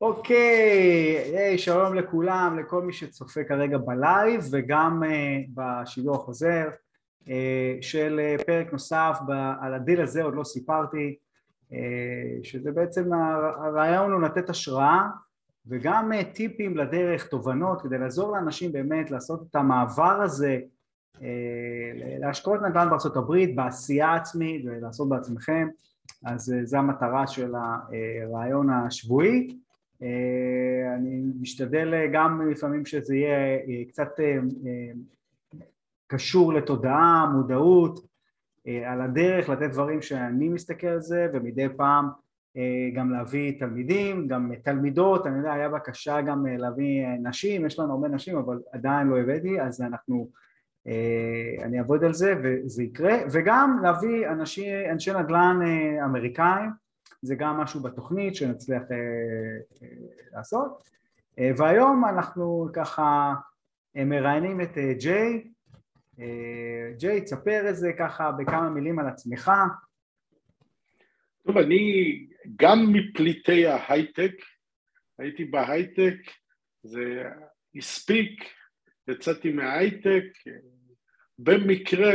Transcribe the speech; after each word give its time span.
אוקיי, 0.00 1.16
היי, 1.36 1.58
שלום 1.58 1.94
לכולם, 1.94 2.58
לכל 2.58 2.82
מי 2.82 2.92
שצופה 2.92 3.44
כרגע 3.44 3.78
בלייב 3.78 4.44
וגם 4.52 5.02
uh, 5.02 5.50
בשידור 5.54 6.14
החוזר 6.16 6.68
uh, 7.24 7.28
של 7.80 8.20
uh, 8.38 8.44
פרק 8.44 8.72
נוסף 8.72 9.18
על 9.60 9.74
הדיל 9.74 10.00
הזה 10.00 10.22
עוד 10.22 10.34
לא 10.34 10.44
סיפרתי, 10.44 11.16
uh, 11.70 11.74
שזה 12.42 12.72
בעצם 12.72 13.12
הרעיון 13.12 14.12
הוא 14.12 14.22
לתת 14.22 14.50
השראה 14.50 15.02
וגם 15.66 16.12
uh, 16.12 16.34
טיפים 16.34 16.76
לדרך, 16.76 17.26
תובנות, 17.26 17.82
כדי 17.82 17.98
לעזור 17.98 18.36
לאנשים 18.36 18.72
באמת 18.72 19.10
לעשות 19.10 19.42
את 19.50 19.56
המעבר 19.56 20.22
הזה 20.22 20.58
להשקעות 22.20 22.62
נדל"ן 22.62 22.90
בארצות 22.90 23.16
הברית, 23.16 23.56
בעשייה 23.56 24.14
עצמית 24.14 24.64
ולעשות 24.64 25.08
בעצמכם, 25.08 25.68
אז 26.24 26.54
זו 26.64 26.76
המטרה 26.76 27.26
של 27.26 27.54
הרעיון 27.54 28.70
השבועי 28.70 29.56
אני 30.96 31.22
משתדל 31.40 31.94
אה, 31.94 32.06
גם 32.12 32.50
לפעמים 32.50 32.86
שזה 32.86 33.16
יהיה 33.16 33.56
אה, 33.56 33.84
קצת 33.88 34.08
קשור 36.06 36.52
לתודעה, 36.52 37.26
מודעות, 37.34 38.10
על 38.86 39.00
הדרך 39.00 39.48
לתת 39.48 39.70
דברים 39.70 40.02
שאני 40.02 40.48
מסתכל 40.48 40.86
על 40.86 41.00
זה 41.00 41.28
ומדי 41.32 41.66
פעם 41.76 42.08
גם 42.94 43.12
להביא 43.12 43.58
תלמידים, 43.58 44.28
גם 44.28 44.52
תלמידות, 44.62 45.26
אני 45.26 45.38
יודע 45.38 45.52
היה 45.52 45.68
בקשה 45.68 46.20
גם 46.20 46.46
להביא 46.46 47.06
נשים, 47.22 47.66
יש 47.66 47.78
לנו 47.78 47.92
הרבה 47.92 48.08
נשים 48.08 48.36
אבל 48.36 48.58
עדיין 48.72 49.08
לא 49.08 49.18
הבאתי 49.18 49.60
אז 49.60 49.80
אנחנו, 49.80 50.28
אני 51.62 51.78
אעבוד 51.78 52.04
על 52.04 52.14
זה 52.14 52.34
וזה 52.42 52.82
יקרה. 52.82 53.16
וגם 53.32 53.78
להביא 53.82 54.28
אנשי, 54.28 54.90
אנשי 54.90 55.12
נדל"ן 55.12 55.58
אמריקאים 56.04 56.70
זה 57.22 57.34
גם 57.34 57.56
משהו 57.56 57.80
בתוכנית 57.80 58.36
שנצליח 58.36 58.82
אה, 58.90 58.96
אה, 59.82 59.88
לעשות. 60.32 60.82
אה, 61.38 61.50
והיום 61.56 62.04
אנחנו 62.04 62.68
ככה 62.72 63.34
מראיינים 63.94 64.60
את 64.60 64.78
ג'יי. 64.98 65.50
ג'יי 66.96 67.20
תספר 67.20 67.66
איזה 67.66 67.92
ככה 67.98 68.32
בכמה 68.32 68.70
מילים 68.70 68.98
על 68.98 69.08
עצמך. 69.08 69.50
טוב 71.46 71.58
אני 71.58 72.26
גם 72.56 72.92
מפליטי 72.92 73.66
ההייטק 73.66 74.32
הייתי 75.18 75.44
בהייטק 75.44 76.16
זה 76.82 77.22
הספיק 77.74 78.44
יצאתי 79.08 79.52
מההייטק 79.52 80.24
במקרה 81.42 82.12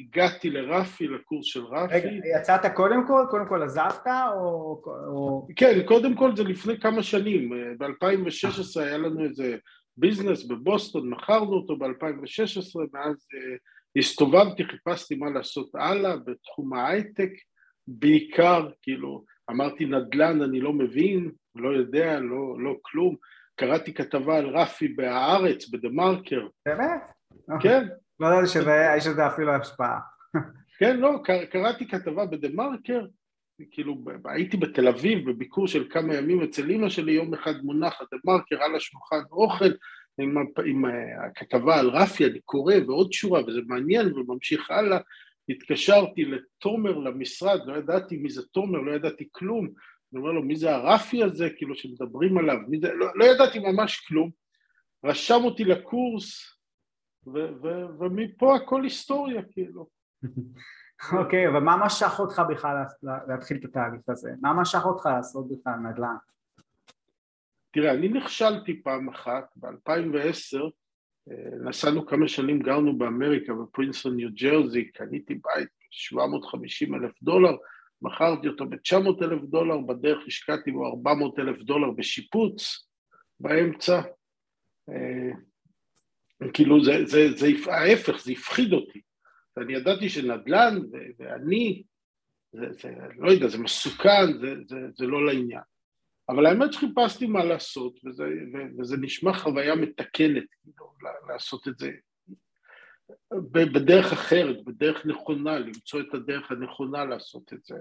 הגעתי 0.00 0.50
לרפי, 0.50 1.08
לקורס 1.08 1.46
של 1.46 1.64
רפי. 1.64 1.94
רגע, 1.94 2.10
יצאת 2.40 2.74
קודם 2.74 3.06
כל? 3.06 3.24
קודם 3.30 3.48
כל 3.48 3.62
עזבת 3.62 4.06
או... 4.36 4.82
או... 4.86 5.48
כן, 5.56 5.82
קודם 5.84 6.14
כל 6.14 6.36
זה 6.36 6.44
לפני 6.44 6.80
כמה 6.80 7.02
שנים. 7.02 7.50
ב-2016 7.78 8.80
היה 8.80 8.98
לנו 8.98 9.24
איזה 9.24 9.56
ביזנס 9.96 10.44
בבוסטון, 10.44 11.10
מכרנו 11.10 11.52
אותו 11.52 11.76
ב-2016, 11.76 12.76
ואז 12.92 13.16
uh, 13.16 13.98
הסתובבתי, 13.98 14.64
חיפשתי 14.64 15.14
מה 15.14 15.30
לעשות 15.30 15.70
הלאה 15.74 16.16
בתחום 16.16 16.74
ההייטק, 16.74 17.30
בעיקר, 17.88 18.70
כאילו, 18.82 19.24
אמרתי 19.50 19.84
נדל"ן 19.84 20.42
אני 20.42 20.60
לא 20.60 20.72
מבין, 20.72 21.30
לא 21.54 21.68
יודע, 21.68 22.20
לא, 22.20 22.54
לא 22.58 22.76
כלום. 22.82 23.16
קראתי 23.56 23.94
כתבה 23.94 24.36
על 24.36 24.46
רפי 24.46 24.88
בהארץ, 24.88 25.68
בדה 25.68 25.88
מרקר. 25.88 26.46
באמת? 26.66 27.02
כן. 27.60 27.88
לא 28.20 28.26
ידעתי 28.26 28.46
שיש 28.48 29.06
לזה 29.06 29.26
אפילו 29.26 29.52
השפעה. 29.52 29.98
כן, 30.78 31.00
לא, 31.00 31.22
קראתי 31.50 31.88
כתבה 31.88 32.26
בדה 32.26 32.48
מרקר, 32.54 33.06
כאילו 33.70 34.04
הייתי 34.24 34.56
בתל 34.56 34.88
אביב 34.88 35.30
בביקור 35.30 35.68
של 35.68 35.86
כמה 35.90 36.14
ימים 36.14 36.42
אצל 36.42 36.70
אמא 36.70 36.88
שלי, 36.88 37.12
יום 37.12 37.34
אחד 37.34 37.54
מונח 37.62 38.00
דה 38.10 38.16
מרקר 38.24 38.62
על 38.62 38.76
השולחן 38.76 39.20
אוכל 39.30 39.70
עם, 40.18 40.34
עם 40.66 40.84
הכתבה 41.26 41.80
על 41.80 41.88
רפי, 41.88 42.26
אני 42.26 42.40
קורא 42.40 42.74
ועוד 42.86 43.12
שורה 43.12 43.44
וזה 43.46 43.60
מעניין 43.66 44.12
וממשיך 44.12 44.70
הלאה, 44.70 44.98
התקשרתי 45.48 46.24
לתומר 46.24 46.98
למשרד, 46.98 47.60
לא 47.66 47.76
ידעתי 47.76 48.16
מי 48.16 48.30
זה 48.30 48.42
תומר, 48.42 48.78
לא 48.78 48.92
ידעתי 48.92 49.28
כלום, 49.32 49.64
אני 49.64 50.20
אומר 50.20 50.32
לו 50.32 50.42
מי 50.42 50.56
זה 50.56 50.74
הרפי 50.74 51.22
הזה, 51.22 51.50
כאילו 51.56 51.74
שמדברים 51.74 52.38
עליו, 52.38 52.56
זה, 52.80 52.92
לא, 52.94 53.06
לא 53.14 53.24
ידעתי 53.24 53.58
ממש 53.58 54.00
כלום, 54.08 54.30
רשם 55.04 55.40
אותי 55.44 55.64
לקורס, 55.64 56.53
ומפה 57.98 58.56
הכל 58.56 58.84
היסטוריה 58.84 59.42
כאילו. 59.50 59.86
אוקיי, 61.18 61.48
אבל 61.48 61.60
מה 61.60 61.76
משך 61.86 62.16
אותך 62.18 62.42
בכלל 62.48 62.76
להתחיל 63.28 63.56
את 63.56 63.64
התהליך 63.64 64.08
הזה? 64.08 64.30
מה 64.40 64.52
משך 64.52 64.80
אותך 64.84 65.06
לעשות 65.06 65.48
בכלל 65.48 65.74
נדל"ן? 65.74 66.16
תראה, 67.70 67.94
אני 67.94 68.08
נכשלתי 68.08 68.82
פעם 68.82 69.08
אחת, 69.08 69.44
ב-2010, 69.56 70.58
אה, 71.30 71.34
נסענו 71.64 72.06
כמה 72.06 72.28
שנים, 72.28 72.58
גרנו 72.58 72.98
באמריקה, 72.98 73.52
בפרינסון, 73.54 74.16
ניו 74.16 74.28
ג'רזי, 74.34 74.90
קניתי 74.90 75.34
בית 75.34 75.68
ב-750 75.68 76.94
אלף 76.94 77.22
דולר, 77.22 77.56
מכרתי 78.02 78.48
אותו 78.48 78.66
ב-900 78.66 79.24
אלף 79.24 79.42
דולר, 79.42 79.78
בדרך 79.78 80.18
השקעתי 80.26 80.72
בו 80.72 80.86
400 80.86 81.38
אלף 81.38 81.62
דולר 81.62 81.90
בשיפוץ, 81.90 82.88
באמצע. 83.40 84.00
כאילו 86.52 86.84
זה, 86.84 86.92
זה, 87.06 87.28
זה, 87.36 87.46
זה 87.64 87.72
ההפך, 87.72 88.24
זה 88.24 88.32
הפחיד 88.32 88.72
אותי. 88.72 89.00
ואני 89.56 89.72
ידעתי 89.72 90.08
שנדל"ן 90.08 90.78
ואני, 91.18 91.82
זה, 92.52 92.66
זה, 92.72 92.94
לא 93.16 93.30
יודע, 93.30 93.48
זה 93.48 93.58
מסוכן, 93.58 94.38
זה, 94.40 94.54
זה, 94.68 94.76
זה 94.94 95.06
לא 95.06 95.26
לעניין. 95.26 95.60
אבל 96.28 96.46
האמת 96.46 96.72
שחיפשתי 96.72 97.26
מה 97.26 97.44
לעשות, 97.44 98.00
וזה, 98.04 98.24
וזה 98.78 98.96
נשמע 98.96 99.32
חוויה 99.32 99.74
מתקנת, 99.74 100.44
כאילו, 100.62 100.94
לעשות 101.28 101.68
את 101.68 101.78
זה 101.78 101.90
בדרך 103.52 104.12
אחרת, 104.12 104.64
בדרך 104.64 105.06
נכונה, 105.06 105.58
למצוא 105.58 106.00
את 106.00 106.14
הדרך 106.14 106.50
הנכונה 106.50 107.04
לעשות 107.04 107.52
את 107.52 107.64
זה. 107.64 107.76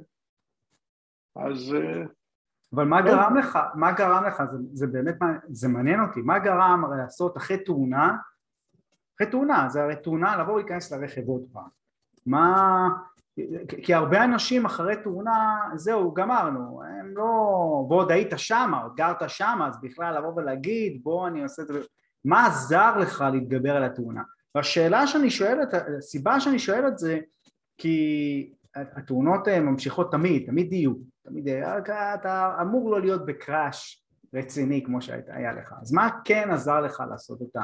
אז... 1.35 1.73
אה, 1.73 2.03
אבל 2.75 2.83
מה 2.83 3.01
גרם 3.01 3.37
לך, 3.37 3.59
מה 3.75 3.91
גרם 3.91 4.23
לך, 4.27 4.43
זה, 4.51 4.57
זה 4.73 4.87
באמת, 4.87 5.15
זה 5.47 5.67
מעניין 5.67 5.99
אותי, 5.99 6.21
מה 6.21 6.39
גרם 6.39 6.83
לעשות 6.97 7.37
אחרי 7.37 7.63
תאונה 7.63 8.17
אחרי 9.15 9.31
תאונה, 9.31 9.69
זה 9.69 9.83
הרי 9.83 9.95
תאונה 9.95 10.37
לבוא 10.37 10.53
ולהיכנס 10.53 10.91
לרכב 10.91 11.27
עוד 11.27 11.41
פעם. 11.51 11.67
מה... 12.25 12.89
כי 13.83 13.93
הרבה 13.93 14.23
אנשים 14.23 14.65
אחרי 14.65 14.95
תאונה, 15.03 15.59
זהו, 15.75 16.13
גמרנו, 16.13 16.83
הם 16.83 17.13
לא... 17.15 17.23
ועוד 17.89 18.11
היית 18.11 18.33
שמה, 18.37 18.81
עוד 18.81 18.95
גרת 18.95 19.29
שמה, 19.29 19.67
אז 19.67 19.81
בכלל 19.81 20.17
לבוא 20.17 20.33
ולהגיד, 20.35 21.03
בוא 21.03 21.27
אני 21.27 21.43
עושה 21.43 21.61
את 21.61 21.67
זה... 21.67 21.79
מה 22.25 22.47
עזר 22.47 22.97
לך 22.97 23.25
להתגבר 23.33 23.75
על 23.75 23.83
התאונה? 23.83 24.21
והשאלה 24.55 25.07
שאני 25.07 25.29
שואלת, 25.29 25.73
הסיבה 25.97 26.39
שאני 26.39 26.59
שואל 26.59 26.87
את 26.87 26.97
זה, 26.97 27.19
כי 27.77 28.53
התאונות 28.75 29.47
ממשיכות 29.47 30.11
תמיד, 30.11 30.45
תמיד 30.45 30.73
יהיו, 30.73 30.93
תמיד 31.23 31.49
אתה 31.49 32.57
אמור 32.61 32.91
לא 32.91 33.01
להיות 33.01 33.25
בקראש 33.25 34.05
רציני 34.33 34.83
כמו 34.85 35.01
שהיה 35.01 35.53
לך, 35.53 35.73
אז 35.81 35.93
מה 35.93 36.09
כן 36.25 36.49
עזר 36.51 36.81
לך 36.81 37.03
לעשות 37.09 37.41
את 37.41 37.55
ה... 37.55 37.61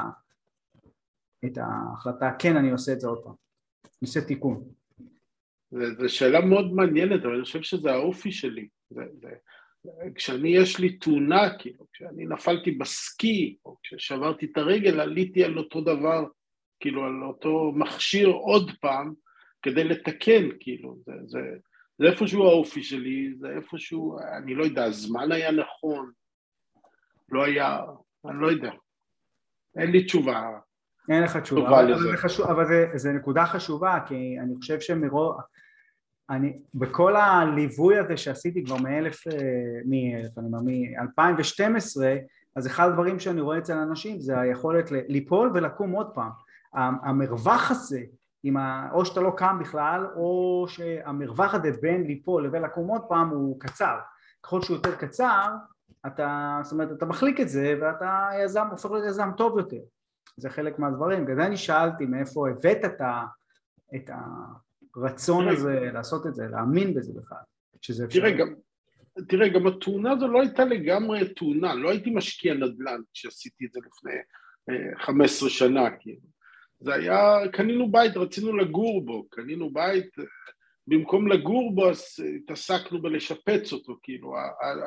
את 1.44 1.58
ההחלטה, 1.58 2.30
כן 2.38 2.56
אני 2.56 2.70
עושה 2.70 2.92
את 2.92 3.00
זה 3.00 3.08
עוד 3.08 3.22
פעם, 3.24 3.34
אני 3.84 3.90
עושה 4.02 4.20
תיקון. 4.20 4.64
זו 5.70 6.08
שאלה 6.08 6.40
מאוד 6.40 6.72
מעניינת, 6.72 7.24
אבל 7.24 7.34
אני 7.34 7.44
חושב 7.44 7.62
שזה 7.62 7.92
האופי 7.92 8.32
שלי. 8.32 8.68
זה, 8.90 9.02
זה, 9.20 9.30
כשאני 10.14 10.48
יש 10.48 10.78
לי 10.78 10.96
תאונה, 10.96 11.58
כאילו, 11.58 11.86
כשאני 11.92 12.26
נפלתי 12.26 12.70
בסקי, 12.70 13.56
או 13.64 13.76
כששברתי 13.82 14.46
את 14.46 14.56
הרגל, 14.56 15.00
עליתי 15.00 15.44
על 15.44 15.58
אותו 15.58 15.80
דבר, 15.80 16.24
כאילו, 16.80 17.04
על 17.04 17.22
אותו 17.22 17.72
מכשיר 17.76 18.28
עוד 18.28 18.70
פעם, 18.80 19.14
כדי 19.62 19.84
לתקן, 19.84 20.48
כאילו, 20.60 20.96
זה, 21.06 21.12
זה, 21.26 21.38
זה 21.98 22.06
איפשהו 22.06 22.44
האופי 22.44 22.82
שלי, 22.82 23.34
זה 23.38 23.48
איפשהו, 23.48 24.18
אני 24.36 24.54
לא 24.54 24.64
יודע, 24.64 24.84
הזמן 24.84 25.32
היה 25.32 25.50
נכון, 25.50 26.12
לא 27.28 27.44
היה, 27.44 27.78
אני 28.28 28.40
לא 28.40 28.50
יודע, 28.50 28.72
אין 29.76 29.90
לי 29.90 30.04
תשובה. 30.04 30.42
אין 31.08 31.22
לך 31.22 31.36
תשובה, 31.36 31.68
אבל, 31.68 31.92
אבל, 31.92 32.02
זה, 32.02 32.16
חשוב, 32.16 32.46
אבל 32.46 32.66
זה, 32.66 32.86
זה 32.94 33.12
נקודה 33.12 33.46
חשובה 33.46 33.98
כי 34.06 34.36
אני 34.40 34.56
חושב 34.56 34.80
שמרוב, 34.80 35.36
אני, 36.30 36.58
בכל 36.74 37.16
הליווי 37.16 37.98
הזה 37.98 38.16
שעשיתי 38.16 38.64
כבר 38.64 38.76
מאלף, 38.76 39.26
אה, 39.26 39.32
מאלף, 39.84 40.38
אני 40.38 40.46
אומר, 40.46 40.60
מ-2012 40.60 42.00
אז 42.56 42.66
אחד 42.66 42.88
הדברים 42.88 43.18
שאני 43.18 43.40
רואה 43.40 43.58
אצל 43.58 43.72
אנשים 43.72 44.20
זה 44.20 44.40
היכולת 44.40 44.90
ליפול 44.90 45.50
ולקום 45.54 45.90
עוד 45.90 46.10
פעם. 46.14 46.30
המרווח 46.74 47.70
הזה 47.70 48.00
ה... 48.56 48.92
או 48.92 49.04
שאתה 49.04 49.20
לא 49.20 49.32
קם 49.36 49.58
בכלל 49.60 50.06
או 50.16 50.64
שהמרווח 50.68 51.54
הזה 51.54 51.72
בין 51.80 52.02
ליפול 52.02 52.46
לבין 52.46 52.62
לקום 52.62 52.88
עוד 52.88 53.02
פעם 53.08 53.28
הוא 53.28 53.60
קצר. 53.60 53.98
ככל 54.42 54.62
שהוא 54.62 54.76
יותר 54.76 54.96
קצר 54.96 55.48
אתה, 56.06 56.58
זאת 56.62 56.72
אומרת, 56.72 56.92
אתה 56.92 57.06
מחליק 57.06 57.40
את 57.40 57.48
זה 57.48 57.74
ואתה 57.80 58.28
יזם, 58.44 58.66
הופך 58.70 58.90
להיות 58.90 59.06
יזם 59.06 59.30
טוב 59.36 59.58
יותר 59.58 59.80
זה 60.40 60.50
חלק 60.50 60.78
מהדברים, 60.78 61.24
בגלל 61.24 61.36
זה 61.36 61.46
אני 61.46 61.56
שאלתי 61.56 62.06
מאיפה 62.06 62.48
הבאת 62.48 62.84
את, 62.84 63.00
ה, 63.00 63.24
את 63.96 64.10
הרצון 64.96 65.48
הזה 65.48 65.90
לעשות 65.92 66.26
את 66.26 66.34
זה, 66.34 66.46
להאמין 66.50 66.94
בזה 66.94 67.12
בכלל, 67.20 67.38
שזה 67.80 68.04
אפשר. 68.04 68.20
תראה, 68.20 68.30
גם, 68.30 68.54
תראה, 69.28 69.48
גם 69.48 69.66
התאונה 69.66 70.12
הזו 70.12 70.28
לא 70.28 70.40
הייתה 70.40 70.64
לגמרי 70.64 71.34
תאונה, 71.34 71.74
לא 71.74 71.90
הייתי 71.90 72.10
משקיע 72.10 72.54
נדל"ן 72.54 73.00
כשעשיתי 73.14 73.66
את 73.66 73.72
זה 73.72 73.80
לפני 73.86 74.12
15 74.98 75.48
אה, 75.48 75.54
שנה, 75.54 75.90
כאילו. 75.90 76.30
זה 76.80 76.94
היה, 76.94 77.48
קנינו 77.52 77.92
בית, 77.92 78.16
רצינו 78.16 78.56
לגור 78.56 79.04
בו, 79.04 79.28
קנינו 79.28 79.72
בית, 79.72 80.10
במקום 80.86 81.28
לגור 81.28 81.74
בו 81.74 81.90
אז 81.90 82.04
התעסקנו 82.36 83.02
בלשפץ 83.02 83.72
אותו, 83.72 83.98
כאילו, 84.02 84.36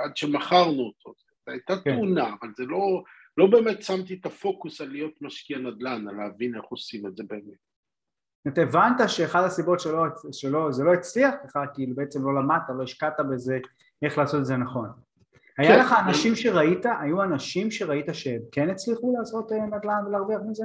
עד 0.06 0.18
שמכרנו 0.18 0.82
אותו. 0.82 1.14
זו 1.46 1.52
הייתה 1.52 1.74
כן. 1.84 1.96
תאונה, 1.96 2.36
אבל 2.42 2.50
זה 2.58 2.66
לא, 2.66 3.04
לא 3.38 3.48
באמת 3.48 3.82
שמתי 3.82 4.14
את 4.14 4.26
הפוקוס 4.26 4.82
על 4.82 4.90
להיות 4.92 5.22
משקיע 5.22 5.58
נדל"ן, 5.58 6.08
על 6.08 6.16
להבין 6.16 6.56
איך 6.56 6.64
עושים 6.64 7.08
את 7.08 7.16
זה 7.16 7.24
באמת. 7.28 7.74
אתה 8.48 8.62
הבנת 8.62 9.10
שאחד 9.10 9.44
הסיבות 9.44 9.80
שלא, 9.80 10.04
שלא, 10.32 10.72
זה 10.72 10.84
לא 10.84 10.94
הצליח 10.94 11.34
לך, 11.46 11.60
כאילו 11.74 11.96
בעצם 11.96 12.26
לא 12.26 12.36
למדת, 12.36 12.62
לא 12.78 12.84
השקעת 12.84 13.14
בזה, 13.32 13.60
איך 14.02 14.18
לעשות 14.18 14.40
את 14.40 14.46
זה 14.46 14.58
נכון. 14.58 14.90
כן. 15.56 15.64
היה 15.64 15.78
לך 15.78 15.96
אנשים 16.08 16.36
שראית, 16.36 16.86
היו 17.02 17.24
אנשים 17.24 17.72
שראית 17.72 18.06
שהם 18.14 18.42
כן 18.52 18.70
הצליחו 18.70 19.16
לעשות 19.20 19.52
אה, 19.52 19.66
נדל"ן 19.66 20.08
ולהרוויח 20.08 20.42
מזה? 20.50 20.64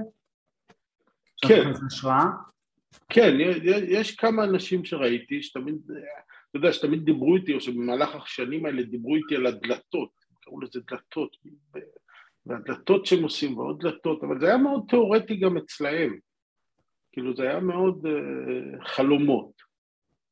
כן. 1.47 1.73
כן, 3.09 3.37
יש 3.89 4.17
כמה 4.17 4.45
אנשים 4.45 4.85
שראיתי, 4.85 5.43
שתמיד, 5.43 5.77
אתה 6.51 6.59
יודע, 6.59 6.73
שתמיד 6.73 7.05
דיברו 7.05 7.37
איתי, 7.37 7.55
או 7.55 7.61
שבמהלך 7.61 8.15
השנים 8.15 8.67
האלה 8.67 8.83
דיברו 8.83 9.17
איתי 9.17 9.37
על 9.37 9.47
הדלתות, 9.47 10.11
קראו 10.41 10.61
לזה 10.61 10.81
דלתות, 10.91 11.37
והדלתות 12.49 13.07
שהם 13.07 13.23
עושים, 13.23 13.59
ועוד 13.59 13.81
דלתות, 13.81 14.25
אבל 14.25 14.41
זה 14.41 14.47
היה 14.47 14.57
מאוד 14.57 14.83
תיאורטי 14.89 15.37
גם 15.37 15.57
אצלהם. 15.57 16.19
כאילו 17.13 17.37
זה 17.37 17.43
היה 17.43 17.61
מאוד 17.61 18.07
uh, 18.07 18.89
חלומות. 18.89 19.53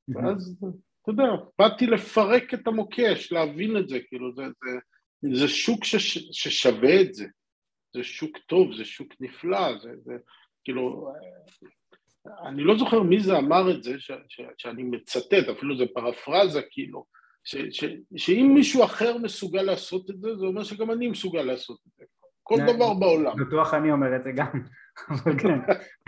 ואז, 0.09 0.59
אתה 1.03 1.11
יודע, 1.11 1.25
באתי 1.59 1.87
לפרק 1.87 2.55
את 2.55 2.67
המוקש, 2.67 3.33
להבין 3.33 3.77
את 3.77 3.89
זה, 3.89 3.99
כאילו 4.09 4.35
זה, 4.35 4.43
זה, 4.43 5.37
זה 5.37 5.49
שוק 5.49 5.85
שש, 5.85 6.19
ששווה 6.33 7.01
את 7.01 7.15
זה. 7.15 7.27
זה 7.95 8.05
שוק 8.05 8.39
טוב, 8.39 8.75
זה 8.77 8.85
שוק 8.85 9.15
נפלא, 9.21 9.79
זה, 9.79 9.91
זה 10.05 10.13
כאילו, 10.65 11.13
אני 12.47 12.65
לא 12.65 12.79
זוכר 12.79 13.03
מי 13.03 13.21
זה 13.21 13.39
אמר 13.39 13.71
את 13.71 13.83
זה, 13.83 14.01
ש, 14.01 14.11
ש, 14.29 14.41
שאני 14.59 14.83
מצטט, 14.83 15.49
אפילו 15.57 15.79
זה 15.79 15.85
פרפרזה, 15.95 16.61
כאילו, 16.71 17.05
ש, 17.47 17.57
ש, 17.71 17.85
שאם 18.17 18.51
מישהו 18.55 18.85
אחר 18.85 19.19
מסוגל 19.19 19.63
לעשות 19.63 20.11
את 20.11 20.21
זה, 20.21 20.37
זה 20.37 20.47
אומר 20.47 20.65
שגם 20.65 20.91
אני 20.91 21.09
מסוגל 21.09 21.43
לעשות 21.43 21.79
את 21.87 21.93
זה. 21.99 22.05
כל 22.43 22.57
דבר 22.75 22.95
בעולם. 22.95 23.33
בטוח 23.47 23.75
אני 23.75 23.93
אומר 23.93 24.17
את 24.17 24.25
זה 24.25 24.33
גם, 24.33 24.63
אבל 25.11 25.39
כן, 25.39 25.59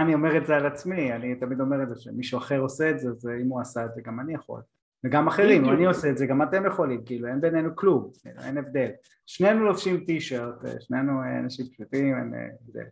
אני 0.01 0.15
אומר 0.15 0.37
את 0.37 0.47
זה 0.47 0.57
על 0.57 0.67
עצמי, 0.67 1.13
אני 1.13 1.35
תמיד 1.35 1.61
אומר 1.61 1.83
את 1.83 1.89
זה, 1.89 1.95
שמישהו 2.01 2.39
אחר 2.39 2.61
עושה 2.61 2.91
את 2.91 2.99
זה, 2.99 3.09
אז 3.09 3.29
אם 3.43 3.49
הוא 3.49 3.61
עשה 3.61 3.85
את 3.85 3.95
זה 3.95 4.01
גם 4.05 4.21
אני 4.21 4.35
יכול. 4.35 4.61
וגם 5.05 5.29
אחרים, 5.29 5.65
אם 5.65 5.73
אני 5.73 5.87
עושה 5.87 6.11
את 6.11 6.19
זה, 6.19 6.27
גם 6.27 6.43
אתם 6.43 6.67
יכולים, 6.67 7.05
כאילו, 7.05 7.29
אין 7.29 7.41
בינינו 7.41 7.77
כלום, 7.77 8.11
אין 8.45 8.59
הבדל. 8.59 8.91
שנינו 9.27 9.65
לובשים 9.65 10.05
טישרט, 10.05 10.55
שנינו 10.81 11.13
אנשים 11.45 11.67
פשוטים, 11.67 12.17
אין 12.17 12.33
הבדל. 12.35 12.89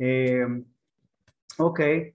אמ, 0.00 0.60
אוקיי, 1.58 2.10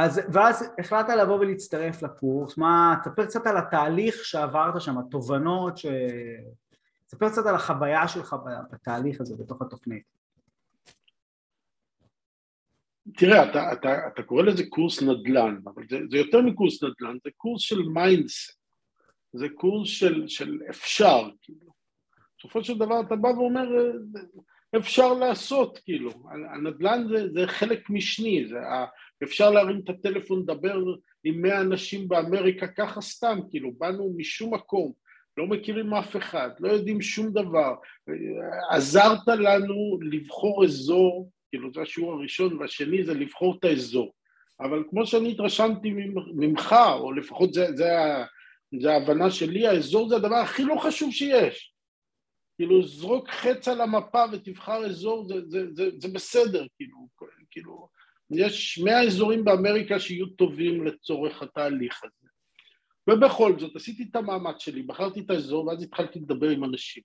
אז, 0.00 0.20
ואז 0.32 0.74
החלטת 0.78 1.14
לבוא 1.22 1.38
ולהצטרף 1.38 2.02
לקורס, 2.02 2.58
מה, 2.58 2.94
תספר 3.04 3.26
קצת 3.26 3.46
על 3.46 3.56
התהליך 3.56 4.24
שעברת 4.24 4.80
שם, 4.80 4.98
התובנות, 4.98 5.78
ש... 5.78 5.86
תספר 7.06 7.28
קצת 7.28 7.46
על 7.46 7.54
החוויה 7.54 8.08
שלך 8.08 8.36
בתהליך 8.72 9.20
הזה, 9.20 9.36
בתוך 9.36 9.62
התוכנית. 9.62 10.02
תראה, 13.16 13.50
אתה, 13.50 13.72
אתה, 13.72 14.08
אתה 14.08 14.22
קורא 14.22 14.42
לזה 14.42 14.62
קורס 14.68 15.02
נדל"ן, 15.02 15.60
אבל 15.64 15.82
זה, 15.90 15.98
זה 16.10 16.16
יותר 16.16 16.40
מקורס 16.40 16.82
נדל"ן, 16.82 17.16
זה 17.24 17.30
קורס 17.36 17.62
של 17.62 17.82
mindset, 17.82 18.60
זה 19.32 19.46
קורס 19.54 19.88
של, 19.88 20.28
של 20.28 20.58
אפשר, 20.70 21.30
כאילו. 21.42 21.70
בסופו 22.38 22.64
של 22.64 22.78
דבר 22.78 23.00
אתה 23.00 23.16
בא 23.16 23.28
ואומר, 23.28 23.68
אפשר 24.76 25.12
לעשות, 25.12 25.78
כאילו, 25.84 26.10
הנדל"ן 26.54 27.04
זה, 27.08 27.28
זה 27.32 27.46
חלק 27.46 27.90
משני, 27.90 28.46
זה, 28.48 28.58
אפשר 29.22 29.50
להרים 29.50 29.80
את 29.84 29.88
הטלפון, 29.88 30.40
לדבר 30.40 30.78
עם 31.24 31.42
מאה 31.42 31.60
אנשים 31.60 32.08
באמריקה 32.08 32.66
ככה 32.66 33.00
סתם, 33.00 33.38
כאילו, 33.50 33.72
באנו 33.78 34.14
משום 34.16 34.54
מקום, 34.54 34.92
לא 35.36 35.46
מכירים 35.46 35.94
אף 35.94 36.16
אחד, 36.16 36.50
לא 36.60 36.68
יודעים 36.68 37.02
שום 37.02 37.32
דבר, 37.32 37.74
עזרת 38.70 39.28
לנו 39.28 39.98
לבחור 40.10 40.64
אזור, 40.64 41.30
כאילו 41.50 41.72
זה 41.74 41.80
השיעור 41.82 42.12
הראשון, 42.12 42.56
והשני 42.56 43.04
זה 43.04 43.14
לבחור 43.14 43.56
את 43.58 43.64
האזור, 43.64 44.12
אבל 44.60 44.82
כמו 44.90 45.06
שאני 45.06 45.30
התרשמתי 45.30 45.90
ממך, 46.34 46.76
או 46.98 47.12
לפחות 47.12 47.54
זה, 47.54 47.66
זה, 47.76 47.88
זה 48.80 48.92
ההבנה 48.92 49.30
שלי, 49.30 49.66
האזור 49.66 50.08
זה 50.08 50.16
הדבר 50.16 50.36
הכי 50.36 50.64
לא 50.64 50.76
חשוב 50.76 51.12
שיש, 51.12 51.69
כאילו 52.60 52.86
זרוק 52.86 53.30
חץ 53.30 53.68
על 53.68 53.80
המפה 53.80 54.24
ותבחר 54.32 54.86
אזור 54.86 55.28
זה, 55.28 55.34
זה, 55.48 55.66
זה, 55.72 55.88
זה 55.98 56.08
בסדר, 56.08 56.66
כאילו, 56.76 57.08
כאילו 57.50 57.88
יש 58.30 58.78
מאה 58.84 59.02
אזורים 59.02 59.44
באמריקה 59.44 60.00
שיהיו 60.00 60.26
טובים 60.26 60.86
לצורך 60.86 61.42
התהליך 61.42 62.00
הזה. 62.04 62.28
ובכל 63.10 63.58
זאת 63.58 63.76
עשיתי 63.76 64.06
את 64.10 64.16
המאמץ 64.16 64.58
שלי, 64.58 64.82
בחרתי 64.82 65.20
את 65.20 65.30
האזור 65.30 65.66
ואז 65.66 65.82
התחלתי 65.82 66.18
לדבר 66.18 66.48
עם 66.48 66.64
אנשים. 66.64 67.02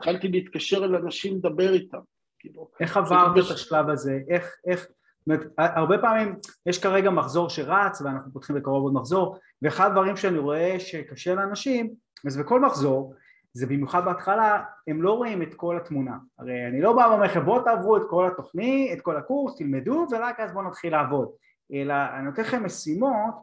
התחלתי 0.00 0.28
להתקשר 0.28 0.84
אל 0.84 0.94
אנשים, 0.94 1.36
לדבר 1.36 1.72
איתם 1.72 1.98
כאילו, 2.38 2.70
איך 2.80 2.96
עברת 2.96 3.46
את 3.46 3.50
השלב 3.50 3.88
הזה? 3.88 4.18
איך, 4.30 4.56
איך, 4.66 4.86
אומרת, 5.26 5.46
הרבה 5.58 5.98
פעמים 5.98 6.34
יש 6.66 6.78
כרגע 6.78 7.10
מחזור 7.10 7.48
שרץ 7.48 8.00
ואנחנו 8.00 8.32
פותחים 8.32 8.56
בקרוב 8.56 8.82
עוד 8.82 8.94
מחזור 8.94 9.38
ואחד 9.62 9.90
הדברים 9.90 10.16
שאני 10.16 10.38
רואה 10.38 10.80
שקשה 10.80 11.34
לאנשים 11.34 11.94
אז 12.26 12.36
בכל 12.36 12.60
מחזור 12.60 13.14
זה 13.58 13.66
במיוחד 13.66 14.04
בהתחלה, 14.04 14.64
הם 14.86 15.02
לא 15.02 15.12
רואים 15.12 15.42
את 15.42 15.54
כל 15.54 15.76
התמונה. 15.76 16.18
הרי 16.38 16.66
אני 16.68 16.80
לא 16.80 16.92
בא 16.92 17.00
ואומר 17.00 17.24
לכם 17.24 17.44
בואו 17.44 17.62
תעברו 17.62 17.96
את 17.96 18.02
כל 18.10 18.26
התוכנית, 18.26 18.92
את 18.92 19.02
כל 19.02 19.16
הקורס, 19.16 19.56
תלמדו 19.56 20.06
ורק 20.10 20.40
אז 20.40 20.52
בואו 20.52 20.68
נתחיל 20.68 20.92
לעבוד. 20.92 21.28
אלא 21.72 21.94
אני 22.14 22.24
נותן 22.24 22.42
לכם 22.42 22.64
משימות 22.64 23.34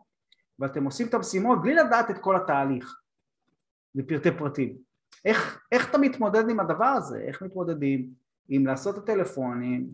ואתם 0.59 0.83
עושים 0.83 1.07
את 1.07 1.13
המשימות 1.13 1.61
בלי 1.61 1.73
לדעת 1.73 2.09
את 2.09 2.17
כל 2.17 2.35
התהליך 2.35 2.99
בפרטי 3.95 4.31
פרטים. 4.31 4.75
איך, 5.25 5.61
איך 5.71 5.89
אתה 5.89 5.97
מתמודד 5.97 6.49
עם 6.49 6.59
הדבר 6.59 6.85
הזה? 6.85 7.19
איך 7.19 7.41
מתמודדים 7.41 8.09
עם 8.49 8.67
לעשות 8.67 8.97
את 8.97 9.03
הטלפונים 9.03 9.87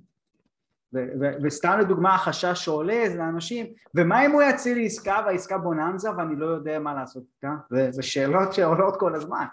ו- 0.93 1.07
ו- 1.19 1.43
וסתם 1.43 1.77
לדוגמה 1.79 2.15
החשש 2.15 2.65
שעולה 2.65 3.03
זה 3.09 3.17
לאנשים 3.17 3.65
ומה 3.95 4.25
אם 4.25 4.31
הוא 4.31 4.41
יציל 4.41 4.77
לי 4.77 4.85
עסקה 4.85 5.23
והעסקה 5.25 5.57
בוננזה 5.57 6.09
ואני 6.17 6.35
לא 6.35 6.45
יודע 6.45 6.79
מה 6.79 6.93
לעשות 6.93 7.23
איתה? 7.35 7.55
זה 7.89 8.03
שאלות 8.03 8.53
שעולות 8.53 8.99
כל 8.99 9.15
הזמן 9.15 9.45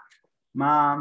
מה... 0.55 0.95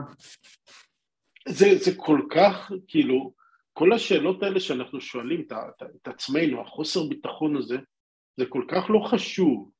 זה, 1.48 1.78
זה 1.78 1.90
כל 1.96 2.20
כך, 2.30 2.72
כאילו, 2.88 3.32
כל 3.72 3.92
השאלות 3.92 4.42
האלה 4.42 4.60
שאנחנו 4.60 5.00
שואלים 5.00 5.40
את, 5.40 5.52
את, 5.52 5.82
את 6.02 6.08
עצמנו, 6.08 6.60
החוסר 6.60 7.06
ביטחון 7.08 7.56
הזה, 7.56 7.78
זה 8.36 8.46
כל 8.46 8.64
כך 8.68 8.90
לא 8.90 9.08
חשוב. 9.10 9.70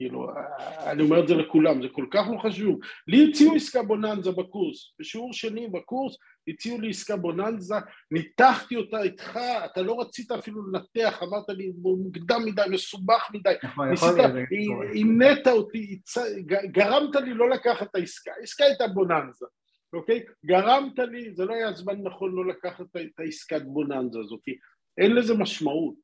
כאילו, 0.00 0.28
אני 0.86 1.02
אומר 1.02 1.22
את 1.22 1.28
זה 1.28 1.34
לכולם, 1.34 1.82
זה 1.82 1.88
כל 1.92 2.06
כך 2.10 2.26
לא 2.32 2.38
חשוב. 2.38 2.78
לי 3.08 3.28
הציעו 3.30 3.54
עסקה 3.54 3.82
בוננזה 3.82 4.30
בקורס, 4.30 4.94
בשיעור 5.00 5.32
שני 5.32 5.68
בקורס 5.68 6.16
הציעו 6.48 6.80
לי 6.80 6.90
עסקה 6.90 7.16
בוננזה, 7.16 7.74
ניתחתי 8.10 8.76
אותה 8.76 9.02
איתך, 9.02 9.38
אתה 9.64 9.82
לא 9.82 10.00
רצית 10.00 10.30
אפילו 10.30 10.62
לנתח, 10.66 11.22
אמרת 11.22 11.48
לי 11.48 11.72
מוקדם 11.82 12.42
מדי, 12.44 12.62
מסובך 12.70 13.30
מדי, 13.34 13.54
ניסית, 13.90 14.14
עינית 14.92 15.46
אותי, 15.46 16.00
גרמת 16.72 17.14
לי 17.14 17.34
לא 17.34 17.50
לקחת 17.50 17.90
את 17.90 17.94
העסקה, 17.94 18.30
העסקה 18.40 18.64
הייתה 18.64 18.86
בוננזה, 18.88 19.46
אוקיי? 19.92 20.24
גרמת 20.46 20.98
לי, 20.98 21.34
זה 21.34 21.44
לא 21.44 21.54
היה 21.54 21.72
זמן 21.72 22.02
נכון 22.02 22.34
לא 22.34 22.46
לקחת 22.46 22.86
את 22.96 23.20
העסקת 23.20 23.62
בוננזה 23.62 24.18
הזאת, 24.20 24.44
אין 24.98 25.14
לזה 25.14 25.34
משמעות, 25.34 25.94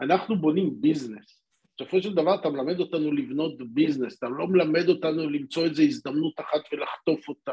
אנחנו 0.00 0.36
בונים 0.36 0.80
ביזנס, 0.80 1.45
בסופו 1.76 2.02
של 2.02 2.14
דבר 2.14 2.34
אתה 2.34 2.50
מלמד 2.50 2.80
אותנו 2.80 3.12
לבנות 3.12 3.62
ביזנס, 3.62 4.18
אתה 4.18 4.28
לא 4.28 4.46
מלמד 4.46 4.88
אותנו 4.88 5.30
למצוא 5.30 5.64
איזו 5.64 5.82
הזדמנות 5.82 6.40
אחת 6.40 6.60
ולחטוף 6.72 7.28
אותה. 7.28 7.52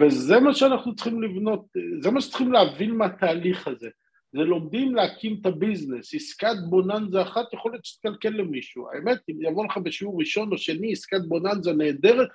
וזה 0.00 0.40
מה 0.40 0.54
שאנחנו 0.54 0.94
צריכים 0.94 1.22
לבנות, 1.22 1.66
זה 2.00 2.10
מה 2.10 2.20
שצריכים 2.20 2.52
להבין 2.52 2.94
מהתהליך 2.94 3.68
הזה. 3.68 3.88
זה 4.32 4.38
לומדים 4.38 4.94
להקים 4.94 5.38
את 5.40 5.46
הביזנס, 5.46 6.14
עסקת 6.14 6.56
בוננזה 6.68 7.22
אחת 7.22 7.52
יכול 7.52 7.72
להיות 7.72 7.84
שתקלקל 7.84 8.28
למישהו. 8.28 8.88
האמת, 8.90 9.18
אם 9.30 9.42
יבוא 9.42 9.64
לך 9.64 9.78
בשיעור 9.78 10.20
ראשון 10.20 10.52
או 10.52 10.58
שני 10.58 10.92
עסקת 10.92 11.20
בוננזה 11.28 11.72
נהדרת, 11.72 12.28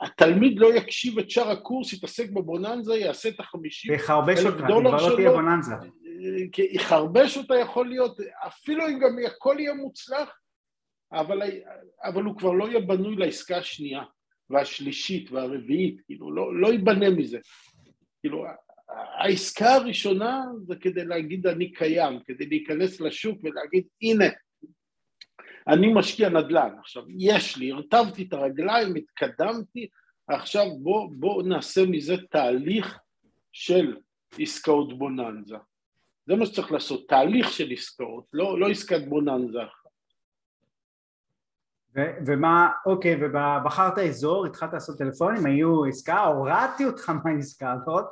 התלמיד 0.00 0.58
לא 0.58 0.74
יקשיב 0.74 1.18
את 1.18 1.30
שאר 1.30 1.50
הקורס, 1.50 1.92
יתעסק 1.92 2.30
בבוננזה, 2.30 2.94
יעשה 2.94 3.28
את 3.28 3.40
החמישים 3.40 3.92
אלף 4.46 4.54
דולר 4.68 4.98
שלו. 4.98 5.20
יחרבש 5.20 5.20
יחרבש 6.72 7.36
אותה 7.36 7.54
יכול 7.54 7.88
להיות, 7.88 8.16
אפילו 8.46 8.88
אם 8.88 8.98
גם 8.98 9.16
הכל 9.26 9.56
יהיה 9.58 9.74
מוצלח, 9.74 10.38
אבל, 11.12 11.42
אבל 12.04 12.22
הוא 12.22 12.38
כבר 12.38 12.52
לא 12.52 12.68
יהיה 12.68 12.80
בנוי 12.80 13.16
לעסקה 13.16 13.56
השנייה. 13.56 14.02
והשלישית 14.50 15.32
והרביעית, 15.32 16.00
כאילו, 16.06 16.32
לא, 16.32 16.60
לא 16.60 16.72
ייבנה 16.72 17.10
מזה. 17.10 17.38
כאילו, 18.20 18.44
העסקה 19.18 19.74
הראשונה 19.74 20.42
זה 20.66 20.74
כדי 20.80 21.04
להגיד 21.04 21.46
אני 21.46 21.72
קיים, 21.72 22.20
כדי 22.26 22.46
להיכנס 22.46 23.00
לשוק 23.00 23.38
ולהגיד 23.42 23.84
הנה, 24.02 24.24
אני 25.68 25.92
משקיע 25.94 26.28
נדל"ן, 26.28 26.76
עכשיו 26.80 27.02
יש 27.18 27.56
לי, 27.56 27.72
הרטבתי 27.72 28.22
את 28.22 28.32
הרגליים, 28.32 28.94
התקדמתי, 28.94 29.88
עכשיו 30.28 30.64
בוא, 30.82 31.10
בוא 31.16 31.42
נעשה 31.42 31.80
מזה 31.86 32.14
תהליך 32.30 32.98
של 33.52 33.96
עסקאות 34.38 34.98
בוננזה. 34.98 35.56
זה 36.26 36.36
מה 36.36 36.46
שצריך 36.46 36.72
לעשות, 36.72 37.08
תהליך 37.08 37.52
של 37.52 37.68
עסקאות, 37.72 38.24
לא, 38.32 38.60
לא 38.60 38.68
עסקת 38.68 39.08
בוננזה 39.08 39.58
אחת. 39.64 39.86
ומה, 42.26 42.68
אוקיי, 42.86 43.16
ובחרת 43.20 43.98
אזור, 43.98 44.46
התחלת 44.46 44.72
לעשות 44.72 44.98
טלפונים, 44.98 45.46
היו 45.46 45.84
עסקה, 45.84 46.24
הורדתי 46.24 46.84
אותך 46.84 47.12
מהעסקה 47.24 47.72
הזאת, 47.72 48.04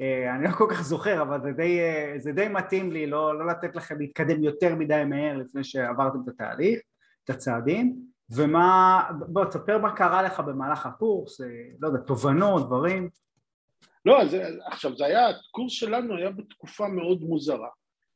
אה, 0.00 0.34
אני 0.36 0.44
לא 0.44 0.50
כל 0.50 0.66
כך 0.70 0.82
זוכר, 0.82 1.22
אבל 1.22 1.42
זה 1.42 1.52
די, 1.52 1.80
אה, 1.80 2.14
זה 2.18 2.32
די 2.32 2.48
מתאים 2.48 2.92
לי 2.92 3.06
לא, 3.06 3.38
לא 3.38 3.46
לתת 3.46 3.76
לכם 3.76 3.98
להתקדם 3.98 4.44
יותר 4.44 4.74
מדי 4.74 5.02
מהר 5.06 5.36
לפני 5.36 5.64
שעברתם 5.64 6.18
את 6.24 6.28
התהליך, 6.28 6.80
את 7.24 7.30
הצעדים, 7.30 7.96
ומה, 8.30 9.02
בוא 9.28 9.44
תספר 9.44 9.78
מה 9.78 9.96
קרה 9.96 10.22
לך 10.22 10.40
במהלך 10.40 10.86
הקורס, 10.86 11.40
אה, 11.40 11.46
לא 11.80 11.88
יודע, 11.88 12.00
תובנות, 12.00 12.66
דברים. 12.66 13.08
לא, 14.04 14.22
אז 14.22 14.36
עכשיו 14.66 14.96
זה 14.96 15.06
היה, 15.06 15.28
הקורס 15.28 15.72
שלנו 15.72 16.16
היה 16.16 16.30
בתקופה 16.30 16.88
מאוד 16.88 17.20
מוזרה, 17.20 17.68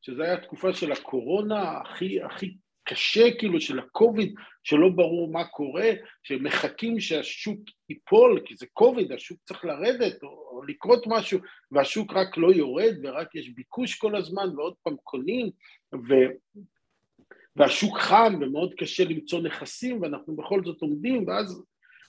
שזה 0.03 0.23
היה 0.25 0.41
תקופה 0.41 0.73
של 0.73 0.93
הקורונה 0.93 1.79
הכי, 1.79 2.23
הכי 2.23 2.55
קשה 2.85 3.39
כאילו 3.39 3.61
של 3.61 3.79
הקוביד, 3.79 4.35
שלא 4.63 4.89
ברור 4.89 5.33
מה 5.33 5.45
קורה, 5.45 5.91
שמחכים 6.23 7.01
שהשוק 7.01 7.61
ייפול, 7.89 8.41
כי 8.45 8.57
זה 8.57 8.67
קוביד, 8.73 9.13
השוק 9.13 9.39
צריך 9.45 9.65
לרדת 9.65 10.23
או, 10.23 10.29
או 10.29 10.63
לקרות 10.63 11.05
משהו, 11.07 11.39
והשוק 11.71 12.13
רק 12.13 12.37
לא 12.37 12.53
יורד 12.53 12.95
ורק 13.03 13.35
יש 13.35 13.49
ביקוש 13.49 13.95
כל 13.95 14.17
הזמן 14.17 14.49
ועוד 14.57 14.75
פעם 14.83 14.97
קונים, 15.03 15.51
ו... 15.95 16.15
והשוק 17.57 17.99
חם 17.99 18.35
ומאוד 18.41 18.75
קשה 18.75 19.05
למצוא 19.05 19.41
נכסים 19.43 20.03
ואנחנו 20.03 20.37
בכל 20.37 20.65
זאת 20.65 20.83
עומדים 20.83 21.29
ואז, 21.29 21.65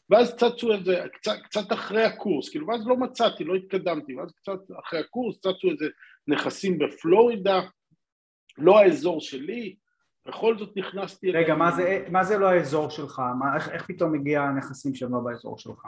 ואז 0.10 0.36
צצו 0.36 0.74
איזה, 0.74 1.04
קצת, 1.14 1.36
קצת 1.44 1.72
אחרי 1.74 2.04
הקורס, 2.04 2.50
כאילו 2.50 2.68
ואז 2.68 2.88
לא 2.88 2.98
מצאתי, 2.98 3.44
לא 3.44 3.56
התקדמתי, 3.56 4.16
ואז 4.16 4.32
קצת 4.32 4.60
אחרי 4.80 5.00
הקורס 5.00 5.40
צצו 5.40 5.72
איזה 5.72 5.86
נכסים 6.28 6.78
בפלורידה, 6.80 7.62
לא 8.58 8.80
האזור 8.80 9.22
שלי, 9.22 9.76
בכל 10.28 10.58
זאת 10.58 10.78
נכנסתי... 10.78 11.32
רגע, 11.32 11.56
מה 11.56 11.72
זה, 11.72 12.06
מה 12.12 12.24
זה 12.24 12.38
לא 12.38 12.50
האזור 12.50 12.90
שלך? 12.90 13.22
מה, 13.40 13.56
איך, 13.56 13.70
איך 13.70 13.86
פתאום 13.88 14.16
הגיע 14.16 14.42
הנכסים 14.42 14.96
שהם 14.96 15.14
לא 15.14 15.20
באזור 15.20 15.58
שלך? 15.58 15.88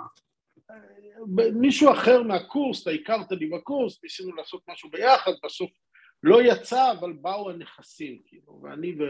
מישהו 1.54 1.92
אחר 1.92 2.24
מהקורס, 2.24 2.82
אתה 2.82 2.92
הכרת 2.92 3.32
לי 3.32 3.50
בקורס, 3.50 4.04
ניסינו 4.04 4.36
לעשות 4.36 4.62
משהו 4.68 4.90
ביחד, 4.90 5.32
בסוף 5.44 5.70
לא 6.24 6.42
יצא, 6.44 6.92
אבל 6.92 7.14
באו 7.14 7.50
הנכסים, 7.50 8.22
כאילו, 8.26 8.62
ואני 8.64 8.96
ו... 9.00 9.04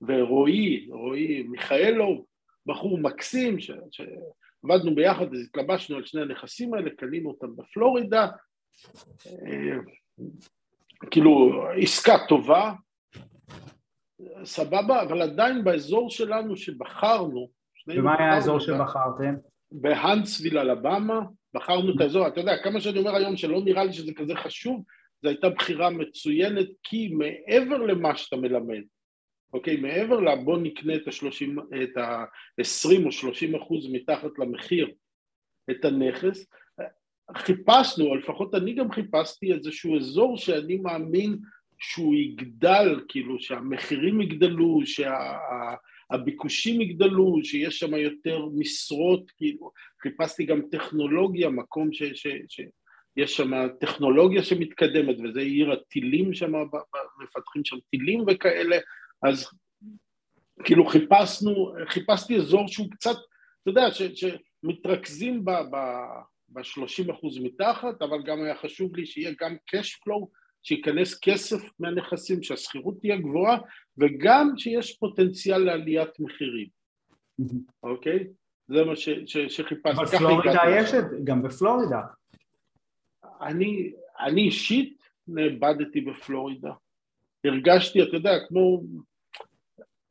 ורועי, 0.00 0.88
רועי 0.90 1.42
מיכאלוב, 1.42 2.24
בחור 2.68 2.98
מקסים, 2.98 3.60
ש... 3.60 3.70
שעבדנו 3.90 4.94
ביחד, 4.94 5.34
אז 5.34 5.40
התלבשנו 5.40 5.96
על 5.96 6.04
שני 6.04 6.22
הנכסים 6.22 6.74
האלה, 6.74 6.90
קנינו 6.90 7.28
אותם 7.28 7.56
בפלורידה, 7.56 8.28
אה, 9.26 9.76
כאילו 11.10 11.62
עסקה 11.82 12.16
טובה, 12.28 12.72
סבבה, 14.44 15.02
אבל 15.02 15.22
עדיין 15.22 15.64
באזור 15.64 16.10
שלנו 16.10 16.56
שבחרנו, 16.56 17.48
ומה 17.88 18.16
היה 18.18 18.34
האזור 18.34 18.60
שבחרתם? 18.60 19.34
בהאנסוויל 19.72 20.58
אלבמה, 20.58 21.20
בחרנו 21.54 21.94
את 21.94 22.00
האזור, 22.00 22.26
אתה 22.26 22.40
יודע, 22.40 22.62
כמה 22.64 22.80
שאני 22.80 22.98
אומר 22.98 23.14
היום 23.14 23.36
שלא 23.36 23.60
נראה 23.64 23.84
לי 23.84 23.92
שזה 23.92 24.12
כזה 24.14 24.34
חשוב, 24.36 24.84
זו 25.22 25.28
הייתה 25.28 25.48
בחירה 25.48 25.90
מצוינת, 25.90 26.66
כי 26.82 27.08
מעבר 27.08 27.76
למה 27.76 28.16
שאתה 28.16 28.36
מלמד, 28.36 28.82
אוקיי, 29.52 29.76
מעבר 29.76 30.20
ל... 30.20 30.34
בוא 30.44 30.58
נקנה 30.58 30.94
את 30.94 31.08
ה-30, 31.08 31.76
את 31.82 31.96
ה-20 31.96 33.06
או 33.06 33.12
30 33.12 33.54
אחוז 33.54 33.86
מתחת 33.92 34.38
למחיר 34.38 34.90
את 35.70 35.84
הנכס, 35.84 36.46
חיפשנו, 37.36 38.06
או 38.06 38.16
לפחות 38.16 38.54
אני 38.54 38.74
גם 38.74 38.92
חיפשתי 38.92 39.52
איזשהו 39.52 39.96
אזור 39.96 40.36
שאני 40.36 40.76
מאמין 40.76 41.36
שהוא 41.78 42.14
יגדל, 42.14 43.00
כאילו 43.08 43.40
שהמחירים 43.40 44.20
יגדלו, 44.20 44.80
שהביקושים 44.84 46.76
שה, 46.76 46.82
יגדלו, 46.82 47.40
שיש 47.44 47.78
שם 47.78 47.94
יותר 47.94 48.46
משרות, 48.56 49.30
כאילו. 49.36 49.70
חיפשתי 50.02 50.44
גם 50.44 50.60
טכנולוגיה, 50.70 51.48
מקום 51.48 51.92
ש, 51.92 52.02
ש, 52.02 52.26
שיש 52.48 53.36
שם 53.36 53.50
טכנולוגיה 53.80 54.42
שמתקדמת, 54.42 55.16
וזה 55.24 55.40
עיר 55.40 55.72
הטילים 55.72 56.34
שם, 56.34 56.52
מפתחים 57.22 57.64
שם 57.64 57.76
טילים 57.90 58.24
וכאלה, 58.26 58.76
אז 59.22 59.46
כאילו 60.64 60.86
חיפשנו, 60.86 61.72
חיפשתי 61.88 62.36
אזור 62.36 62.68
שהוא 62.68 62.90
קצת, 62.90 63.16
אתה 63.62 63.70
יודע, 63.70 63.90
ש, 63.90 64.02
שמתרכזים 64.02 65.44
ב... 65.44 65.50
ב 65.50 65.76
ב-30% 66.48 67.42
מתחת, 67.42 68.02
אבל 68.02 68.22
גם 68.22 68.42
היה 68.42 68.56
חשוב 68.56 68.96
לי 68.96 69.06
שיהיה 69.06 69.34
גם 69.40 69.56
cash 69.70 69.88
flow 69.88 70.26
שייכנס 70.62 71.18
כסף 71.22 71.62
מהנכסים, 71.78 72.42
שהשכירות 72.42 73.00
תהיה 73.00 73.16
גבוהה, 73.16 73.58
וגם 73.98 74.52
שיש 74.56 74.98
פוטנציאל 74.98 75.58
לעליית 75.58 76.20
מחירים, 76.20 76.68
אוקיי? 77.82 78.26
זה 78.68 78.84
מה 78.84 78.96
ש, 78.96 79.08
ש, 79.26 79.36
שחיפשתי. 79.38 80.16
בפלורידה 80.16 80.62
יש 80.78 80.94
את 80.94 81.10
זה, 81.10 81.16
גם 81.24 81.42
בפלורידה. 81.42 82.00
אני, 83.40 83.92
אני 84.20 84.42
אישית 84.42 85.02
נאבדתי 85.28 86.00
בפלורידה. 86.00 86.72
הרגשתי, 87.44 88.02
אתה 88.02 88.16
יודע, 88.16 88.38
כמו... 88.48 88.82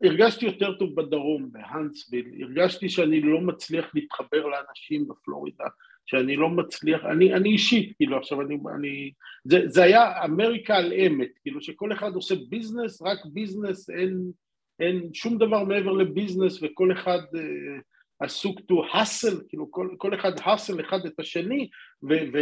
הרגשתי 0.04 0.46
יותר 0.46 0.74
טוב 0.78 0.96
בדרום, 0.96 1.52
בהאנסביל, 1.52 2.26
הרגשתי 2.42 2.90
שאני 2.90 3.22
לא 3.22 3.42
מצליח 3.42 3.92
להתחבר 3.96 4.48
לאנשים 4.48 5.08
בפלורידה, 5.08 5.66
שאני 6.06 6.36
לא 6.36 6.50
מצליח, 6.50 7.06
אני, 7.06 7.34
אני 7.34 7.50
אישית, 7.50 7.96
כאילו 7.96 8.18
עכשיו 8.18 8.42
אני, 8.42 8.58
אני 8.76 9.12
זה, 9.44 9.62
זה 9.66 9.84
היה 9.84 10.24
אמריקה 10.26 10.78
על 10.78 10.94
אמת, 10.94 11.30
כאילו 11.42 11.62
שכל 11.62 11.94
אחד 11.94 12.14
עושה 12.16 12.36
ביזנס, 12.50 13.02
רק 13.02 13.20
ביזנס, 13.26 13.90
אין, 13.90 14.32
אין 14.80 15.14
שום 15.14 15.38
דבר 15.38 15.64
מעבר 15.64 15.92
לביזנס 15.92 16.60
וכל 16.64 16.92
אחד 16.92 17.20
אה, 17.36 17.80
עסוק 18.20 18.60
to 18.60 18.96
hustle, 18.96 19.44
כאילו 19.50 19.72
כל, 19.72 19.90
כל 19.98 20.16
אחד 20.16 20.40
hustle 20.40 20.82
אחד 20.82 21.06
את 21.06 21.20
השני 21.20 21.70
ו, 22.04 22.08
ו, 22.34 22.38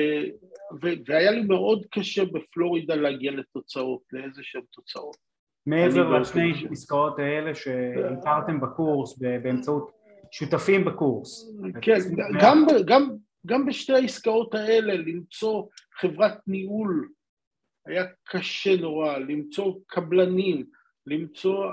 ו, 0.81 0.87
והיה 1.07 1.31
לי 1.31 1.41
מאוד 1.41 1.85
קשה 1.91 2.25
בפלורידה 2.25 2.95
להגיע 2.95 3.31
לתוצאות, 3.31 4.01
לאיזה 4.11 4.41
שהן 4.43 4.61
תוצאות. 4.71 5.17
מעבר 5.65 6.19
לשני 6.19 6.51
עסקאות 6.71 7.19
האלה 7.19 7.55
שהכרתם 7.55 8.59
בקורס 8.61 9.17
באמצעות 9.17 9.91
שותפים 10.31 10.85
בקורס. 10.85 11.55
כן, 11.81 11.99
גם, 12.41 12.65
גם, 12.85 13.09
גם 13.45 13.65
בשתי 13.65 13.93
העסקאות 13.93 14.55
האלה 14.55 14.93
למצוא 14.93 15.63
חברת 15.99 16.37
ניהול 16.47 17.09
היה 17.85 18.03
קשה 18.23 18.77
נורא, 18.77 19.17
למצוא 19.17 19.75
קבלנים, 19.87 20.65
למצוא... 21.07 21.65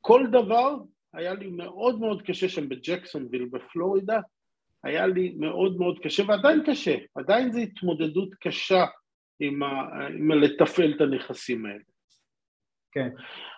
כל 0.00 0.26
דבר 0.32 0.76
היה 1.14 1.34
לי 1.34 1.50
מאוד 1.50 1.98
מאוד 2.00 2.22
קשה 2.22 2.48
שם 2.48 2.68
בג'קסונוויל 2.68 3.44
בפלורידה, 3.44 4.20
היה 4.84 5.06
לי 5.06 5.34
מאוד 5.38 5.76
מאוד 5.76 5.98
קשה 6.02 6.22
ועדיין 6.28 6.62
קשה, 6.66 6.96
עדיין 7.14 7.52
זו 7.52 7.58
התמודדות 7.58 8.34
קשה 8.34 8.84
עם, 9.40 9.62
ה, 9.62 10.06
עם 10.06 10.32
לתפעל 10.32 10.92
את 10.96 11.00
הנכסים 11.00 11.66
האלה. 11.66 11.82
כן. 12.92 13.08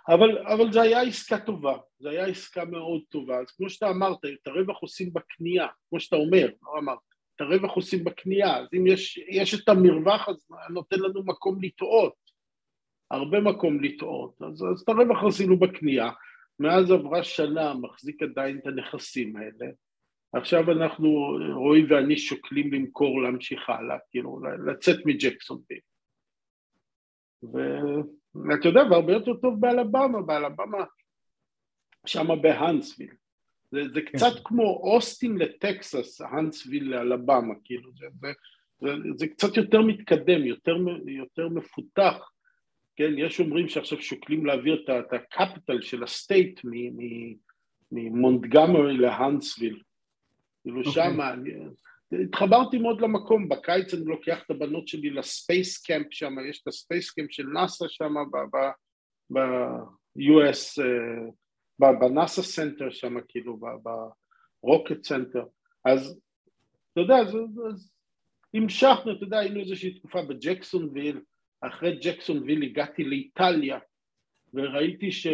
אבל, 0.09 0.38
אבל 0.38 0.73
זו 0.73 0.80
הייתה 0.80 1.00
עסקה 1.00 1.38
טובה, 1.38 1.76
זו 1.99 2.09
הייתה 2.09 2.25
עסקה 2.25 2.64
מאוד 2.64 3.00
טובה. 3.09 3.38
אז 3.38 3.50
כמו 3.50 3.71
שאתה 3.71 3.90
אמרת, 3.90 4.18
את 4.25 4.47
הרווח 4.47 4.78
עושים 4.82 5.12
בקנייה, 5.12 5.66
כמו 5.88 6.00
שאתה 6.00 6.16
אומר, 6.16 6.49
לא 6.62 6.78
אמרת, 6.78 6.99
את 7.37 7.40
הרווח 7.40 7.73
עושים 7.73 8.04
בקנייה, 8.04 8.56
אז 8.56 8.68
אם 8.76 8.87
יש, 8.87 9.18
יש 9.28 9.54
את 9.54 9.68
המרווח, 9.68 10.28
אז 10.28 10.49
נותן 10.71 10.99
לנו 10.99 11.25
מקום 11.25 11.62
לטעות, 11.62 12.14
הרבה 13.11 13.40
מקום 13.40 13.82
לטעות. 13.82 14.42
אז, 14.42 14.64
אז 14.73 14.80
את 14.80 14.88
הרווח 14.88 15.25
עשינו 15.25 15.59
בקנייה, 15.59 16.11
מאז 16.59 16.90
עברה 16.90 17.25
שנה, 17.25 17.75
מחזיק 17.75 18.23
עדיין 18.23 18.59
את 18.59 18.66
הנכסים 18.66 19.37
האלה. 19.37 19.73
עכשיו 20.32 20.73
אנחנו, 20.73 21.38
רועי 21.54 21.85
ואני 21.85 22.18
שוקלים 22.18 22.73
למכור, 22.73 23.23
להמשיך 23.23 23.71
הלאה, 23.71 23.97
כאילו, 24.11 24.40
לצאת 24.66 24.97
מג'קסונביל. 25.06 25.78
ואתה 28.35 28.68
יודע, 28.68 28.82
והרבה 28.90 29.12
יותר 29.12 29.35
טוב 29.35 29.61
באלבמה, 29.61 30.23
באלבמה, 30.23 30.85
שם 32.06 32.28
בהאנסוויל. 32.42 33.11
זה, 33.71 33.82
זה 33.94 34.00
כן. 34.02 34.18
קצת 34.18 34.40
כמו 34.44 34.80
אוסטין 34.82 35.38
לטקסס, 35.38 36.21
האנסוויל 36.21 36.90
לאלבמה, 36.90 37.54
כאילו, 37.64 37.90
זה, 37.94 38.06
זה, 38.21 38.32
זה, 38.80 38.94
זה 39.16 39.28
קצת 39.28 39.56
יותר 39.56 39.80
מתקדם, 39.80 40.44
יותר, 40.44 40.76
יותר 41.06 41.49
מפותח. 41.49 42.32
כן, 42.96 43.18
יש 43.18 43.40
אומרים 43.40 43.68
שעכשיו 43.68 44.02
שוקלים 44.02 44.46
להעביר 44.46 44.84
את 44.84 45.12
ה 45.12 45.21
capital 45.21 45.81
של 45.80 46.02
ה 46.02 46.12
state 46.12 46.61
ממונטגמרי 47.92 48.96
להאנסוויל. 48.96 49.82
כאילו 50.62 50.82
okay. 50.82 50.87
אוקיי. 50.87 50.92
שם, 50.92 51.20
התחברתי 52.25 52.78
מאוד 52.78 53.00
למקום, 53.00 53.49
בקיץ 53.49 53.94
אני 53.94 54.04
לוקח 54.04 54.42
את 54.46 54.50
הבנות 54.50 54.88
שלי 54.88 55.11
ל 55.11 55.23
Space 55.23 55.87
Camp 55.87 56.07
שם, 56.11 56.34
יש 56.50 56.62
את 56.62 56.68
ה 56.69 56.75
Space 56.75 57.11
Camp 57.11 57.33
של 57.32 57.46
נאסא 57.46 57.84
שם 57.88 58.14
ב-US 59.32 60.82
בנאסא 61.78 62.42
Center 62.42 62.90
שם, 62.90 63.14
כאילו, 63.28 63.61
ב 64.62 64.69
Rocket 64.69 65.04
Center, 65.04 65.45
אז 65.84 66.20
אתה 66.92 67.00
יודע, 67.00 67.16
אז, 67.16 67.34
אז 67.68 67.92
המשכנו, 68.54 69.12
אתה 69.12 69.25
יודע, 69.25 69.38
היינו 69.38 69.61
איזושהי 69.61 69.99
תקופה 69.99 70.22
בג'קסונוויל, 70.22 71.20
אחרי 71.62 71.99
ג'קסונוויל 72.02 72.62
הגעתי 72.62 73.04
לאיטליה, 73.04 73.78
וראיתי 74.54 75.12
ש... 75.12 75.26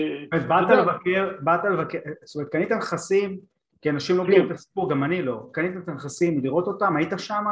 באת 0.48 0.70
לבקר, 0.70 1.30
באת 1.40 1.60
לבקר, 1.64 1.98
זאת 2.24 2.36
אומרת, 2.36 2.52
קנית 2.52 2.72
נכסים, 2.72 3.38
כי 3.82 3.90
אנשים 3.90 4.16
לא 4.16 4.24
מכירים 4.24 4.46
את 4.46 4.50
הסיפור, 4.50 4.90
גם 4.90 5.04
אני 5.04 5.22
לא, 5.22 5.50
קנית 5.52 5.72
את 5.76 5.88
הנכסים, 5.88 6.44
לראות 6.44 6.66
אותם, 6.66 6.96
היית 6.96 7.10
שם? 7.18 7.44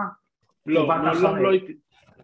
לא, 0.67 0.87
מעולם 0.87 1.37
לא 1.37 1.51
הייתי, 1.51 1.73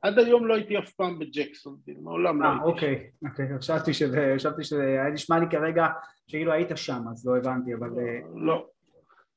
עד 0.03 0.19
היום 0.19 0.47
לא 0.47 0.55
הייתי 0.55 0.79
אף 0.79 0.91
פעם 0.93 1.19
בג'קסונוויל, 1.19 1.97
מעולם 2.01 2.43
לא 2.43 2.49
הייתי 2.49 2.61
שם. 2.61 2.65
אוקיי, 2.65 3.11
אוקיי, 3.25 3.59
חשבתי 3.59 3.95
שזה, 3.95 4.33
חשבתי 4.37 4.65
שזה, 4.65 4.83
היה 4.83 5.11
נשמע 5.11 5.39
לי 5.39 5.47
כרגע 5.51 5.87
כאילו 6.29 6.53
היית 6.53 6.71
שם, 6.77 7.03
אז 7.11 7.27
לא 7.27 7.37
הבנתי, 7.37 7.75
אבל... 7.75 7.91
אה, 7.99 8.21
לא. 8.37 8.67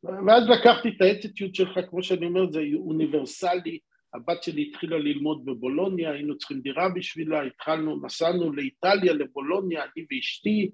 ואז 0.03 0.49
לקחתי 0.49 0.89
את 0.89 1.01
האטיטיוד 1.01 1.55
שלך, 1.55 1.79
כמו 1.89 2.03
שאני 2.03 2.25
אומר, 2.25 2.51
זה 2.51 2.61
אוניברסלי, 2.75 3.79
הבת 4.15 4.43
שלי 4.43 4.61
התחילה 4.69 4.97
ללמוד 4.97 5.45
בבולוניה, 5.45 6.11
היינו 6.11 6.37
צריכים 6.37 6.59
דירה 6.59 6.89
בשבילה, 6.89 7.43
התחלנו, 7.43 8.05
נסענו 8.05 8.53
לאיטליה, 8.53 9.13
לבולוניה, 9.13 9.83
אני 9.83 10.05
ואשתי, 10.11 10.69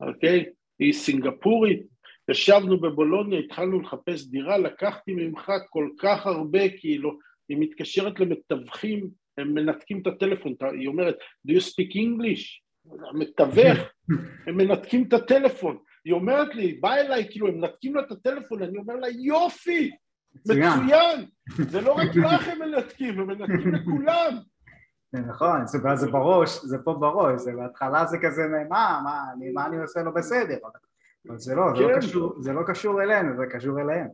אוקיי? 0.00 0.44
היא 0.78 0.92
סינגפורית, 0.92 1.82
ישבנו 2.30 2.80
בבולוניה, 2.80 3.38
התחלנו 3.38 3.80
לחפש 3.80 4.26
דירה, 4.26 4.58
לקחתי 4.58 5.12
ממך 5.14 5.52
כל 5.70 5.88
כך 5.98 6.26
הרבה, 6.26 6.68
כאילו, 6.78 7.18
היא 7.48 7.58
מתקשרת 7.60 8.20
למתווכים, 8.20 9.10
הם 9.38 9.54
מנתקים 9.54 10.00
את 10.02 10.06
הטלפון, 10.06 10.54
היא 10.80 10.88
אומרת, 10.88 11.16
do 11.48 11.52
you 11.52 11.60
speak 11.60 11.92
English? 11.94 12.60
המתווך, 13.10 13.78
הם 14.46 14.56
מנתקים 14.56 15.04
את 15.08 15.12
הטלפון, 15.12 15.78
היא 16.04 16.12
אומרת 16.12 16.54
לי, 16.54 16.72
בא 16.72 16.94
אליי, 16.94 17.26
כאילו, 17.30 17.48
הם 17.48 17.58
מנתקים 17.60 17.94
לה 17.94 18.02
את 18.02 18.12
הטלפון, 18.12 18.62
אני 18.62 18.78
אומר 18.78 18.94
לה, 18.96 19.08
יופי, 19.08 19.90
מצוין, 20.40 21.26
זה 21.70 21.80
לא 21.80 21.92
רק 21.92 22.16
לך 22.16 22.48
הם 22.48 22.58
מנתקים, 22.58 23.20
הם 23.20 23.26
מנתקים 23.26 23.74
לכולם. 23.74 24.36
נכון, 25.12 25.66
זה, 25.66 25.78
זה 25.94 26.10
בראש, 26.10 26.64
זה 26.64 26.78
פה 26.78 26.94
בראש, 26.94 27.40
זה 27.40 27.52
בהתחלה 27.52 28.06
זה 28.06 28.18
כזה, 28.22 28.42
מה, 28.68 29.00
מה, 29.04 29.24
אני, 29.36 29.50
מה 29.50 29.66
אני 29.66 29.76
עושה 29.76 30.02
לא 30.02 30.10
בסדר, 30.10 30.56
אבל 30.62 31.38
זה 31.38 31.54
לא, 31.54 31.62
זה, 31.76 31.82
לא 31.82 31.88
כן. 31.88 32.00
קשור, 32.00 32.34
זה 32.40 32.52
לא 32.52 32.60
קשור 32.66 33.02
אלינו, 33.02 33.36
זה 33.36 33.42
קשור 33.50 33.80
אליהם, 33.80 34.08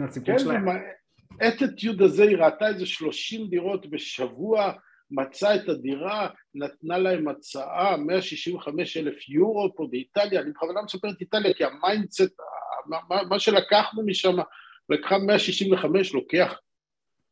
הסיפור 0.00 0.34
כן, 0.34 0.38
שלהם. 0.38 0.68
האטיטיוד 1.40 2.02
הזה, 2.02 2.22
היא 2.22 2.36
ראתה 2.36 2.68
איזה 2.68 2.86
שלושים 2.86 3.46
דירות 3.50 3.90
בשבוע, 3.90 4.72
מצאה 5.10 5.54
את 5.54 5.68
הדירה, 5.68 6.28
נתנה 6.54 6.98
להם 6.98 7.28
הצעה, 7.28 7.96
165 7.96 8.96
אלף 8.96 9.28
יורו 9.28 9.72
פה 9.76 9.88
באיטליה, 9.90 10.40
אני 10.40 10.50
בכוונה 10.50 10.82
מספר 10.82 11.08
את 11.10 11.20
איטליה 11.20 11.54
כי 11.54 11.64
ה 11.64 11.72
mindset, 11.72 12.36
מה, 12.86 13.22
מה 13.28 13.38
שלקחנו 13.38 14.02
משם, 14.06 14.36
לקחה 14.92 15.18
165, 15.18 16.14
לוקח 16.14 16.60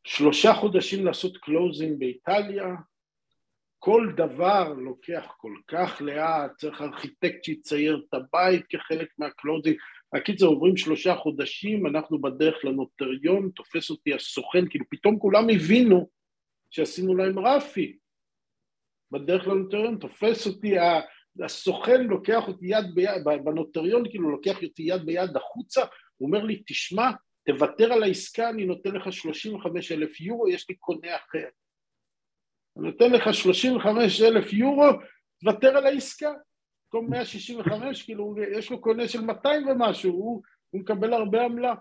שלושה 0.03 0.53
חודשים 0.53 1.05
לעשות 1.05 1.37
closing 1.37 1.99
באיטליה, 1.99 2.75
כל 3.79 4.07
דבר 4.17 4.73
לוקח 4.77 5.33
כל 5.37 5.53
כך 5.67 6.01
לאט, 6.01 6.51
צריך 6.57 6.81
ארכיטקט 6.81 7.43
שיצייר 7.43 8.01
את 8.09 8.13
הבית 8.13 8.65
כחלק 8.69 9.07
מה 9.17 9.29
closing, 9.29 9.75
הקיצר 10.13 10.45
עוברים 10.45 10.77
שלושה 10.77 11.15
חודשים, 11.15 11.87
אנחנו 11.87 12.21
בדרך 12.21 12.65
לנוטריון, 12.65 13.49
תופס 13.55 13.89
אותי 13.89 14.13
הסוכן, 14.13 14.69
כאילו 14.69 14.85
פתאום 14.89 15.19
כולם 15.19 15.49
הבינו 15.49 16.09
שעשינו 16.69 17.15
להם 17.15 17.39
רפי. 17.39 17.97
בדרך 19.11 19.47
לנוטריון, 19.47 19.97
תופס 19.97 20.47
אותי, 20.47 20.75
הסוכן 21.43 22.03
לוקח 22.03 22.47
אותי 22.47 22.65
יד 22.67 22.85
ביד, 22.95 23.23
בנוטריון 23.43 24.09
כאילו 24.09 24.29
לוקח 24.29 24.63
אותי 24.63 24.83
יד 24.83 25.05
ביד 25.05 25.35
החוצה, 25.35 25.81
הוא 26.17 26.27
אומר 26.27 26.43
לי, 26.43 26.63
תשמע, 26.67 27.11
תוותר 27.45 27.93
על 27.93 28.03
העסקה, 28.03 28.49
אני 28.49 28.65
נותן 28.65 28.91
לך 28.91 29.13
35 29.13 29.91
אלף 29.91 30.21
יורו, 30.21 30.49
יש 30.49 30.69
לי 30.69 30.75
קונה 30.75 31.15
אחר. 31.15 31.47
אני 32.77 32.87
נותן 32.87 33.11
לך 33.11 33.33
35 33.33 34.21
אלף 34.21 34.53
יורו, 34.53 34.85
תוותר 35.39 35.77
על 35.77 35.85
העסקה. 35.85 36.31
במקום 36.93 37.11
165, 37.11 38.03
כאילו, 38.03 38.35
יש 38.51 38.71
לו 38.71 38.81
קונה 38.81 39.07
של 39.07 39.21
200 39.21 39.67
ומשהו, 39.67 40.11
הוא, 40.11 40.43
הוא 40.69 40.81
מקבל 40.81 41.13
הרבה 41.13 41.45
עמלה. 41.45 41.73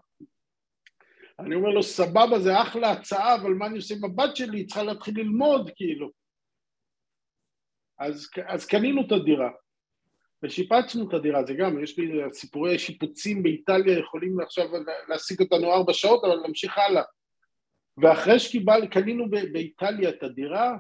אני 1.39 1.55
אומר 1.55 1.69
לו, 1.69 1.83
סבבה, 1.83 2.39
זה 2.39 2.63
אחלה 2.63 2.91
הצעה, 2.91 3.35
אבל 3.35 3.55
מה 3.55 3.67
אני 3.67 3.77
עושה 3.77 3.95
עם 3.95 4.05
הבת 4.05 4.37
שלי? 4.37 4.59
היא 4.59 4.67
צריכה 4.67 4.83
להתחיל 4.83 5.15
ללמוד, 5.19 5.71
כאילו. 5.77 6.11
אז, 7.99 8.31
אז 8.47 8.67
קנינו 8.67 9.07
את 9.07 9.13
הדירה, 9.13 9.51
ושיפצנו 10.43 11.09
את 11.09 11.15
הדירה, 11.15 11.45
זה 11.45 11.55
גם, 11.55 11.83
יש 11.83 11.99
לי 11.99 12.21
סיפורי 12.33 12.79
שיפוצים 12.79 13.43
באיטליה, 13.43 13.99
יכולים 13.99 14.41
עכשיו 14.41 14.69
להשיג 15.09 15.41
אותנו 15.41 15.73
ארבע 15.73 15.93
שעות, 15.93 16.25
אבל 16.25 16.47
נמשיך 16.47 16.79
הלאה. 16.79 17.03
ואחרי 17.99 18.39
שקיבל, 18.39 18.87
קנינו 18.87 19.31
באיטליה 19.31 20.09
את 20.09 20.23
הדירה, 20.23 20.77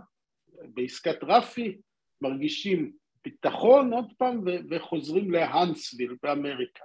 בעסקת 0.74 1.18
רפי, 1.22 1.76
מרגישים 2.20 2.92
ביטחון 3.24 3.92
עוד 3.92 4.12
פעם, 4.18 4.44
וחוזרים 4.70 5.30
להאנסוויל 5.30 6.16
באמריקה. 6.22 6.84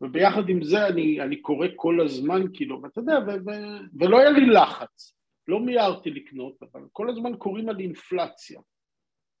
וביחד 0.00 0.48
עם 0.48 0.64
זה 0.64 0.86
אני, 0.86 1.20
אני 1.20 1.36
קורא 1.36 1.66
כל 1.76 2.00
הזמן, 2.00 2.42
כאילו, 2.54 2.82
ואתה 2.82 3.00
יודע, 3.00 3.18
ו- 3.26 3.46
ו- 3.46 4.00
ולא 4.00 4.18
היה 4.18 4.30
לי 4.30 4.46
לחץ, 4.46 5.14
לא 5.48 5.60
מיהרתי 5.60 6.10
לקנות, 6.10 6.62
אבל 6.62 6.80
כל 6.92 7.10
הזמן 7.10 7.36
קוראים 7.36 7.68
על 7.68 7.80
אינפלציה. 7.80 8.60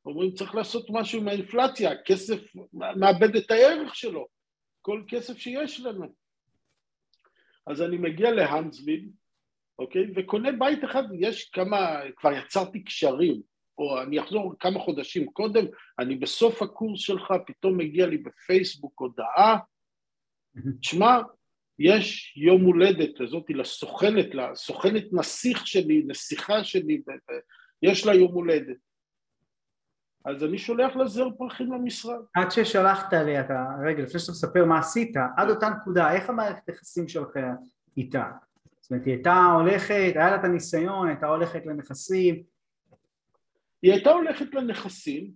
אומרים 0.06 0.34
צריך 0.34 0.54
לעשות 0.54 0.86
משהו 0.90 1.20
עם 1.20 1.28
האינפלציה, 1.28 1.92
הכסף 1.92 2.40
מאבד 2.72 3.36
את 3.36 3.50
הערך 3.50 3.94
שלו, 3.94 4.26
כל 4.82 5.02
כסף 5.08 5.38
שיש 5.38 5.80
לנו. 5.80 6.14
אז 7.66 7.82
אני 7.82 7.96
מגיע 7.96 8.30
להאנסוויל, 8.30 9.08
אוקיי, 9.78 10.06
וקונה 10.16 10.52
בית 10.52 10.84
אחד, 10.84 11.02
יש 11.18 11.50
כמה, 11.50 12.00
כבר 12.16 12.32
יצרתי 12.32 12.84
קשרים, 12.84 13.42
או 13.78 14.02
אני 14.02 14.20
אחזור 14.20 14.54
כמה 14.60 14.80
חודשים 14.80 15.26
קודם, 15.32 15.64
אני 15.98 16.16
בסוף 16.16 16.62
הקורס 16.62 17.00
שלך, 17.00 17.34
פתאום 17.46 17.78
מגיע 17.78 18.06
לי 18.06 18.18
בפייסבוק 18.18 19.00
הודעה, 19.00 19.58
תשמע, 20.80 21.18
יש 21.78 22.34
יום 22.36 22.64
הולדת 22.64 23.20
לזאתי, 23.20 23.54
לסוכנת, 23.54 24.34
לסוכנת 24.34 25.04
נסיך 25.12 25.66
שלי, 25.66 26.02
נסיכה 26.06 26.64
שלי, 26.64 27.02
יש 27.82 28.06
לה 28.06 28.14
יום 28.14 28.32
הולדת. 28.32 28.76
אז 30.24 30.44
אני 30.44 30.58
שולח 30.58 30.96
לה 30.96 31.06
זר 31.06 31.28
פרחים 31.38 31.72
למשרד. 31.72 32.20
עד 32.34 32.50
ששלחת 32.50 33.12
לי, 33.12 33.40
אתה, 33.40 33.66
רגע, 33.86 34.02
לפני 34.02 34.20
שאתה 34.20 34.32
מספר 34.32 34.64
מה 34.64 34.78
עשית, 34.78 35.16
עד 35.36 35.50
אותה 35.50 35.68
נקודה, 35.68 36.12
איך 36.12 36.30
המערכת 36.30 36.68
היחסים 36.68 37.08
שלך 37.08 37.36
איתה? 37.96 38.30
זאת 38.80 38.90
אומרת, 38.90 39.06
היא 39.06 39.14
הייתה 39.14 39.44
הולכת, 39.44 40.12
היה 40.14 40.30
לה 40.30 40.36
את 40.36 40.44
הניסיון, 40.44 41.08
הייתה 41.08 41.26
הולכת 41.26 41.66
לנכסים. 41.66 42.42
היא 43.82 43.92
הייתה 43.92 44.10
הולכת 44.10 44.54
לנכסים, 44.54 45.30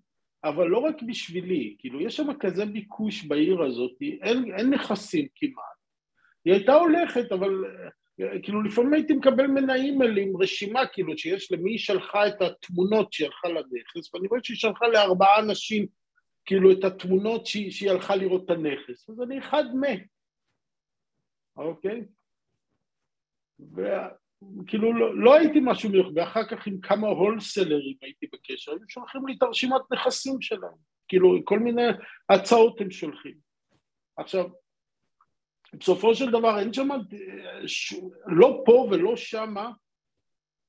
אבל 0.44 0.66
לא 0.66 0.78
רק 0.78 1.02
בשבילי, 1.02 1.76
כאילו 1.78 2.00
יש 2.00 2.16
שם 2.16 2.26
כזה 2.40 2.66
ביקוש 2.66 3.24
בעיר 3.24 3.62
הזאת, 3.62 3.92
אין, 4.22 4.54
אין 4.56 4.70
נכסים 4.70 5.26
כמעט. 5.34 5.78
היא 6.44 6.54
הייתה 6.54 6.74
הולכת, 6.74 7.32
אבל 7.32 7.64
כאילו 8.42 8.62
לפעמים 8.62 8.92
הייתי 8.92 9.12
מקבל 9.12 9.46
ממנה 9.46 9.74
אימיילים, 9.74 10.36
רשימה 10.36 10.86
כאילו 10.86 11.18
שיש 11.18 11.52
למי 11.52 11.70
היא 11.70 11.78
שלחה 11.78 12.28
את 12.28 12.42
התמונות 12.42 13.12
שהיא 13.12 13.26
הלכה 13.26 13.48
לנכס, 13.48 14.14
ואני 14.14 14.28
רואה 14.28 14.40
שהיא 14.44 14.56
שלחה 14.56 14.88
לארבעה 14.88 15.38
אנשים 15.40 15.86
כאילו 16.44 16.72
את 16.72 16.84
התמונות 16.84 17.46
שהיא, 17.46 17.70
שהיא 17.70 17.90
הלכה 17.90 18.16
לראות 18.16 18.44
את 18.44 18.50
הנכס, 18.50 19.10
אז 19.10 19.22
אני 19.22 19.38
אחד 19.38 19.64
מה, 19.74 19.88
אוקיי? 21.56 22.04
וכאילו 23.60 24.92
לא, 24.92 25.22
לא 25.22 25.34
הייתי 25.34 25.58
משהו 25.62 25.90
מיוחד, 25.90 26.10
ואחר 26.16 26.48
כך 26.48 26.66
עם 26.66 26.80
כמה 26.80 27.08
הולסלרים 27.08 27.96
הייתי 28.02 28.26
בקשר, 28.32 28.72
הם 28.72 28.88
שולחים 28.88 29.26
לי 29.26 29.34
את 29.38 29.42
הרשימת 29.42 29.80
נכסים 29.92 30.40
שלהם, 30.40 30.78
כאילו 31.08 31.40
כל 31.44 31.58
מיני 31.58 31.82
הצעות 32.28 32.80
הם 32.80 32.90
שולחים. 32.90 33.34
עכשיו, 34.16 34.48
בסופו 35.74 36.14
של 36.14 36.30
דבר 36.30 36.58
אין 36.58 36.72
שם, 36.72 36.88
לא 38.26 38.62
פה 38.66 38.88
ולא 38.90 39.16
שמה, 39.16 39.70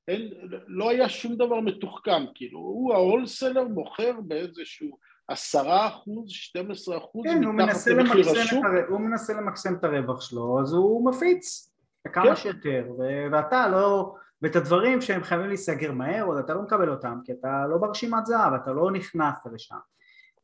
אין, 0.08 0.30
לא 0.66 0.90
היה 0.90 1.08
שום 1.08 1.36
דבר 1.36 1.60
מתוחכם, 1.60 2.24
כאילו, 2.34 2.58
הוא 2.58 2.94
ההולסלר 2.94 3.64
מוכר 3.64 4.12
באיזשהו 4.20 4.98
עשרה 5.28 5.88
אחוז, 5.88 6.30
שתים 6.30 6.70
עשרה 6.70 6.98
אחוז 6.98 7.24
כן, 7.24 7.44
מתחת 7.44 7.86
למחיר 7.86 8.30
השוק. 8.30 8.64
הוא 8.88 9.00
מנסה 9.00 9.32
למקסם 9.32 9.74
את 9.74 9.84
הרווח 9.84 10.20
שלו, 10.20 10.60
אז 10.60 10.72
הוא 10.72 11.10
מפיץ 11.10 11.72
כמה 12.12 12.24
כן. 12.24 12.36
שיותר, 12.36 12.86
ואתה 13.32 13.68
לא, 13.68 14.14
ואת 14.42 14.56
הדברים 14.56 15.00
שהם 15.00 15.22
חייבים 15.22 15.48
להיסגר 15.48 15.92
מהר, 15.92 16.24
עוד 16.24 16.38
אתה 16.38 16.54
לא 16.54 16.62
מקבל 16.62 16.90
אותם, 16.90 17.18
כי 17.24 17.32
אתה 17.32 17.66
לא 17.70 17.78
ברשימת 17.78 18.26
זהב, 18.26 18.52
אתה 18.62 18.72
לא 18.72 18.90
נכנסת 18.90 19.46
לשם. 19.52 19.76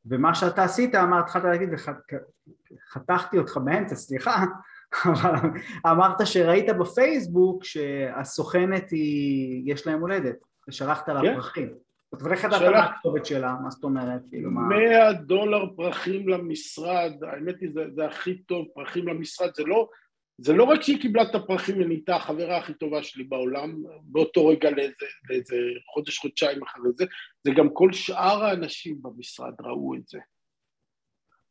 ומה 0.09 0.35
שאתה 0.35 0.65
עשית, 0.65 0.95
אמרת, 0.95 1.25
התחלת 1.25 1.45
להגיד, 1.45 1.69
וחתכתי 1.73 3.39
אותך 3.39 3.57
באמצע, 3.65 3.95
סליחה, 3.95 4.45
אבל 5.05 5.35
אמרת 5.87 6.27
שראית 6.27 6.67
בפייסבוק 6.81 7.65
שהסוכנת 7.65 8.91
היא, 8.91 9.73
יש 9.73 9.87
להם 9.87 10.01
הולדת, 10.01 10.37
ושלחת 10.69 11.09
לה 11.09 11.21
כן. 11.23 11.35
פרחים. 11.35 11.69
אבל 12.13 12.33
איך 12.33 12.45
ידעת 12.45 12.63
מה 12.63 12.85
הכתובת 12.85 13.27
שלה? 13.27 13.55
מה 13.63 13.71
זאת 13.71 13.85
אומרת? 13.85 14.21
כאילו 14.31 14.51
מה... 14.51 14.69
100 14.69 15.13
דולר 15.13 15.67
פרחים 15.77 16.29
למשרד, 16.29 17.13
האמת 17.23 17.61
היא 17.61 17.71
זה, 17.73 17.85
זה 17.95 18.07
הכי 18.07 18.39
טוב, 18.39 18.67
פרחים 18.75 19.09
למשרד, 19.09 19.55
זה 19.55 19.63
לא, 19.65 19.89
זה 20.39 20.53
לא 20.53 20.65
רק 20.65 20.83
שהיא 20.83 21.01
קיבלה 21.03 21.23
את 21.23 21.35
הפרחים 21.35 21.77
ונהייתה 21.81 22.17
החברה 22.17 22.59
הכי 22.59 22.75
טובה 22.75 23.03
שלי 23.03 23.25
בעולם, 23.25 23.83
באותו 24.03 24.47
רגע 24.47 24.71
לאיזה, 24.71 25.07
לאיזה 25.31 25.57
חודש, 25.95 26.19
חודשיים 26.19 26.63
אחרי 26.63 26.91
זה, 26.95 27.05
זה 27.45 27.51
גם 27.57 27.69
כל 27.73 27.93
שאר 27.93 28.45
האנשים 28.45 29.03
במשרד 29.03 29.55
ראו 29.61 29.95
את 29.95 30.09
זה. 30.09 30.19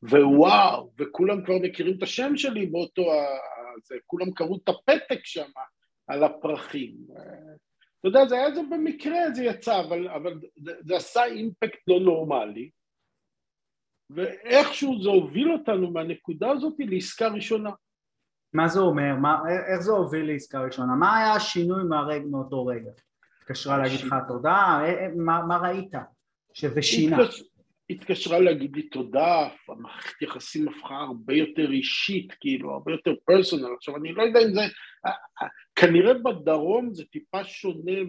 ווואו, 0.04 0.92
וכולם 1.00 1.46
כבר 1.46 1.56
מכירים 1.62 1.98
את 1.98 2.04
השם 2.04 2.38
שלי 2.38 2.66
באותו, 2.66 3.04
זה, 3.84 3.96
כולם 4.06 4.32
קראו 4.32 4.58
את 4.64 4.70
הפתק 4.70 5.20
שם 5.26 5.50
על 6.08 6.24
הפרחים. 6.24 6.96
אתה 8.00 8.08
יודע, 8.08 8.28
זה 8.28 8.36
היה 8.36 8.56
זה 8.56 8.62
במקרה, 8.72 9.32
זה 9.34 9.44
יצא, 9.44 9.80
אבל, 9.80 10.08
אבל 10.08 10.40
זה, 10.56 10.72
זה 10.82 10.96
עשה 10.96 11.26
אימפקט 11.26 11.80
לא 11.88 12.00
נורמלי, 12.00 12.70
ואיכשהו 14.10 15.04
זה 15.04 15.10
הוביל 15.10 15.52
אותנו 15.52 15.92
מהנקודה 15.92 16.52
הזאת 16.52 16.74
לעסקה 16.80 17.28
ראשונה. 17.28 17.70
מה 18.56 18.68
זה 18.68 18.80
אומר? 18.80 19.16
מה, 19.16 19.42
איך 19.74 19.80
זה 19.80 19.92
הוביל 19.92 20.32
לעסקה 20.32 20.62
ראשונה? 20.62 20.96
מה 20.96 21.18
היה 21.18 21.34
השינוי 21.34 21.84
מהרג, 21.84 22.22
מאותו 22.32 22.66
רגע? 22.66 22.92
התקשרה 23.42 23.78
להגיד 23.78 24.00
לך 24.00 24.16
תודה? 24.28 24.52
אה, 24.52 24.86
אה, 24.86 25.08
מה, 25.16 25.42
מה 25.48 25.58
ראית 25.58 25.94
שזה 26.54 26.82
שינה? 26.82 27.22
התקש... 27.22 27.44
התקשרה 27.90 28.40
להגיד 28.40 28.76
לי 28.76 28.82
תודה, 28.82 29.48
המערכת 29.70 30.22
יחסים 30.22 30.68
הפכה 30.70 30.96
הרבה 30.96 31.34
יותר 31.34 31.72
אישית, 31.72 32.34
כאילו, 32.40 32.72
הרבה 32.72 32.92
יותר 32.92 33.14
פרסונל. 33.26 33.74
עכשיו, 33.78 33.96
אני 33.96 34.14
לא 34.14 34.24
יודע 34.24 34.40
אם 34.40 34.54
זה... 34.54 34.62
אה, 35.06 35.48
כנראה 35.76 36.14
בדרום 36.14 36.94
זה 36.94 37.04
טיפה 37.12 37.44
שונה 37.44 38.04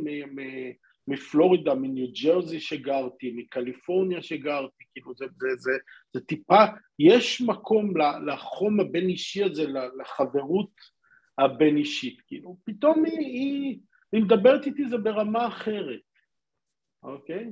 מפלורידה, 1.08 1.74
מניו 1.74 2.06
ג'רזי 2.22 2.60
שגרתי, 2.60 3.32
מקליפורניה 3.36 4.22
שגרתי, 4.22 4.84
כאילו 4.92 5.14
זה, 5.14 5.24
זה, 5.36 5.48
זה, 5.56 5.70
זה 6.12 6.20
טיפה, 6.20 6.64
יש 6.98 7.40
מקום 7.40 7.92
לחום 8.26 8.80
הבין 8.80 9.08
אישי 9.08 9.44
הזה, 9.44 9.64
לחברות 10.00 10.70
הבין 11.38 11.76
אישית, 11.76 12.20
כאילו, 12.26 12.56
פתאום 12.64 13.04
היא, 13.04 13.18
היא, 13.18 13.78
היא 14.12 14.22
מדברת 14.22 14.66
איתי 14.66 14.88
זה 14.88 14.98
ברמה 14.98 15.48
אחרת, 15.48 16.00
אוקיי? 17.02 17.50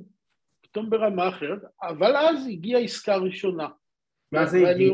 פתאום 0.60 0.90
ברמה 0.90 1.28
אחרת, 1.28 1.58
אבל 1.82 2.16
אז 2.16 2.46
הגיעה 2.46 2.80
עסקה 2.80 3.16
ראשונה. 3.16 3.68
מה 4.32 4.46
זה 4.46 4.70
הגיע? 4.70 4.92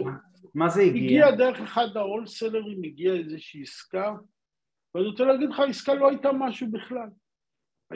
מה 0.54 0.68
זה 0.68 0.82
הגיע? 0.82 1.02
הגיע 1.04 1.30
דרך 1.30 1.60
אחד 1.60 1.96
ההולסלרים, 1.96 2.84
הגיעה 2.84 3.16
איזושהי 3.16 3.62
עסקה, 3.62 4.14
ואני 4.94 5.06
רוצה 5.06 5.24
להגיד 5.24 5.50
לך, 5.50 5.60
העסקה 5.60 5.94
לא 5.94 6.08
הייתה 6.08 6.32
משהו 6.32 6.66
בכלל. 6.70 7.08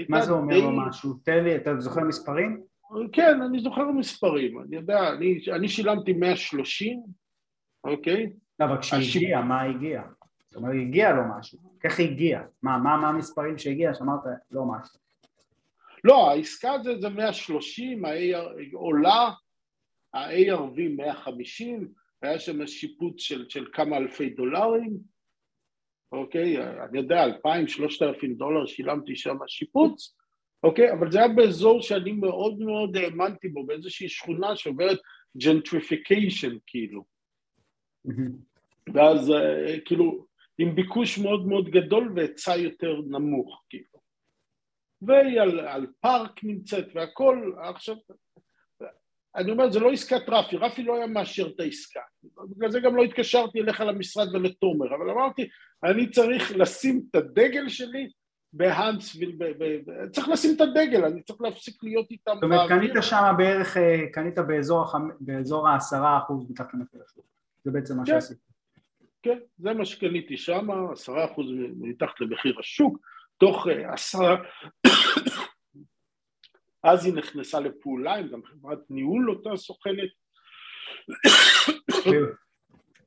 מה 0.09 0.23
זה 0.23 0.33
אומר 0.33 0.59
לו 0.59 0.71
משהו? 0.71 1.15
תן 1.15 1.45
לי, 1.45 1.57
אתה 1.57 1.81
זוכר 1.81 2.01
מספרים? 2.01 2.63
כן, 3.13 3.43
אני 3.43 3.61
זוכר 3.61 3.91
מספרים, 3.91 4.61
אני 4.61 4.77
יודע, 4.77 5.13
אני, 5.13 5.39
אני 5.53 5.69
שילמתי 5.69 6.13
130, 6.13 7.03
אוקיי? 7.85 8.33
לא, 8.59 8.65
אבל 8.65 8.81
כשהגיע, 8.81 9.41
מה 9.41 9.63
הגיע? 9.63 10.03
זאת 10.49 10.57
אומרת, 10.57 10.75
הגיע 10.81 11.13
לו 11.13 11.23
משהו, 11.39 11.59
איך 11.85 12.01
הגיע? 12.01 12.43
מה, 12.63 12.79
מה, 12.79 12.97
מה 12.97 13.09
המספרים 13.09 13.59
שהגיע? 13.59 13.95
שאמרת, 13.95 14.21
לא 14.51 14.65
משהו. 14.65 14.99
לא, 16.05 16.31
העסקה 16.31 16.73
זה, 16.83 17.01
זה 17.01 17.09
130, 17.09 18.05
ה-AR, 18.05 18.75
עולה, 18.75 19.31
ה-ARV 20.15 20.81
150, 20.97 21.89
היה 22.23 22.39
שם 22.39 22.67
שיפוץ 22.67 23.21
של, 23.21 23.49
של 23.49 23.67
כמה 23.73 23.97
אלפי 23.97 24.31
דולרים, 24.31 25.14
אוקיי? 26.15 26.59
אני 26.59 26.99
יודע, 26.99 27.25
אלפיים, 27.25 27.69
שלושת 27.69 28.03
אלפים 28.03 28.35
דולר 28.35 28.67
שילמתי 28.67 29.17
שם 29.17 29.37
שיפוץ, 29.47 30.17
אוקיי? 30.63 30.93
אבל 30.93 31.13
זה 31.13 31.19
היה 31.19 31.29
באזור 31.29 31.83
שאני 31.83 32.13
מאוד 32.13 32.59
מאוד 32.59 32.97
האמנתי 32.97 33.49
בו, 33.49 33.67
באיזושהי 33.67 34.09
שכונה 34.09 34.57
שעוברת 34.57 34.99
gentrification 35.37 36.57
כאילו. 36.67 37.05
ואז 38.95 39.31
אה, 39.31 39.81
כאילו, 39.85 40.27
עם 40.59 40.75
ביקוש 40.75 41.19
מאוד 41.19 41.47
מאוד 41.47 41.69
גדול 41.69 42.13
והיצע 42.17 42.57
יותר 42.57 43.01
נמוך, 43.07 43.65
כאילו. 43.69 44.01
והיא 45.03 45.41
על, 45.41 45.61
על 45.61 45.87
פארק 46.01 46.45
נמצאת 46.45 46.87
והכל, 46.95 47.53
עכשיו 47.59 47.97
אני 49.37 49.51
אומר, 49.51 49.71
זה 49.71 49.81
לא 49.81 49.93
עסקת 49.93 50.29
רפי, 50.29 50.57
רפי 50.57 50.83
לא 50.83 50.97
היה 50.97 51.07
מאשר 51.07 51.47
את 51.47 51.61
העסקה. 51.61 52.01
בגלל 52.51 52.71
זה 52.71 52.81
גם 52.81 52.97
לא 52.97 53.03
התקשרתי 53.03 53.61
אליך 53.61 53.81
למשרד 53.81 54.35
ולתומר, 54.35 54.95
אבל 54.95 55.11
אמרתי, 55.11 55.49
אני 55.85 56.11
צריך 56.11 56.53
לשים 56.57 57.03
את 57.11 57.15
הדגל 57.17 57.69
שלי 57.69 58.09
בהאנסוויל, 58.53 59.39
צריך 60.13 60.29
לשים 60.29 60.57
את 60.57 60.61
הדגל, 60.61 61.05
אני 61.05 61.23
צריך 61.23 61.41
להפסיק 61.41 61.75
להיות 61.83 62.11
איתם 62.11 62.33
זאת 62.35 62.43
אומרת, 62.45 62.69
קנית 62.69 62.93
שם 63.01 63.35
בערך, 63.39 63.77
אה, 63.77 64.07
קנית 64.13 64.35
באזור, 65.21 65.69
העשרה 65.69 66.19
אחוז 66.19 66.51
מתחת 66.51 66.75
למחיר 66.75 67.01
השוק, 67.07 67.25
זה 67.65 67.71
בעצם 67.71 67.97
מה 67.97 68.07
כן. 68.07 68.13
שעשית. 68.13 68.39
כן, 69.23 69.39
זה 69.59 69.75
מה 69.75 69.85
שקניתי 69.85 70.37
שם, 70.37 70.69
עשרה 70.93 71.25
אחוז 71.25 71.47
מתחת 71.81 72.21
למחיר 72.21 72.55
השוק, 72.61 72.99
תוך 73.39 73.69
אה, 73.69 73.93
עשרה 73.93 74.37
אז 76.85 77.07
היא 77.07 77.15
נכנסה 77.15 77.61
לפעולה 77.61 78.15
עם 78.15 78.29
גם 78.29 78.45
חברת 78.45 78.79
ניהול 78.91 79.31
אותה 79.31 79.57
סוכנת. 79.57 80.11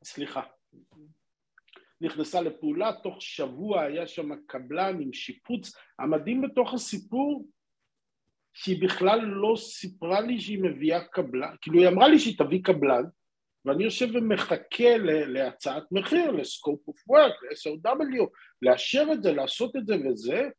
סליחה. 0.03 0.41
נכנסה 2.01 2.41
לפעולה, 2.41 2.91
תוך 3.03 3.21
שבוע 3.21 3.81
היה 3.81 4.07
שם 4.07 4.29
קבלן 4.47 5.01
עם 5.01 5.13
שיפוץ. 5.13 5.75
המדהים 5.99 6.41
בתוך 6.41 6.73
הסיפור, 6.73 7.47
שהיא 8.53 8.81
בכלל 8.81 9.19
לא 9.19 9.55
סיפרה 9.57 10.21
לי 10.21 10.39
שהיא 10.39 10.63
מביאה 10.63 11.05
קבלן, 11.05 11.55
כאילו 11.61 11.79
היא 11.79 11.87
אמרה 11.87 12.07
לי 12.07 12.19
שהיא 12.19 12.37
תביא 12.37 12.63
קבלן, 12.63 13.03
ואני 13.65 13.83
יושב 13.83 14.07
ומחכה 14.13 14.97
להצעת 15.27 15.83
מחיר, 15.91 16.31
לסקופ 16.31 16.87
אוף 16.87 17.09
וורק, 17.09 17.33
ל-SOW, 17.43 18.25
לאשר 18.61 19.05
את 19.13 19.23
זה, 19.23 19.31
לעשות 19.31 19.75
את 19.75 19.87
זה 19.87 19.95
וזה, 19.95 20.49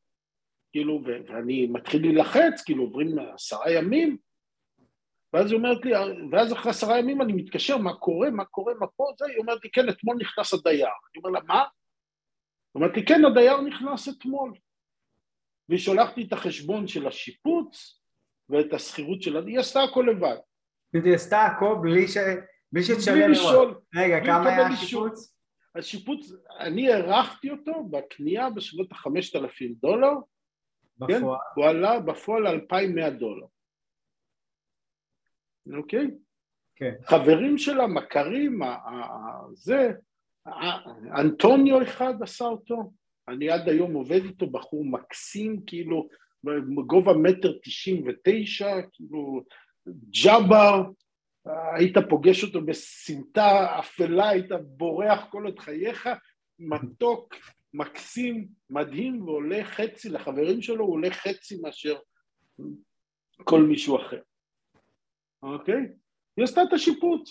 כאילו, 0.73 1.03
ואני 1.05 1.67
מתחיל 1.67 2.03
להילחץ, 2.03 2.63
כאילו 2.65 2.85
עוברים 2.85 3.19
עשרה 3.35 3.73
ימים, 3.73 4.17
ואז 5.33 5.51
היא 5.51 5.59
אומרת 5.59 5.85
לי, 5.85 5.93
ואז 6.33 6.53
אחרי 6.53 6.71
עשרה 6.71 6.99
ימים 6.99 7.23
אני 7.23 7.33
מתקשר, 7.33 7.77
מה 7.77 7.95
קורה, 7.95 8.31
מה 8.31 8.45
קורה, 8.45 8.75
מה 8.81 8.87
פה, 8.87 9.05
זה, 9.19 9.27
היא 9.27 9.39
אומרת 9.39 9.65
לי, 9.65 9.71
כן, 9.71 9.89
אתמול 9.89 10.17
נכנס 10.21 10.55
הדייר. 10.55 10.87
אני 10.87 11.23
אומר 11.25 11.31
לה, 11.31 11.41
מה? 11.47 11.61
היא 11.61 11.67
אומרת 12.75 12.97
לי, 12.97 13.05
כן, 13.07 13.25
הדייר 13.25 13.61
נכנס 13.61 14.09
אתמול. 14.09 14.53
והיא 15.69 15.81
שולחת 15.81 16.17
לי 16.17 16.25
את 16.25 16.33
החשבון 16.33 16.87
של 16.87 17.07
השיפוץ 17.07 18.01
ואת 18.49 18.73
השכירות 18.73 19.23
של... 19.23 19.47
היא 19.47 19.59
עשתה 19.59 19.83
הכל 19.83 20.07
לבד. 20.11 20.37
היא 20.93 21.15
עשתה 21.15 21.45
הכל 21.45 21.77
בלי 21.83 22.09
ש... 22.09 22.17
בלי 22.73 22.83
שתשלם 22.83 23.31
לשאול. 23.31 23.81
רגע, 23.95 24.21
כמה 24.25 24.49
היה 24.49 24.67
השיפוץ? 24.67 25.35
השיפוץ, 25.75 26.33
אני 26.61 26.93
הערכתי 26.93 27.51
אותו 27.51 27.85
בקנייה 27.91 28.51
בסביבות 28.51 28.93
החמשת 28.93 29.37
אלפים 29.37 29.75
דולר? 29.83 30.13
בפועל? 30.99 31.21
כן, 31.21 31.25
הוא 31.55 31.65
עלה 31.65 32.01
בפועל 32.01 32.47
2,100 32.47 33.11
דולר. 33.11 33.47
אוקיי? 35.77 36.07
כן. 36.77 36.95
חברים 37.05 37.59
שלה, 37.59 37.87
מכרים, 37.87 38.61
זה, 39.53 39.91
אנטוניו 41.19 41.83
אחד 41.83 42.23
עשה 42.23 42.45
אותו, 42.45 42.93
אני 43.29 43.51
עד 43.51 43.69
היום 43.69 43.95
עובד 43.95 44.25
איתו, 44.25 44.47
בחור 44.51 44.85
מקסים, 44.85 45.63
כאילו, 45.67 46.09
בגובה 46.45 47.13
מטר 47.13 47.53
תשעים 47.63 48.05
ותשע, 48.07 48.81
כאילו, 48.93 49.45
ג'אבר, 50.25 50.83
היית 51.77 51.99
פוגש 52.11 52.45
אותו 52.45 52.61
בסמטה 52.61 53.79
אפלה, 53.79 54.29
היית 54.29 54.53
בורח 54.61 55.27
כל 55.31 55.45
עוד 55.45 55.59
חייך, 55.59 56.09
מתוק, 56.59 57.35
מקסים, 57.75 58.49
מדהים, 58.71 59.23
ועולה 59.23 59.65
חצי, 59.65 60.09
לחברים 60.09 60.63
שלו 60.63 60.85
הוא 60.85 60.95
עולה 60.95 61.11
חצי 61.11 61.61
מאשר 61.61 61.99
כל 63.45 63.63
מישהו 63.63 63.97
אחר. 63.97 64.21
אוקיי? 65.43 65.89
היא 66.37 66.45
עשתה 66.45 66.63
את 66.63 66.73
השיפוט, 66.73 67.29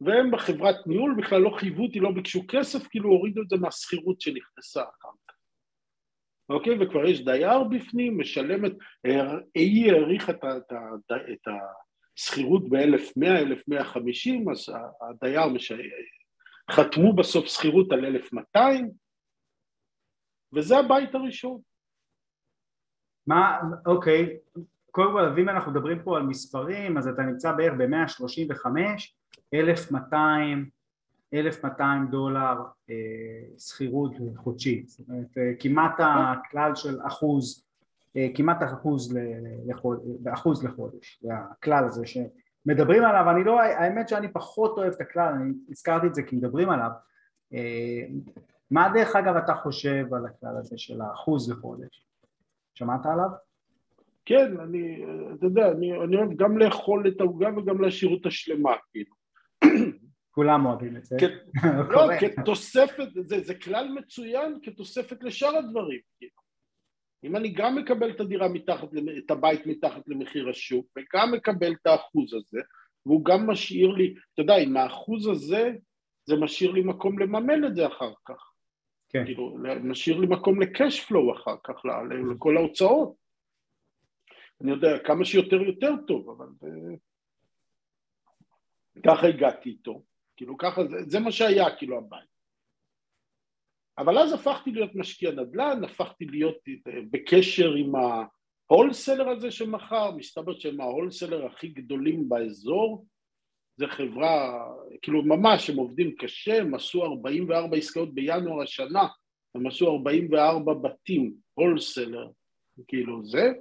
והם 0.00 0.30
בחברת 0.30 0.86
ניהול 0.86 1.14
בכלל 1.18 1.40
לא 1.40 1.50
חייבו 1.58 1.82
אותי, 1.82 2.00
לא 2.00 2.10
ביקשו 2.10 2.42
כסף, 2.48 2.86
כאילו 2.86 3.10
הורידו 3.10 3.42
את 3.42 3.48
זה 3.48 3.56
מהשכירות 3.56 4.20
שנכנסה 4.20 4.82
אחר 4.82 5.08
כך. 5.28 5.34
אוקיי? 6.48 6.72
וכבר 6.80 7.06
יש 7.06 7.24
דייר 7.24 7.62
בפנים, 7.62 8.20
משלמת, 8.20 8.72
היא 9.54 9.92
העריכה 9.92 10.32
את, 10.32 11.48
השכירות 12.16 12.68
ב-1100, 12.68 13.26
1150, 13.26 14.50
אז 14.50 14.72
הדייר 15.00 15.46
מש... 15.46 15.72
חתמו 16.70 17.12
בסוף 17.12 17.46
שכירות 17.46 17.92
על 17.92 18.04
1200, 18.04 18.90
וזה 20.54 20.78
הבית 20.78 21.14
הראשון. 21.14 21.60
מה, 23.26 23.60
אוקיי, 23.86 24.36
קודם 24.90 25.12
כל, 25.12 25.38
אם 25.40 25.48
אנחנו 25.48 25.72
מדברים 25.72 26.02
פה 26.02 26.16
על 26.16 26.22
מספרים, 26.22 26.98
אז 26.98 27.08
אתה 27.08 27.22
נמצא 27.22 27.52
בערך 27.52 27.74
ב-135, 27.78 28.66
1,200, 29.54 30.70
1,200 31.34 32.10
דולר 32.10 32.56
אה, 32.90 32.94
שכירות 33.58 34.12
חודשית, 34.36 34.88
זאת 34.88 35.08
אומרת, 35.08 35.38
אה, 35.38 35.52
כמעט 35.58 35.94
הכלל 35.98 36.74
של 36.74 36.98
אחוז 37.06 37.66
אה, 38.16 38.28
כמעט 38.34 38.62
אחוז, 38.62 39.16
לחודש, 39.66 40.02
אחוז 40.34 40.64
לחודש, 40.64 41.20
זה 41.22 41.32
הכלל 41.34 41.84
הזה 41.84 42.06
שמדברים 42.06 43.04
עליו, 43.04 43.30
אני 43.30 43.44
לא, 43.44 43.60
האמת 43.60 44.08
שאני 44.08 44.32
פחות 44.32 44.78
אוהב 44.78 44.92
את 44.92 45.00
הכלל, 45.00 45.34
אני 45.34 45.52
הזכרתי 45.70 46.06
את 46.06 46.14
זה 46.14 46.22
כי 46.22 46.36
מדברים 46.36 46.70
עליו, 46.70 46.90
אה, 47.52 48.06
מה 48.70 48.88
דרך 48.94 49.16
אגב 49.16 49.36
אתה 49.36 49.54
חושב 49.54 50.14
על 50.14 50.26
הכלל 50.26 50.56
הזה 50.58 50.78
של 50.78 51.00
האחוז 51.00 51.50
לחודש? 51.50 52.06
שמעת 52.74 53.06
עליו? 53.06 53.28
כן, 54.24 54.60
אני, 54.60 55.04
אתה 55.34 55.46
יודע, 55.46 55.70
אני, 55.70 55.92
אני 56.04 56.16
אוהב 56.16 56.36
גם 56.36 56.58
לאכול 56.58 57.08
את 57.08 57.20
העוגה 57.20 57.48
וגם 57.56 57.80
להשאיר 57.80 58.10
אותה 58.10 58.30
שלמה, 58.30 58.72
כאילו. 58.90 59.14
כולם 60.30 60.66
אוהבים 60.66 60.96
את 60.96 61.04
זה. 61.04 61.16
לא, 61.90 62.08
כתוספת, 62.20 63.08
זה, 63.14 63.40
זה 63.40 63.54
כלל 63.54 63.88
מצוין 63.88 64.58
כתוספת 64.62 65.22
לשאר 65.22 65.56
הדברים, 65.56 66.00
כאילו. 66.18 66.46
אם 67.24 67.36
אני 67.36 67.48
גם 67.48 67.76
מקבל 67.76 68.10
את 68.10 68.20
הדירה 68.20 68.48
מתחת, 68.48 68.88
את 69.18 69.30
הבית 69.30 69.66
מתחת 69.66 70.02
למחיר 70.08 70.48
השוק, 70.48 70.86
וגם 70.96 71.32
מקבל 71.32 71.72
את 71.72 71.86
האחוז 71.86 72.34
הזה, 72.34 72.60
והוא 73.06 73.24
גם 73.24 73.46
משאיר 73.46 73.88
לי, 73.88 74.14
אתה 74.34 74.42
יודע, 74.42 74.56
עם 74.56 74.76
האחוז 74.76 75.26
הזה, 75.26 75.72
זה 76.24 76.36
משאיר 76.36 76.70
לי 76.70 76.82
מקום 76.82 77.18
לממן 77.18 77.64
את 77.64 77.74
זה 77.74 77.86
אחר 77.86 78.12
כך. 78.24 78.52
כן. 79.08 79.24
כאילו, 79.24 79.58
משאיר 79.82 80.18
לי 80.18 80.26
מקום 80.26 80.60
לקש 80.62 81.04
פלואו 81.04 81.34
אחר 81.34 81.56
כך, 81.64 81.74
לכל 82.32 82.56
ההוצאות. 82.56 83.14
אני 84.60 84.70
יודע, 84.70 84.98
כמה 84.98 85.24
שיותר 85.24 85.56
יותר 85.56 85.92
טוב, 86.06 86.30
אבל 86.30 86.46
אה, 86.64 86.96
ככה 89.06 89.26
הגעתי 89.26 89.70
איתו. 89.70 90.02
כאילו 90.36 90.58
ככה, 90.58 90.84
זה, 90.84 90.96
זה 91.06 91.20
מה 91.20 91.32
שהיה 91.32 91.76
כאילו 91.76 91.98
הבית. 91.98 92.36
אבל 93.98 94.18
אז 94.18 94.32
הפכתי 94.32 94.70
להיות 94.70 94.94
משקיע 94.94 95.30
נדל"ן, 95.30 95.84
הפכתי 95.84 96.24
להיות 96.24 96.56
אה, 96.68 97.00
בקשר 97.10 97.74
עם 97.74 97.92
ההולסלר 98.70 99.28
הזה 99.28 99.50
שמכר, 99.50 100.10
מסתבר 100.10 100.58
שהם 100.58 100.80
ההולסלר 100.80 101.46
הכי 101.46 101.68
גדולים 101.68 102.28
באזור, 102.28 103.06
זה 103.76 103.86
חברה, 103.86 104.68
כאילו 105.02 105.22
ממש, 105.22 105.70
הם 105.70 105.76
עובדים 105.76 106.14
קשה, 106.18 106.60
הם 106.60 106.74
עשו 106.74 107.04
44 107.04 107.76
עסקאות 107.76 108.14
בינואר 108.14 108.62
השנה, 108.62 109.06
הם 109.54 109.66
עשו 109.66 109.90
44 109.90 110.74
בתים, 110.74 111.34
הולסלר, 111.54 112.28
כאילו 112.88 113.24
זה, 113.24 113.52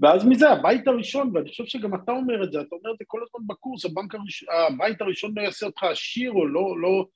ואז 0.00 0.26
מזה 0.26 0.50
הבית 0.50 0.88
הראשון, 0.88 1.30
ואני 1.34 1.48
חושב 1.48 1.64
שגם 1.64 1.94
אתה 1.94 2.12
אומר 2.12 2.44
את 2.44 2.52
זה, 2.52 2.60
אתה 2.60 2.76
אומר 2.76 2.92
את 2.92 2.98
זה 2.98 3.04
כל 3.06 3.20
הזמן 3.22 3.46
בקורס, 3.46 3.84
הבנק 3.84 4.14
הראשון, 4.14 4.48
הבית 4.68 5.00
הראשון 5.00 5.32
לא 5.36 5.42
יעשה 5.42 5.66
אותך 5.66 5.82
עשיר 5.82 6.32
או 6.32 6.46
לא, 6.46 6.80
לא, 6.80 7.06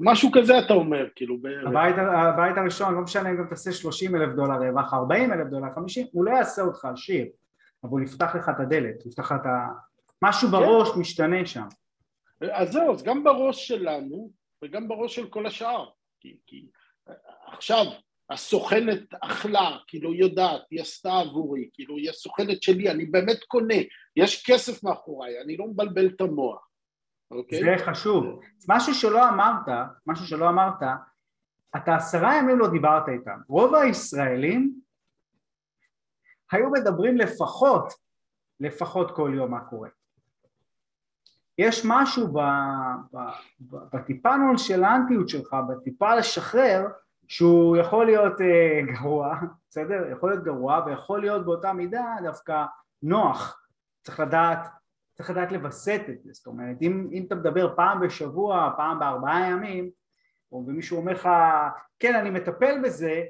משהו 0.00 0.30
כזה 0.32 0.58
אתה 0.58 0.74
אומר, 0.74 1.08
כאילו 1.14 1.36
הבית, 1.66 1.94
הבית 1.98 2.56
הראשון, 2.56 2.94
לא 2.94 3.00
משנה 3.00 3.30
אם 3.30 3.36
גם 3.36 3.46
תעשה 3.48 3.72
30 3.72 4.16
אלף 4.16 4.34
דולר 4.34 4.54
רווח, 4.54 4.94
40 4.94 5.32
אלף 5.32 5.46
דולר, 5.46 5.70
50, 5.74 6.06
הוא 6.12 6.24
לא 6.24 6.30
יעשה 6.30 6.62
אותך 6.62 6.84
עשיר, 6.84 7.26
אבל 7.84 7.90
הוא 7.90 8.00
יפתח 8.00 8.34
לך 8.34 8.48
את 8.48 8.60
הדלת, 8.60 9.02
הוא 9.02 9.08
יפתח 9.08 9.32
לך 9.32 9.34
את 9.40 9.46
ה... 9.46 9.68
משהו 10.22 10.48
כן. 10.48 10.52
בראש 10.52 10.88
כן. 10.90 11.00
משתנה 11.00 11.46
שם. 11.46 11.66
אז 12.52 12.72
זהו, 12.72 12.94
אז 12.94 13.02
גם 13.02 13.24
בראש 13.24 13.68
שלנו 13.68 14.30
וגם 14.64 14.88
בראש 14.88 15.14
של 15.14 15.28
כל 15.28 15.46
השאר, 15.46 15.88
כי, 16.20 16.36
כי 16.46 16.66
עכשיו 17.46 17.84
הסוכנת 18.30 19.14
אכלה, 19.20 19.78
כאילו 19.86 20.12
היא 20.12 20.20
יודעת, 20.20 20.60
היא 20.70 20.80
עשתה 20.80 21.12
עבורי, 21.12 21.68
כאילו 21.72 21.96
היא 21.96 22.10
הסוכנת 22.10 22.62
שלי, 22.62 22.90
אני 22.90 23.06
באמת 23.06 23.44
קונה, 23.44 23.74
יש 24.16 24.50
כסף 24.50 24.84
מאחוריי, 24.84 25.40
אני 25.40 25.56
לא 25.56 25.66
מבלבל 25.66 26.06
את 26.06 26.20
המוח, 26.20 26.68
אוקיי? 27.30 27.60
זה 27.60 27.84
חשוב. 27.84 28.40
משהו 28.68 28.94
שלא 28.94 29.28
אמרת, 29.28 29.68
משהו 30.06 30.26
שלא 30.26 30.48
אמרת, 30.48 30.82
אתה 31.76 31.94
עשרה 31.94 32.38
ימים 32.38 32.58
לא 32.58 32.68
דיברת 32.68 33.08
איתם. 33.08 33.38
רוב 33.48 33.74
הישראלים 33.74 34.74
היו 36.52 36.70
מדברים 36.70 37.16
לפחות, 37.16 37.92
לפחות 38.60 39.10
כל 39.10 39.32
יום 39.34 39.50
מה 39.50 39.60
קורה. 39.60 39.88
יש 41.58 41.82
משהו 41.84 42.28
בטיפה 43.92 44.36
נונשלנטיות 44.36 45.28
שלך, 45.28 45.56
בטיפה 45.68 46.14
לשחרר, 46.14 46.86
שהוא 47.28 47.76
יכול 47.76 48.06
להיות 48.06 48.32
uh, 48.40 48.92
גרוע, 48.92 49.36
בסדר? 49.70 50.08
יכול 50.12 50.30
להיות 50.30 50.44
גרוע 50.44 50.82
ויכול 50.86 51.20
להיות 51.20 51.44
באותה 51.44 51.72
מידה 51.72 52.14
דווקא 52.22 52.64
נוח. 53.02 53.62
צריך 54.02 54.20
לדעת, 54.20 54.66
צריך 55.14 55.30
לדעת 55.30 55.52
לווסת 55.52 56.02
את 56.08 56.22
זה, 56.22 56.30
זאת 56.32 56.46
אומרת 56.46 56.76
אם, 56.82 57.08
אם 57.12 57.24
אתה 57.26 57.34
מדבר 57.34 57.76
פעם 57.76 58.00
בשבוע, 58.00 58.70
פעם 58.76 58.98
בארבעה 58.98 59.50
ימים, 59.50 59.90
ומישהו 60.52 60.96
אומר 60.96 61.12
לך 61.12 61.28
כן 61.98 62.14
אני 62.14 62.30
מטפל 62.30 62.80
בזה, 62.84 63.22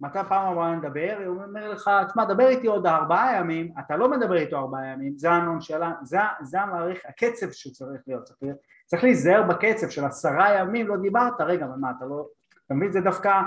מתי 0.00 0.18
פעם 0.28 0.52
הבאה 0.52 0.76
נדבר? 0.76 1.16
הוא 1.26 1.42
אומר 1.42 1.68
לך 1.68 1.90
תשמע 2.08 2.24
דבר 2.24 2.48
איתי 2.48 2.66
עוד 2.66 2.86
ארבעה 2.86 3.36
ימים, 3.36 3.72
אתה 3.78 3.96
לא 3.96 4.10
מדבר 4.10 4.36
איתו 4.36 4.56
ארבעה 4.56 4.86
ימים, 4.86 5.18
זה 5.18 5.30
הנונשלה, 5.30 5.92
זה, 6.02 6.18
זה 6.40 6.60
המעריך, 6.60 7.00
הקצב 7.08 7.50
שצריך 7.50 8.00
להיות, 8.06 8.24
צריך, 8.24 8.38
צריך 8.86 9.04
להיזהר 9.04 9.42
בקצב 9.42 9.88
של 9.88 10.04
עשרה 10.04 10.58
ימים 10.58 10.88
לא 10.88 10.96
דיברת, 10.96 11.40
רגע 11.40 11.66
מה 11.76 11.92
אתה 11.98 12.04
לא 12.04 12.26
אתה 12.66 12.74
מבין? 12.74 12.92
זה 12.92 13.00
דווקא, 13.00 13.40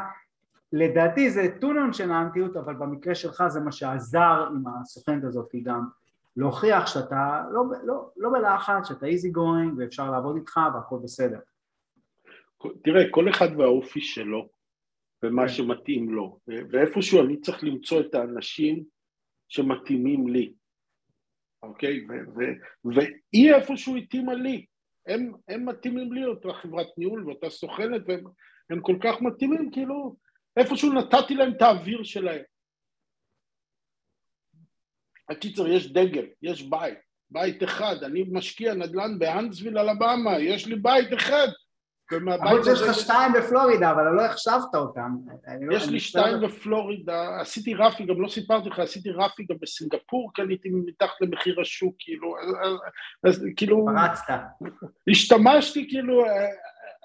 לדעתי 0.74 1.32
זה 1.32 1.48
טונון 1.62 1.94
של 1.94 2.12
האנטיות, 2.12 2.58
אבל 2.58 2.74
במקרה 2.74 3.16
שלך 3.16 3.44
זה 3.48 3.60
מה 3.60 3.72
שעזר 3.72 4.48
עם 4.52 4.64
הסוכנת 4.68 5.24
הזאת 5.24 5.50
גם 5.64 5.88
להוכיח 6.38 6.88
שאתה 6.88 7.44
לא, 7.52 7.64
לא, 7.84 8.10
לא 8.18 8.30
בלחץ, 8.30 8.88
שאתה 8.88 9.06
איזי 9.06 9.30
גוינג 9.30 9.78
ואפשר 9.78 10.12
לעבוד 10.12 10.36
איתך 10.36 10.60
והכל 10.74 10.98
בסדר. 11.04 11.40
תראה, 12.84 13.04
כל 13.12 13.30
אחד 13.30 13.48
והאופי 13.58 14.02
שלו 14.02 14.48
ומה 15.24 15.42
כן. 15.42 15.54
שמתאים 15.54 16.10
לו, 16.10 16.40
ואיפשהו 16.48 17.26
אני 17.26 17.42
צריך 17.42 17.64
למצוא 17.64 18.02
את 18.02 18.16
האנשים 18.16 18.84
שמתאימים 19.48 20.28
לי, 20.28 20.54
אוקיי? 21.64 22.06
והיא 22.84 23.54
איפשהו 23.54 23.96
התאימה 23.96 24.34
לי, 24.34 24.66
הם, 25.08 25.32
הם 25.48 25.70
מתאימים 25.70 26.14
לי, 26.14 26.26
אותה 26.26 26.54
חברת 26.54 26.88
ניהול 26.98 27.26
ואותה 27.26 27.50
סוכנת, 27.50 28.02
והם 28.08 28.24
הם 28.70 28.82
כל 28.82 28.98
כך 29.04 29.22
מתאימים, 29.22 29.72
כאילו 29.72 30.16
איפשהו 30.58 30.94
נתתי 30.94 31.34
להם 31.34 31.52
את 31.52 31.62
האוויר 31.62 32.04
שלהם. 32.04 32.42
הקיצר, 35.30 35.68
יש 35.68 35.92
דגל, 35.92 36.26
יש 36.42 36.62
בית, 36.62 36.98
בית 37.30 37.64
אחד, 37.64 37.96
אני 38.04 38.24
משקיע 38.32 38.74
נדל"ן 38.74 39.20
בהאנסוויל 39.20 39.78
אלבמה, 39.78 40.40
יש 40.40 40.68
לי 40.68 40.76
בית 40.76 41.14
אחד. 41.14 41.48
אבל 42.12 42.60
יש 42.72 42.82
לך 42.82 42.94
שתיים 42.96 43.34
בפלורידה, 43.34 43.92
אבל 43.92 44.04
לא 44.04 44.26
החשבת 44.26 44.76
אותם. 44.76 45.12
לא- 45.62 45.76
יש 45.76 45.90
לי 45.90 46.00
שתיים 46.00 46.42
בפלורידה, 46.42 47.42
עשיתי 47.42 47.74
רפי, 47.74 48.06
גם 48.06 48.22
לא 48.22 48.28
סיפרתי 48.28 48.70
לך, 48.70 48.80
עשיתי 48.80 49.12
רפי 49.12 49.46
גם 49.50 49.56
בסינגפור, 49.62 50.32
קניתי 50.34 50.70
מתחת 50.70 51.22
למחיר 51.22 51.62
השוק, 51.62 51.96
כאילו, 52.00 52.36
אז 53.24 53.46
כאילו... 53.56 53.86
פרצת. 53.86 54.40
השתמשתי, 55.10 55.88
כאילו, 55.90 56.26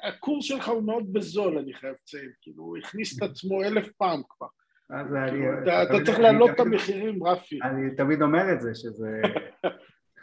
הקורס 0.09 0.45
שלך 0.45 0.69
הוא 0.69 0.83
מאוד 0.83 1.13
בזול, 1.13 1.59
אני 1.59 1.75
חייב 1.75 1.95
לציין, 2.03 2.31
כאילו, 2.41 2.63
הוא 2.63 2.77
הכניס 2.77 3.19
את 3.19 3.23
עצמו 3.23 3.63
אלף 3.63 3.93
פעם 3.93 4.23
כבר. 4.29 4.47
כאילו, 5.29 5.83
אתה 5.83 6.05
צריך 6.05 6.19
להעלות 6.19 6.51
את 6.51 6.61
המחירים, 6.61 7.25
רפי. 7.25 7.59
אני 7.63 7.97
תמיד 7.97 8.23
אומר 8.23 8.53
את 8.53 8.61
זה, 8.61 8.75
שזה... 8.75 9.21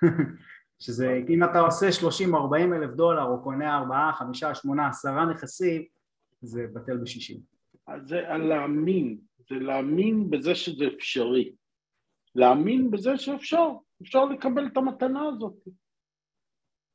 שזה 0.80 1.20
אם 1.30 1.44
אתה 1.44 1.60
עושה 1.60 1.86
30-40 2.02 2.32
אלף 2.56 2.92
דולר 2.96 3.24
או 3.24 3.44
קונה 3.44 3.78
4, 3.78 4.12
5, 4.14 4.44
8, 4.54 4.88
10 4.88 5.26
נכסים 5.26 5.86
זה 6.42 6.66
בטל 6.74 6.98
בשישים. 6.98 7.38
אז 7.88 8.02
זה 8.08 8.22
להאמין, 8.22 9.18
זה 9.50 9.56
להאמין 9.56 10.30
בזה 10.30 10.56
שזה 10.56 10.86
אפשרי. 10.88 11.54
להאמין 12.36 12.92
בזה 12.92 13.18
שאפשר, 13.18 13.68
אפשר 14.02 14.26
לקבל 14.26 14.68
את 14.68 14.78
המתנה 14.78 15.28
הזאת. 15.28 15.68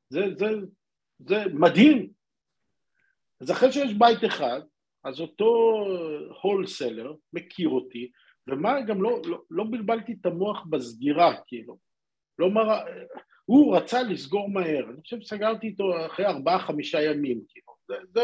זה, 0.09 0.21
זה, 0.39 0.47
זה 1.19 1.45
מדהים, 1.55 2.13
אז 3.41 3.51
אחרי 3.51 3.73
שיש 3.73 3.95
בית 3.95 4.25
אחד, 4.27 4.61
אז 5.05 5.21
אותו 5.21 5.85
הולסלר 6.43 7.15
מכיר 7.33 7.69
אותי, 7.69 8.11
ומה, 8.47 8.81
גם 8.81 9.03
לא, 9.03 9.21
לא, 9.25 9.43
לא 9.51 9.65
בלבלתי 9.71 10.17
את 10.21 10.27
המוח 10.27 10.67
בסגירה, 10.71 11.35
כאילו. 11.47 11.79
לא 12.39 12.51
מר... 12.51 12.85
הוא 13.45 13.77
רצה 13.77 14.03
לסגור 14.03 14.51
מהר, 14.51 14.85
אני 14.91 15.01
חושב 15.03 15.21
שסגרתי 15.21 15.67
איתו 15.67 16.07
אחרי 16.07 16.27
ארבעה-חמישה 16.27 17.03
ימים, 17.03 17.41
כאילו. 17.49 17.73
זה, 17.89 17.95
זה 18.15 18.23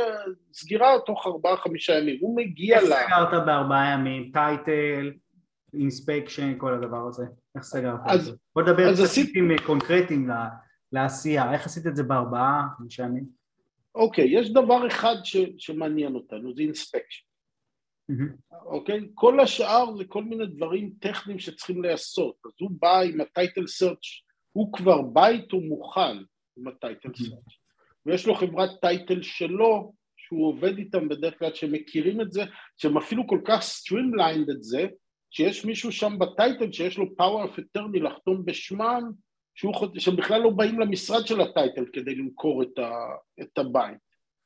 סגירה 0.53 0.89
תוך 1.07 1.27
ארבעה-חמישה 1.27 1.99
ימים, 1.99 2.19
הוא 2.21 2.37
מגיע 2.37 2.81
ל... 2.81 2.93
איך 2.93 3.07
סגרת 3.07 3.47
בארבעה 3.47 3.93
ימים? 3.93 4.31
טייטל, 4.33 5.13
inspection, 5.75 6.59
כל 6.59 6.75
הדבר 6.75 7.07
הזה? 7.09 7.25
איך 7.55 7.65
סגרת 7.65 8.01
את 8.15 8.21
זה? 8.21 8.33
בוא 8.55 8.63
נדבר 8.63 8.95
קצת 8.95 9.05
עשית... 9.05 9.33
קונקרטיים 9.67 10.31
לעשייה, 10.93 11.53
איך 11.53 11.67
עשית 11.67 11.87
את 11.87 11.97
זה 11.97 12.03
בארבעה, 12.03 12.63
חמישה 12.77 13.03
ימים? 13.03 13.25
אוקיי, 13.95 14.39
יש 14.39 14.51
דבר 14.53 14.87
אחד 14.87 15.17
ש, 15.25 15.37
שמעניין 15.59 16.15
אותנו, 16.15 16.55
זה 16.55 16.63
inspection. 16.63 17.25
Mm-hmm. 18.13 18.55
אוקיי? 18.67 19.09
כל 19.15 19.41
השאר 19.41 19.97
זה 19.97 20.05
כל 20.05 20.25
מיני 20.25 20.47
דברים 20.47 20.93
טכניים 21.01 21.39
שצריכים 21.39 21.83
להיעשות. 21.83 22.35
אז 22.45 22.53
הוא 22.61 22.71
בא 22.81 23.01
עם 23.01 23.21
ה 23.21 23.28
title 23.28 23.67
search, 23.67 24.23
הוא 24.59 24.73
כבר 24.73 25.03
בא 25.03 25.29
איתו 25.29 25.61
מוכן 25.61 26.17
עם 26.57 26.69
ה 26.69 26.75
title 26.75 27.09
search. 27.15 27.59
ויש 28.07 28.27
לו 28.27 28.35
חברת 28.35 28.71
title 28.81 29.23
שלו, 29.23 29.93
שהוא 30.17 30.49
עובד 30.49 30.79
איתם 30.79 31.09
בדרך 31.09 31.39
כלל, 31.39 31.55
שמכירים 31.55 32.21
את 32.21 32.33
זה, 32.33 32.43
שהם 32.77 32.97
אפילו 32.97 33.27
כל 33.27 33.41
כך 33.45 33.61
streamlined 33.63 34.53
את 34.53 34.63
זה, 34.63 34.87
שיש 35.31 35.65
מישהו 35.65 35.93
שם 35.93 36.19
ב 36.19 36.28
title 36.28 36.73
שיש 36.73 36.99
לו 36.99 37.05
power 37.05 37.49
of 37.49 37.59
attorney 37.59 38.03
לחתום 38.03 38.45
בשמם, 38.45 39.11
שהוא, 39.55 39.75
שהם 39.99 40.17
בכלל 40.17 40.41
לא 40.41 40.51
באים 40.51 40.81
למשרד 40.81 41.27
של 41.27 41.41
ה 41.41 41.48
title 41.48 41.85
כדי 41.93 42.15
למכור 42.15 42.63
את, 42.63 42.79
ה, 42.79 42.91
את 43.43 43.59
הבית. 43.59 43.99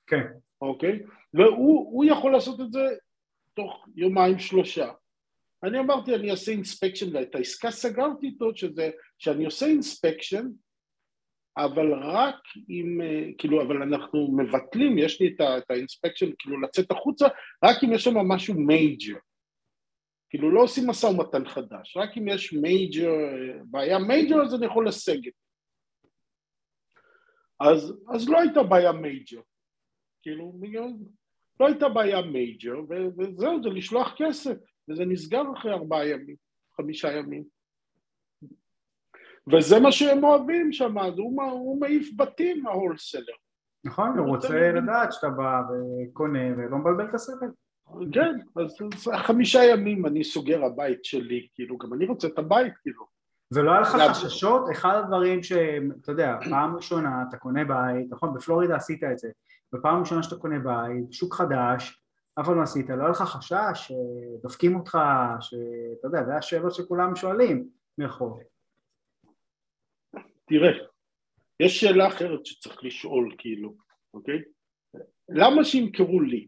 כן. 0.07 0.23
אוקיי? 0.63 1.01
והוא 1.35 2.05
יכול 2.05 2.33
לעשות 2.33 2.61
את 2.61 2.73
זה 2.73 2.85
תוך 3.55 3.87
יומיים 3.97 4.39
שלושה. 4.39 4.91
אני 5.63 5.79
אמרתי 5.79 6.15
אני 6.15 6.31
אעשה 6.31 6.53
inspection, 6.53 7.17
ואת 7.17 7.35
העסקה 7.35 7.71
סגרתי 7.71 8.27
איתו 8.27 8.57
שזה, 8.57 8.91
שאני 9.23 9.45
עושה 9.45 9.67
inspection, 9.67 10.49
אבל 11.57 11.95
רק 11.95 12.37
אם, 12.69 13.01
כאילו, 13.39 13.63
אבל 13.63 13.83
אנחנו 13.83 14.37
מבטלים, 14.37 14.99
יש 14.99 15.21
לי 15.21 15.37
את 15.37 15.71
ה 15.71 15.76
inspection, 15.76 16.27
כאילו 16.39 16.61
לצאת 16.61 16.91
החוצה, 16.91 17.27
רק 17.65 17.85
אם 17.85 17.93
יש 17.93 18.05
שם 18.05 18.17
משהו 18.17 18.55
major. 18.55 19.17
כאילו 20.31 20.51
לא 20.51 20.61
עושים 20.61 20.87
משא 20.87 21.07
ומתן 21.07 21.49
חדש, 21.49 21.97
רק 21.97 22.11
אם 22.19 22.29
יש 22.29 22.53
major, 22.53 23.11
בעיה 23.65 23.99
major 23.99 24.43
אז 24.43 24.55
אני 24.55 24.67
יכול 24.67 24.89
לסגת. 24.89 25.33
אז, 27.61 27.95
אז 28.15 28.29
לא 28.29 28.41
הייתה 28.41 28.63
בעיה 28.63 28.93
major, 28.93 29.41
כאילו 30.23 30.53
לא 31.61 31.67
הייתה 31.67 31.89
בעיה 31.89 32.23
major 32.23 32.77
וזהו, 33.19 33.63
זה 33.63 33.69
לשלוח 33.69 34.15
כסף, 34.17 34.57
וזה 34.89 35.05
נסגר 35.05 35.43
אחרי 35.59 35.73
ארבעה 35.73 36.09
ימים, 36.09 36.37
חמישה 36.77 37.13
ימים. 37.13 37.62
וזה 39.51 39.81
מה 39.81 39.93
שהם 39.93 40.25
אוהבים 40.25 40.73
שם, 40.73 40.99
אז 40.99 41.19
הוא, 41.19 41.43
הוא 41.43 41.81
מעיף 41.81 42.11
בתים, 42.17 42.67
ההולסלר. 42.67 43.35
נכון, 43.85 44.19
הוא 44.19 44.27
רוצה 44.27 44.73
לדעת 44.73 45.13
שאתה 45.13 45.29
בא 45.31 45.61
וקונה 45.69 46.57
ולא 46.57 46.79
מבלבל 46.79 47.05
את 47.05 47.15
השכל. 47.15 47.47
כן, 48.13 48.39
אז 48.57 48.77
חמישה 49.17 49.65
ימים 49.65 50.07
אני 50.07 50.25
סוגר 50.25 50.65
הבית 50.65 51.05
שלי, 51.05 51.49
כאילו, 51.55 51.79
גם 51.79 51.95
אני 51.95 52.07
רוצה 52.07 52.29
את 52.29 52.39
הבית, 52.39 52.73
כאילו. 52.83 53.07
ולא 53.55 53.71
היה 53.71 53.81
לך 53.81 53.89
חששות? 53.89 54.71
אחד 54.73 54.97
הדברים 54.97 55.43
שאתה 55.43 56.13
יודע, 56.13 56.37
פעם 56.51 56.77
ראשונה 56.77 57.25
אתה 57.29 57.37
קונה 57.37 57.65
בית, 57.65 58.07
נכון, 58.11 58.35
בפלורידה 58.35 58.77
עשית 58.77 59.05
את 59.05 59.19
זה, 59.19 59.29
בפעם 59.73 60.01
ראשונה 60.01 60.23
שאתה 60.23 60.37
קונה 60.37 60.59
בית, 60.59 61.13
שוק 61.13 61.35
חדש, 61.35 62.03
אף 62.41 62.47
פעם 62.47 62.57
לא 62.57 62.63
עשית, 62.63 62.91
לא 62.91 63.03
היה 63.03 63.09
לך 63.09 63.23
חשש 63.23 63.93
שדופקים 64.39 64.77
אותך, 64.77 64.99
שאתה 65.41 66.07
יודע, 66.09 66.25
זה 66.25 66.37
השאלות 66.37 66.75
שכולם 66.75 67.17
שואלים 67.17 67.69
מרחוב. 67.99 68.41
תראה, 70.53 70.73
יש 71.61 71.81
שאלה 71.81 72.09
אחרת 72.09 72.47
שצריך 72.47 72.85
לשאול, 72.85 73.35
כאילו, 73.39 73.75
אוקיי? 74.15 74.39
למה 75.29 75.65
שימכרו 75.65 76.21
לי? 76.21 76.47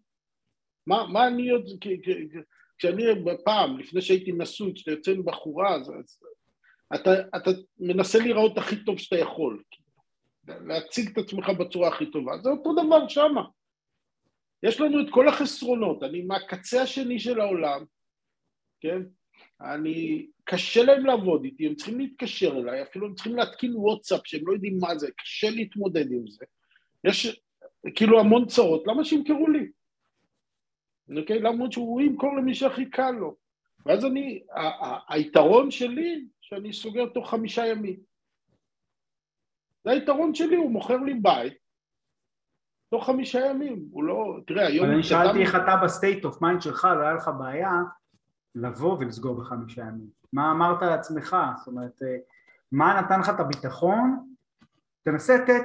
מה, 0.86 1.06
מה 1.12 1.26
אני 1.26 1.50
עוד, 1.50 1.66
כשאני 2.78 3.02
פעם, 3.44 3.78
לפני 3.78 4.02
שהייתי 4.02 4.32
נשוי, 4.32 4.74
כשאתה 4.74 4.90
יוצא 4.90 5.10
עם 5.10 5.24
בחורה, 5.24 5.74
אז, 5.74 5.90
אז 5.90 6.18
אתה, 6.94 7.10
אתה 7.36 7.50
מנסה 7.78 8.18
להיראות 8.18 8.58
הכי 8.58 8.84
טוב 8.84 8.98
שאתה 8.98 9.16
יכול, 9.16 9.62
להציג 10.46 11.08
את 11.08 11.18
עצמך 11.18 11.48
בצורה 11.48 11.88
הכי 11.88 12.10
טובה, 12.10 12.38
זה 12.42 12.50
אותו 12.50 12.72
דבר 12.72 13.08
שמה. 13.08 13.44
יש 14.62 14.80
לנו 14.80 15.00
את 15.00 15.06
כל 15.10 15.28
החסרונות, 15.28 16.02
אני 16.02 16.22
מהקצה 16.22 16.82
השני 16.82 17.18
של 17.18 17.40
העולם, 17.40 17.84
כן? 18.80 19.02
אני, 19.60 20.26
קשה 20.44 20.82
להם 20.82 21.06
לעבוד 21.06 21.44
איתי, 21.44 21.66
הם 21.66 21.74
צריכים 21.74 21.98
להתקשר 21.98 22.56
אליי, 22.58 22.82
אפילו 22.82 23.06
הם 23.06 23.14
צריכים 23.14 23.36
להתקין 23.36 23.72
וואטסאפ 23.76 24.20
שהם 24.24 24.46
לא 24.46 24.52
יודעים 24.52 24.78
מה 24.80 24.98
זה, 24.98 25.10
קשה 25.10 25.50
להתמודד 25.50 26.12
עם 26.12 26.26
זה. 26.26 26.44
יש 27.04 27.42
כאילו 27.94 28.20
המון 28.20 28.46
צרות, 28.46 28.86
למה 28.86 29.04
שימכרו 29.04 29.48
לי? 29.48 29.70
אוקיי? 31.20 31.40
למרות 31.40 31.72
שהוא 31.72 32.00
ימכור 32.00 32.36
למי 32.36 32.54
שהכי 32.54 32.90
קל 32.90 33.10
לו. 33.10 33.36
ואז 33.86 34.04
אני, 34.04 34.42
היתרון 35.08 35.70
שלי, 35.70 36.24
שאני 36.40 36.72
סוגר 36.72 37.06
תוך 37.06 37.30
חמישה 37.30 37.66
ימים. 37.66 38.00
זה 39.84 39.90
היתרון 39.90 40.34
שלי, 40.34 40.56
הוא 40.56 40.70
מוכר 40.70 40.96
לי 40.96 41.14
בית 41.14 41.54
תוך 42.90 43.06
חמישה 43.06 43.46
ימים, 43.46 43.88
הוא 43.90 44.04
לא, 44.04 44.36
תראה 44.46 44.66
היום... 44.66 44.86
אבל 44.86 44.94
אני 44.94 45.02
שאלתי 45.02 45.42
איך 45.42 45.54
אתה 45.54 45.76
ב 45.84 45.91
state 45.91 46.24
of 46.24 46.42
mind 46.42 46.62
שלך, 46.62 46.84
לא 46.84 47.02
היה 47.02 47.14
לך 47.14 47.30
בעיה 47.38 47.70
לבוא 48.54 48.98
ולסגור 48.98 49.40
בחמישה 49.40 49.82
ימים. 49.82 50.08
מה 50.32 50.50
אמרת 50.50 50.82
לעצמך? 50.82 51.36
זאת 51.58 51.66
אומרת, 51.66 52.02
אה, 52.02 52.16
מה 52.72 53.00
נתן 53.00 53.20
לך 53.20 53.28
את 53.28 53.40
הביטחון? 53.40 54.34
תנסה 55.02 55.36
לתת, 55.36 55.62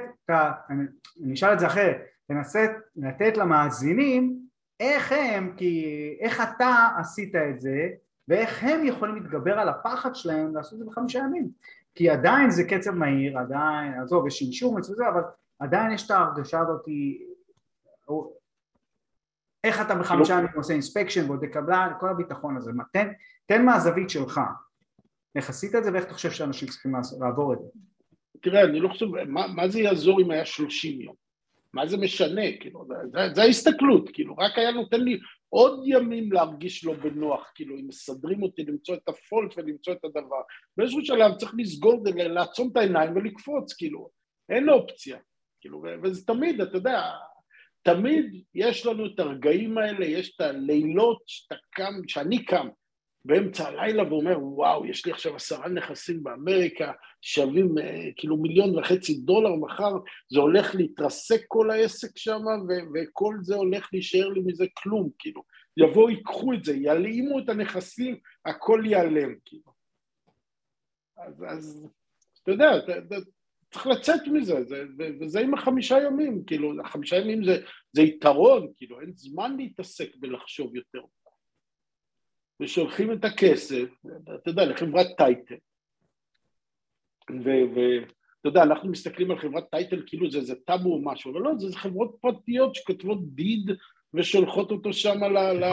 אני 1.20 1.34
אשאל 1.34 1.52
את 1.52 1.58
זה 1.58 1.66
אחרת, 1.66 1.96
תנסה 2.26 2.66
לתת 2.96 3.36
למאזינים 3.36 4.40
איך 4.80 5.12
הם, 5.12 5.54
כי 5.56 5.84
איך 6.20 6.40
אתה 6.40 6.88
עשית 6.98 7.34
את 7.34 7.60
זה 7.60 7.88
ואיך 8.28 8.64
הם 8.64 8.84
יכולים 8.84 9.14
להתגבר 9.14 9.58
על 9.58 9.68
הפחד 9.68 10.14
שלהם 10.14 10.54
לעשות 10.54 10.72
את 10.72 10.78
זה 10.78 10.84
בחמישה 10.84 11.18
ימים 11.18 11.50
כי 11.94 12.10
עדיין 12.10 12.50
זה 12.50 12.64
קצב 12.64 12.90
מהיר, 12.90 13.38
עדיין, 13.38 14.00
עזוב, 14.02 14.26
יש 14.26 14.42
אינשורמנס 14.42 14.90
וזה, 14.90 15.08
אבל 15.08 15.22
עדיין 15.58 15.92
יש 15.92 16.06
את 16.06 16.10
ההרגשה 16.10 16.60
הזאת 16.60 16.84
איך 19.64 19.80
אתה 19.80 19.94
בחמישה 19.94 20.34
ימים 20.34 20.48
עושה 20.56 20.72
אינספקשן 20.72 21.26
בודק 21.26 21.52
קבלן, 21.52 21.92
כל 22.00 22.08
הביטחון 22.08 22.56
הזה, 22.56 22.70
תן, 22.92 23.08
תן 23.46 23.64
מהזווית 23.64 24.10
שלך. 24.10 24.40
איך 25.36 25.50
עשית 25.50 25.74
את 25.74 25.84
זה 25.84 25.92
ואיך 25.92 26.04
אתה 26.04 26.14
חושב 26.14 26.30
שאנשים 26.30 26.68
צריכים 26.68 26.92
לעבור 27.20 27.52
את 27.52 27.58
זה? 27.58 27.68
תראה, 28.42 28.64
אני 28.64 28.80
לא 28.80 28.88
חושב, 28.88 29.06
מה, 29.06 29.46
מה 29.46 29.68
זה 29.68 29.80
יעזור 29.80 30.20
אם 30.20 30.30
היה 30.30 30.44
שלושים 30.44 31.00
יום? 31.00 31.14
מה 31.72 31.86
זה 31.86 31.96
משנה, 31.96 32.42
כאילו, 32.60 32.86
זה, 33.12 33.20
זה 33.34 33.42
ההסתכלות, 33.42 34.10
כאילו, 34.12 34.36
רק 34.36 34.58
היה 34.58 34.70
נותן 34.70 35.00
לי 35.00 35.20
עוד 35.48 35.82
ימים 35.84 36.32
להרגיש 36.32 36.84
לא 36.84 36.94
בנוח, 36.94 37.52
כאילו, 37.54 37.76
אם 37.76 37.88
מסדרים 37.88 38.42
אותי 38.42 38.64
למצוא 38.64 38.94
את 38.94 39.08
הפולט 39.08 39.54
ולמצוא 39.56 39.92
את 39.92 40.04
הדבר. 40.04 40.40
באיזשהו 40.76 41.04
שלב 41.04 41.34
צריך 41.36 41.54
לסגור, 41.58 42.04
לעצום 42.16 42.68
את 42.72 42.76
העיניים 42.76 43.16
ולקפוץ, 43.16 43.72
כאילו, 43.72 44.10
אין 44.48 44.68
אופציה, 44.68 45.18
כאילו, 45.60 45.82
וזה 46.02 46.26
תמיד, 46.26 46.60
אתה 46.60 46.76
יודע, 46.76 47.02
תמיד 47.82 48.42
יש 48.54 48.86
לנו 48.86 49.06
את 49.06 49.20
הרגעים 49.20 49.78
האלה, 49.78 50.06
יש 50.06 50.34
את 50.36 50.40
הלילות 50.40 51.22
שאתה 51.26 51.54
קם, 51.70 52.08
שאני 52.08 52.44
קם, 52.44 52.68
באמצע 53.24 53.68
הלילה 53.68 54.08
ואומר 54.08 54.36
וואו 54.44 54.86
יש 54.86 55.06
לי 55.06 55.12
עכשיו 55.12 55.36
עשרה 55.36 55.68
נכסים 55.68 56.22
באמריקה 56.22 56.92
שווים 57.20 57.78
אה, 57.78 58.08
כאילו 58.16 58.36
מיליון 58.36 58.78
וחצי 58.78 59.14
דולר 59.14 59.54
מחר 59.54 59.92
זה 60.32 60.40
הולך 60.40 60.74
להתרסק 60.74 61.44
כל 61.48 61.70
העסק 61.70 62.18
שם 62.18 62.42
וכל 62.94 63.36
זה 63.40 63.54
הולך 63.54 63.88
להישאר 63.92 64.28
לי 64.28 64.40
מזה 64.46 64.64
כלום 64.74 65.10
כאילו. 65.18 65.42
יבואו 65.76 66.10
ייקחו 66.10 66.52
את 66.52 66.64
זה 66.64 66.72
ילאימו 66.76 67.38
את 67.38 67.48
הנכסים 67.48 68.18
הכל 68.44 68.82
ייעלם 68.84 69.34
כאילו. 69.44 69.72
אז, 71.16 71.44
אז 71.48 71.86
אתה 72.42 72.50
יודע 72.50 72.78
אתה, 72.78 72.98
אתה, 72.98 73.16
צריך 73.70 73.86
לצאת 73.86 74.20
מזה 74.32 74.64
זה, 74.64 74.84
וזה 75.20 75.40
עם 75.40 75.54
החמישה 75.54 75.98
ימים 76.06 76.44
כאילו 76.44 76.80
החמישה 76.80 77.16
ימים 77.16 77.44
זה, 77.44 77.62
זה 77.92 78.02
יתרון 78.02 78.72
כאילו 78.76 79.00
אין 79.00 79.12
זמן 79.12 79.56
להתעסק 79.56 80.16
בלחשוב 80.16 80.76
יותר 80.76 81.00
ושולחים 82.62 83.12
את 83.12 83.24
הכסף, 83.24 83.88
אתה 84.34 84.50
יודע, 84.50 84.64
לחברת 84.64 85.06
טייטל. 85.16 85.54
ואתה 87.28 88.48
יודע, 88.48 88.62
אנחנו 88.62 88.90
מסתכלים 88.90 89.30
על 89.30 89.38
חברת 89.38 89.64
טייטל 89.70 90.02
כאילו 90.06 90.30
זה 90.30 90.38
איזה 90.38 90.54
טאבו 90.54 90.92
או 90.92 91.02
משהו, 91.04 91.32
אבל 91.32 91.40
לא, 91.40 91.50
זה 91.58 91.76
חברות 91.76 92.16
פרטיות 92.20 92.74
שכותבות 92.74 93.34
דיד 93.34 93.70
ושולחות 94.14 94.70
אותו 94.70 94.92
שם 94.92 95.24
ל... 95.24 95.64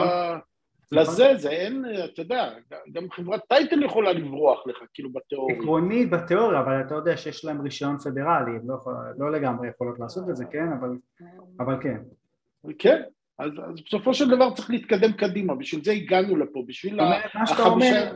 נכון. 0.92 1.14
לזה, 1.14 1.32
זה 1.36 1.50
אין, 1.50 1.84
אתה 2.04 2.22
יודע, 2.22 2.54
גם 2.92 3.10
חברת 3.10 3.40
טייטל 3.48 3.82
יכולה 3.82 4.12
לברוח 4.12 4.66
לך, 4.66 4.76
כאילו 4.94 5.12
בתיאוריה. 5.12 5.56
עקרונית 5.56 6.10
בתיאוריה, 6.10 6.60
אבל 6.60 6.80
אתה 6.80 6.94
יודע 6.94 7.16
שיש 7.16 7.44
להם 7.44 7.60
רישיון 7.60 7.98
פדרלי, 7.98 8.52
לא, 8.66 8.76
לא 9.18 9.32
לגמרי 9.32 9.68
יכולות 9.68 9.98
לעשות 9.98 10.30
את 10.30 10.36
זה, 10.36 10.44
כן, 10.44 10.68
אבל, 10.80 10.90
אבל 11.60 11.82
כן. 11.82 11.98
כן, 12.78 13.02
אז, 13.38 13.50
אז 13.64 13.80
בסופו 13.86 14.14
של 14.14 14.30
דבר 14.30 14.54
צריך 14.54 14.70
להתקדם 14.70 15.12
קדימה, 15.12 15.54
בשביל 15.54 15.84
זה 15.84 15.92
הגענו 15.92 16.36
לפה, 16.36 16.64
בשביל 16.66 17.00
החמישה... 17.34 18.12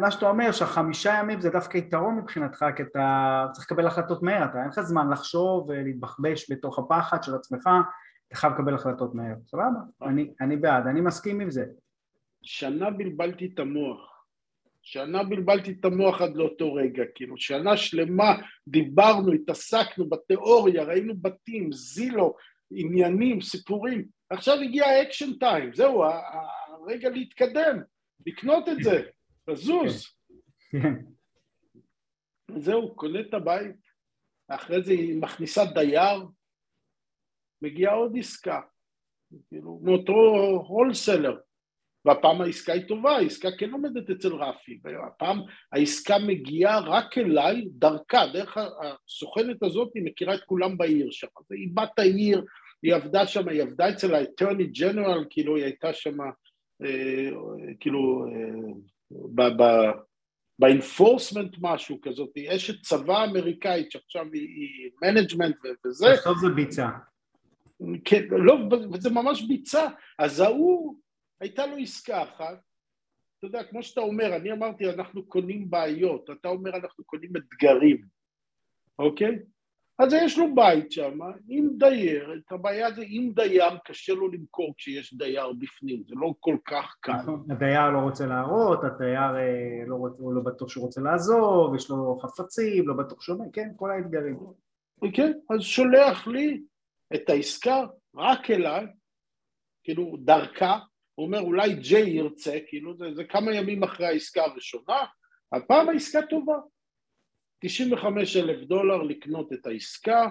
מה 0.00 0.10
שאתה 0.10 0.28
אומר 0.28 0.52
שהחמישה 0.52 1.18
ימים 1.20 1.40
זה 1.40 1.50
דווקא 1.50 1.78
יתרון 1.78 2.16
מבחינתך 2.16 2.66
כי 2.76 2.82
אתה 2.82 3.46
צריך 3.52 3.66
לקבל 3.66 3.86
החלטות 3.86 4.22
מהר, 4.22 4.44
אתה 4.44 4.60
אין 4.60 4.68
לך 4.68 4.80
זמן 4.80 5.10
לחשוב 5.10 5.68
ולהתבחבש 5.68 6.52
בתוך 6.52 6.78
הפחד 6.78 7.22
של 7.22 7.34
עצמך, 7.34 7.68
אתה 8.28 8.36
חייב 8.36 8.52
לקבל 8.52 8.74
החלטות 8.74 9.14
מהר, 9.14 9.34
סבבה? 9.46 9.66
אני, 10.02 10.30
אני 10.40 10.56
בעד, 10.56 10.86
אני 10.86 11.00
מסכים 11.00 11.40
עם 11.40 11.50
זה. 11.50 11.64
שנה 12.46 12.90
בלבלתי 12.90 13.50
את 13.54 13.58
המוח, 13.58 14.24
שנה 14.82 15.24
בלבלתי 15.24 15.76
את 15.80 15.84
המוח 15.84 16.20
עד 16.20 16.36
לאותו 16.36 16.74
רגע, 16.74 17.02
כאילו 17.14 17.36
שנה 17.36 17.76
שלמה 17.76 18.36
דיברנו, 18.68 19.32
התעסקנו 19.32 20.08
בתיאוריה, 20.08 20.84
ראינו 20.84 21.16
בתים, 21.16 21.72
Zillow, 21.72 22.34
עניינים, 22.70 23.40
סיפורים, 23.40 24.08
עכשיו 24.30 24.54
הגיע 24.60 24.86
ה 24.86 24.93
action 24.93 25.38
time, 25.38 25.74
זהו, 25.74 26.04
הרגע 26.68 27.08
להתקדם, 27.08 27.78
לקנות 28.26 28.68
את 28.68 28.76
זה, 28.82 29.02
לזוז. 29.48 30.06
זהו, 32.64 32.94
קונה 32.94 33.20
את 33.20 33.34
הבית, 33.34 33.76
אחרי 34.48 34.82
זה 34.82 34.92
היא 34.92 35.20
מכניסה 35.20 35.64
דייר, 35.64 36.26
מגיעה 37.62 37.94
עוד 37.94 38.18
עסקה, 38.18 38.60
כאילו, 39.48 39.80
מאותו 39.82 40.12
הולסלר. 40.68 41.36
והפעם 42.06 42.40
העסקה 42.40 42.72
היא 42.72 42.88
טובה, 42.88 43.16
העסקה 43.16 43.48
כן 43.58 43.70
עומדת 43.70 44.10
אצל 44.10 44.34
רפי, 44.34 44.78
והפעם 44.84 45.38
העסקה 45.72 46.18
מגיעה 46.18 46.80
רק 46.80 47.18
אליי, 47.18 47.64
דרכה, 47.70 48.26
דרך 48.32 48.56
הסוכנת 48.56 49.62
הזאת, 49.62 49.90
היא 49.94 50.04
מכירה 50.04 50.34
את 50.34 50.40
כולם 50.46 50.78
בעיר 50.78 51.10
שם. 51.10 51.26
היא 51.50 51.68
בת 51.74 51.98
העיר, 51.98 52.44
היא 52.82 52.94
עבדה 52.94 53.26
שם, 53.26 53.48
היא 53.48 53.62
עבדה 53.62 53.90
אצל 53.90 54.14
ה-Attorney 54.14 54.78
General, 54.78 55.26
כאילו 55.30 55.56
היא 55.56 55.64
הייתה 55.64 55.92
שם, 55.92 56.20
אה, 56.84 57.30
כאילו, 57.80 58.26
אה, 58.26 59.92
ב 60.58 60.66
enforcement 60.66 61.56
משהו 61.60 61.98
כזאת, 62.02 62.30
היא 62.34 62.56
אשת 62.56 62.82
צבא 62.82 63.24
אמריקאית 63.24 63.92
שעכשיו 63.92 64.26
היא 64.32 64.90
management 65.02 65.56
וזה. 65.86 66.06
בסוף 66.12 66.38
זה 66.38 66.48
ביצה. 66.48 66.88
כן, 68.04 68.24
לא, 68.30 68.56
וזה 68.92 69.10
ממש 69.10 69.42
ביצה. 69.42 69.88
אז 70.18 70.40
ההוא, 70.40 70.96
הייתה 71.40 71.66
לו 71.66 71.76
עסקה 71.76 72.22
אחת, 72.22 72.58
אתה 73.38 73.46
יודע, 73.46 73.64
כמו 73.64 73.82
שאתה 73.82 74.00
אומר, 74.00 74.36
אני 74.36 74.52
אמרתי 74.52 74.90
אנחנו 74.90 75.26
קונים 75.26 75.70
בעיות, 75.70 76.30
אתה 76.30 76.48
אומר 76.48 76.76
אנחנו 76.76 77.04
קונים 77.04 77.30
אתגרים, 77.36 78.02
אוקיי? 78.98 79.38
אז 79.98 80.12
יש 80.12 80.38
לו 80.38 80.54
בית 80.54 80.92
שם, 80.92 81.18
עם 81.48 81.68
דייר, 81.78 82.34
את 82.34 82.52
הבעיה 82.52 82.92
זה 82.92 83.02
אם 83.02 83.32
דייר 83.34 83.78
קשה 83.84 84.12
לו 84.12 84.28
למכור 84.28 84.74
כשיש 84.76 85.14
דייר 85.14 85.52
בפנים, 85.58 86.02
זה 86.06 86.14
לא 86.14 86.34
כל 86.40 86.56
כך 86.64 86.96
קל. 87.00 87.12
נכון, 87.12 87.46
הדייר 87.50 87.90
לא 87.90 87.98
רוצה 87.98 88.26
להראות, 88.26 88.84
הדייר 88.84 89.36
אה, 89.36 89.86
לא, 89.86 89.94
רוצ, 89.94 90.12
לא 90.34 90.40
בטוח 90.40 90.68
שהוא 90.68 90.84
רוצה 90.84 91.00
לעזוב, 91.00 91.74
יש 91.74 91.90
לו 91.90 92.18
חפצים, 92.18 92.88
לא 92.88 92.94
בטוח 92.94 93.22
שהוא... 93.22 93.52
כן, 93.52 93.68
כל 93.76 93.90
האתגרים. 93.90 94.38
כן, 95.12 95.32
אז 95.50 95.60
שולח 95.60 96.26
לי 96.26 96.62
את 97.14 97.30
העסקה 97.30 97.84
רק 98.16 98.50
אליי, 98.50 98.86
כאילו 99.84 100.16
דרכה, 100.24 100.78
הוא 101.16 101.26
אומר 101.26 101.40
אולי 101.40 101.74
ג'יי 101.74 102.10
ירצה, 102.10 102.58
כאילו 102.68 102.96
זה, 102.96 103.14
זה 103.14 103.24
כמה 103.24 103.54
ימים 103.54 103.82
אחרי 103.82 104.06
העסקה 104.06 104.44
הראשונה, 104.44 105.04
הפעם 105.52 105.88
העסקה 105.88 106.26
טובה, 106.30 106.56
95 107.58 108.36
אלף 108.36 108.60
דולר 108.60 109.02
לקנות 109.02 109.52
את 109.52 109.66
העסקה, 109.66 110.28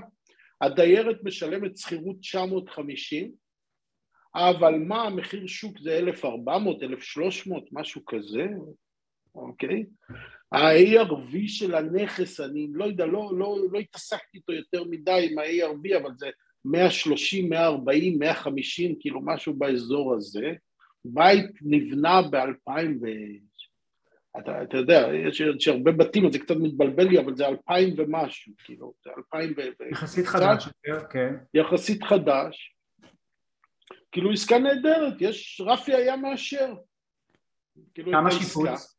הדיירת 0.62 1.24
משלמת 1.24 1.78
שכירות 1.78 2.16
950, 2.20 3.32
אבל 4.36 4.76
מה 4.80 5.04
המחיר 5.04 5.48
שוק 5.48 5.80
זה 5.80 5.98
1,400, 5.98 6.84
1,300, 6.84 7.64
משהו 7.72 8.06
כזה, 8.06 8.46
אוקיי? 9.36 9.86
ה-ARV 10.52 11.48
של 11.48 11.76
הנכס, 11.76 12.40
אני 12.40 12.68
לא 12.74 12.86
יודע, 12.86 13.06
לא, 13.06 13.32
לא, 13.38 13.58
לא 13.72 13.80
התעסקתי 13.80 14.38
איתו 14.38 14.54
יותר 14.54 14.84
מדי 14.84 15.28
עם 15.32 15.40
ה-ARV, 15.40 15.98
אבל 15.98 16.12
זה 16.18 16.30
130, 16.66 17.50
140, 17.50 18.20
150, 18.20 18.96
כאילו 19.00 19.22
משהו 19.22 19.54
באזור 19.54 20.14
הזה. 20.16 20.54
בית 21.06 21.52
נבנה 21.62 22.22
ב-2000 22.22 22.72
ו... 23.02 23.06
אתה, 24.40 24.64
אתה 24.64 24.78
יודע, 24.78 25.08
יש, 25.28 25.40
יש 25.40 25.68
הרבה 25.68 25.92
בתים, 25.92 26.26
אז 26.26 26.34
זה 26.34 26.40
קצת 26.40 26.56
מתבלבל 26.56 27.04
לי, 27.04 27.20
אבל 27.20 27.36
זה 27.36 27.48
2000 27.48 27.94
ומשהו, 27.98 28.54
כאילו, 28.64 28.94
זה 29.04 29.10
2000 29.18 29.54
ו... 29.58 29.84
יחסית 29.92 30.26
חדש, 30.26 30.70
כן. 31.12 31.36
יחסית 31.54 32.04
חדש. 32.04 32.76
כאילו 34.12 34.32
עסקה 34.32 34.60
נהדרת, 34.60 35.14
יש, 35.20 35.62
רפי 35.66 35.94
היה 35.94 36.18
מאשר. 36.18 36.74
כאילו 37.94 38.12
כמה 38.12 38.32
שיפוץ? 38.32 38.98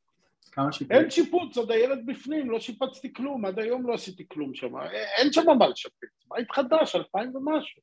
כמה 0.52 0.72
שיפוץ? 0.72 0.96
אין 0.96 1.10
שיפוץ, 1.10 1.56
עוד 1.56 1.70
הילד 1.70 2.06
בפנים, 2.06 2.50
לא 2.50 2.60
שיפצתי 2.60 3.12
כלום, 3.12 3.44
עד 3.44 3.58
היום 3.58 3.86
לא 3.86 3.94
עשיתי 3.94 4.24
כלום 4.28 4.54
שם, 4.54 4.76
אין 5.18 5.32
שם 5.32 5.42
מה 5.58 5.68
לשפץ, 5.68 6.24
בית 6.28 6.50
חדש, 6.50 6.96
2000 6.96 7.36
ומשהו. 7.36 7.82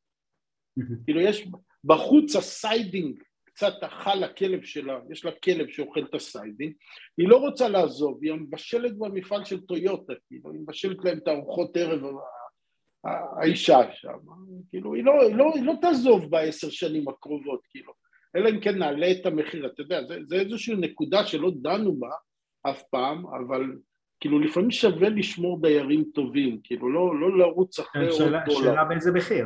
כאילו 1.03 1.21
יש 1.21 1.47
בחוץ 1.83 2.35
ה 2.35 2.48
siding 2.48 3.23
קצת 3.53 3.73
אכל 3.81 4.15
הכלב 4.15 4.63
שלה, 4.63 4.99
יש 5.11 5.25
לה 5.25 5.31
כלב 5.43 5.67
שאוכל 5.69 6.03
את 6.09 6.15
הסיידים, 6.15 6.73
היא 7.17 7.27
לא 7.27 7.37
רוצה 7.37 7.69
לעזוב, 7.69 8.19
היא 8.21 8.33
מבשלת 8.33 8.97
במפעל 8.97 9.45
של 9.45 9.61
טויוטה, 9.61 10.13
כאילו, 10.27 10.51
היא 10.51 10.59
מבשלת 10.59 10.97
להם 11.05 11.17
את 11.17 11.27
הארוחות 11.27 11.77
ערב 11.77 12.01
האישה 13.03 13.79
שם, 13.93 14.17
כאילו, 14.69 14.93
היא 14.93 15.03
לא, 15.03 15.21
היא 15.21 15.35
לא, 15.35 15.51
היא 15.55 15.65
לא 15.65 15.73
תעזוב 15.81 16.29
בעשר 16.29 16.69
שנים 16.69 17.07
הקרובות, 17.07 17.61
כאילו, 17.69 17.93
אלא 18.35 18.49
אם 18.49 18.59
כן 18.59 18.77
נעלה 18.77 19.11
את 19.11 19.25
המחיר, 19.25 19.65
אתה 19.65 19.81
יודע, 19.81 20.03
זה, 20.03 20.19
זה 20.25 20.35
איזושהי 20.35 20.75
נקודה 20.75 21.25
שלא 21.25 21.51
דנו 21.61 21.95
בה 21.95 22.09
אף 22.63 22.83
פעם, 22.83 23.27
אבל 23.27 23.61
כאילו 24.19 24.39
לפעמים 24.39 24.71
שווה 24.71 25.09
לשמור 25.09 25.61
דיירים 25.61 26.03
טובים, 26.13 26.59
כאילו 26.63 26.91
לא, 26.93 27.19
לא 27.19 27.37
לרוץ 27.37 27.79
אחרי 27.79 28.07
עוד 28.07 28.19
דולר. 28.19 28.39
שאלה 28.49 28.83
באיזה 28.83 29.11
מחיר. 29.11 29.45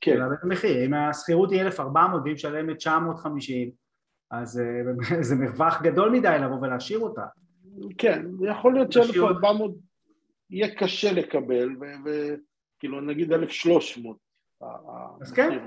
כן. 0.00 0.18
המחיר, 0.42 0.84
אם 0.86 0.94
השכירות 0.94 1.50
היא 1.50 1.60
1,400 1.60 2.22
והיא 2.22 2.34
משלמת 2.34 2.76
950 2.76 3.70
אז 4.30 4.60
אה, 4.60 5.22
זה 5.28 5.36
מרווח 5.36 5.82
גדול 5.82 6.10
מדי 6.10 6.36
לבוא 6.42 6.56
ולהשאיר 6.60 6.98
אותה. 6.98 7.26
כן, 7.98 8.26
יכול 8.50 8.74
להיות 8.74 8.92
ש-1,400 8.92 9.48
יהיה 10.50 10.74
קשה 10.74 11.12
לקבל, 11.12 11.68
וכאילו 12.04 13.00
נגיד 13.00 13.32
1,300. 13.32 14.16
אז 15.20 15.32
כן, 15.32 15.66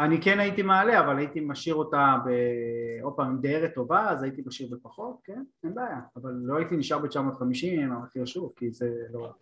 אני 0.00 0.22
כן 0.22 0.40
הייתי 0.40 0.62
מעלה, 0.62 1.00
אבל 1.00 1.18
הייתי 1.18 1.40
משאיר 1.40 1.74
אותה, 1.74 2.16
עוד 3.02 3.14
פעם, 3.16 3.26
עם 3.26 3.40
דיירת 3.40 3.74
טובה, 3.74 4.10
אז 4.10 4.22
הייתי 4.22 4.42
משאיר 4.46 4.68
בפחות, 4.72 5.20
כן, 5.24 5.42
אין 5.64 5.74
בעיה, 5.74 6.00
אבל 6.16 6.30
לא 6.42 6.56
הייתי 6.56 6.76
נשאר 6.76 6.98
ב-950 6.98 7.66
עם 7.70 7.92
המחיר 7.92 8.24
שוב, 8.24 8.52
כי 8.56 8.70
זה 8.70 8.90
לא... 9.12 9.32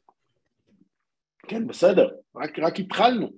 כן, 1.39 1.67
בסדר, 1.67 2.09
רק, 2.37 2.59
רק 2.59 2.81
התחלנו. 2.81 3.29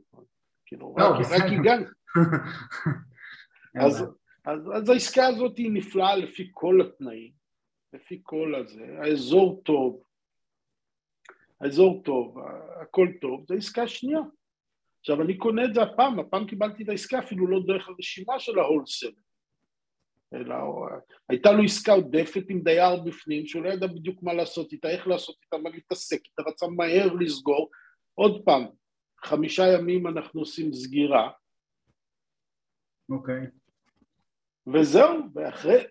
כאילו, 0.66 0.94
לא, 0.98 1.04
רק, 1.04 1.26
רק 1.30 1.52
הגענו. 1.52 1.86
אז, 3.86 4.04
אז, 4.44 4.60
אז 4.74 4.88
העסקה 4.88 5.26
הזאת 5.26 5.58
היא 5.58 5.70
נפלאה 5.72 6.16
לפי 6.16 6.50
כל 6.52 6.80
התנאים, 6.80 7.32
לפי 7.92 8.20
כל 8.22 8.54
הזה, 8.54 8.86
האזור 9.02 9.62
טוב, 9.64 10.02
האזור 11.60 12.02
טוב, 12.04 12.38
הכל 12.82 13.08
טוב, 13.20 13.44
זו 13.48 13.54
עסקה 13.54 13.88
שנייה. 13.88 14.20
עכשיו 15.00 15.22
אני 15.22 15.36
קונה 15.36 15.64
את 15.64 15.74
זה 15.74 15.82
הפעם, 15.82 16.18
הפעם 16.18 16.46
קיבלתי 16.46 16.82
את 16.82 16.88
העסקה 16.88 17.18
אפילו 17.18 17.46
לא 17.46 17.60
דרך 17.66 17.88
הרשימה 17.88 18.38
של 18.38 18.58
ההולסל, 18.58 19.12
אלא 20.34 20.54
הייתה 21.28 21.52
לו 21.52 21.62
עסקה 21.64 21.92
עודפת 21.92 22.44
עם 22.48 22.60
דייר 22.60 23.02
בפנים 23.02 23.46
שהוא 23.46 23.64
לא 23.64 23.68
ידע 23.68 23.86
בדיוק 23.86 24.22
מה 24.22 24.34
לעשות 24.34 24.72
איתה, 24.72 24.90
איך 24.90 25.06
לעשות 25.06 25.36
איתה, 25.42 25.62
מה 25.62 25.70
להתעסק 25.70 26.20
איתה, 26.24 26.42
רצה 26.42 26.66
מהר 26.66 27.12
לסגור, 27.12 27.70
עוד 28.14 28.42
פעם, 28.44 28.66
חמישה 29.24 29.62
ימים 29.66 30.06
אנחנו 30.06 30.40
עושים 30.40 30.72
סגירה. 30.72 31.30
אוקיי. 33.10 33.42
Okay. 33.44 33.50
וזהו, 34.74 35.18
ואחרי 35.34 35.84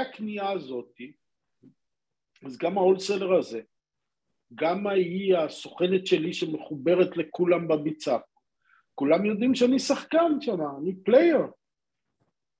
הקנייה 0.00 0.50
הזאת, 0.50 0.96
אז 2.44 2.58
גם 2.58 2.78
ה 2.78 2.84
wholesaler 2.84 3.38
הזה, 3.38 3.60
גם 4.54 4.86
היא 4.86 5.36
הסוכנת 5.36 6.06
שלי 6.06 6.32
שמחוברת 6.32 7.16
לכולם 7.16 7.68
בביצה, 7.68 8.18
כולם 8.94 9.24
יודעים 9.24 9.54
שאני 9.54 9.78
שחקן 9.78 10.40
שם, 10.40 10.58
אני 10.78 10.96
player 11.04 11.38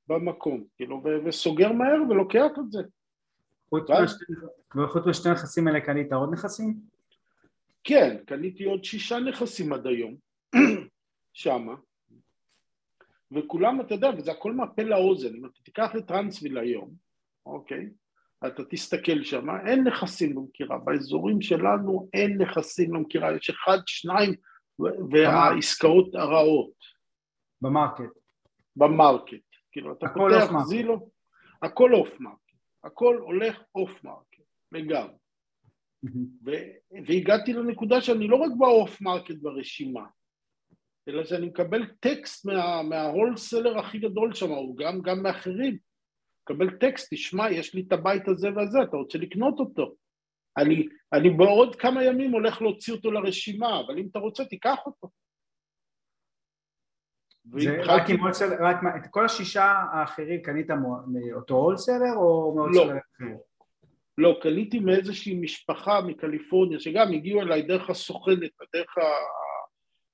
במקום, 0.08 0.64
כאילו, 0.76 1.02
וסוגר 1.24 1.72
מהר 1.72 2.02
ולוקח 2.10 2.50
את 2.58 2.72
זה. 2.72 2.82
חוץ 4.88 5.06
משתי 5.06 5.30
נכסים 5.30 5.68
האלה 5.68 5.80
קנית 5.80 6.12
עוד 6.12 6.32
נכסים? 6.32 6.97
כן, 7.88 8.16
קניתי 8.26 8.64
עוד 8.64 8.84
שישה 8.84 9.18
נכסים 9.18 9.72
עד 9.72 9.86
היום, 9.86 10.16
שמה, 11.32 11.74
וכולם, 13.32 13.80
אתה 13.80 13.94
יודע, 13.94 14.10
וזה 14.18 14.32
הכל 14.32 14.52
מהפה 14.52 14.82
לאוזן, 14.82 15.34
אם 15.34 15.46
אתה 15.46 15.60
תיקח 15.64 15.96
את 15.96 16.06
האנטסוויל 16.06 16.58
היום, 16.58 16.90
אוקיי, 17.46 17.90
אתה 18.46 18.62
תסתכל 18.70 19.22
שם, 19.22 19.46
אין 19.66 19.84
נכסים 19.84 20.34
במכירה, 20.34 20.78
באזורים 20.78 21.40
שלנו 21.42 22.08
אין 22.12 22.42
נכסים 22.42 22.90
במכירה, 22.90 23.36
יש 23.36 23.50
אחד, 23.50 23.78
שניים, 23.86 24.34
והעסקאות 25.10 26.14
הרעות. 26.14 26.78
ב 27.60 27.67
market. 27.68 28.18
ב 28.76 28.85
market, 28.85 29.46
כאילו 29.72 29.92
אתה 29.92 30.06
פותח 30.14 30.52
Zillow, 30.64 31.10
הכל 31.62 31.94
off 31.94 32.20
market, 32.20 32.56
הכל 32.84 33.16
הולך 33.16 33.62
off 33.74 34.04
market, 34.04 34.42
לגמרי. 34.72 35.27
והגעתי 37.06 37.52
לנקודה 37.52 38.00
שאני 38.00 38.28
לא 38.28 38.36
רק 38.36 38.50
ב 38.58 38.69
off 38.69 39.00
market 39.00 39.34
ברשימה, 39.40 40.06
אלא 41.08 41.24
שאני 41.24 41.46
מקבל 41.46 41.86
טקסט 42.00 42.46
מה, 42.46 42.82
מה 42.82 42.98
wholesaler 42.98 43.78
הכי 43.78 43.98
גדול 43.98 44.34
שם, 44.34 44.50
או 44.50 44.74
גם, 44.74 45.02
גם 45.02 45.22
מאחרים, 45.22 45.78
מקבל 46.42 46.78
טקסט, 46.78 47.14
תשמע, 47.14 47.50
יש 47.50 47.74
לי 47.74 47.84
את 47.88 47.92
הבית 47.92 48.28
הזה 48.28 48.48
והזה, 48.56 48.78
אתה 48.88 48.96
רוצה 48.96 49.18
לקנות 49.18 49.60
אותו. 49.60 49.94
אני, 50.56 50.88
אני 51.12 51.30
בעוד 51.30 51.76
כמה 51.76 52.04
ימים 52.04 52.30
הולך 52.30 52.62
להוציא 52.62 52.94
אותו 52.94 53.10
לרשימה, 53.10 53.80
אבל 53.80 53.98
אם 53.98 54.08
אתה 54.10 54.18
רוצה, 54.18 54.44
תיקח 54.44 54.78
אותו. 54.86 55.08
זה 57.58 57.82
רק 57.84 58.10
עם 58.10 58.20
wholesaler, 58.20 58.56
רק 58.60 58.76
את 58.96 59.10
כל 59.10 59.24
השישה 59.24 59.64
האחרים 59.92 60.42
קנית 60.42 60.66
מאותו 61.06 61.54
wholesaler 61.54 62.14
או 62.16 62.54
מ 62.56 62.60
wholesaler 62.60 62.94
לא. 63.20 63.47
לא, 64.18 64.38
קניתי 64.42 64.78
מאיזושהי 64.78 65.34
משפחה 65.34 66.00
מקליפורניה, 66.00 66.80
שגם 66.80 67.12
הגיעו 67.12 67.42
אליי 67.42 67.62
דרך 67.62 67.90
הסוכנת, 67.90 68.50
דרך 68.74 68.94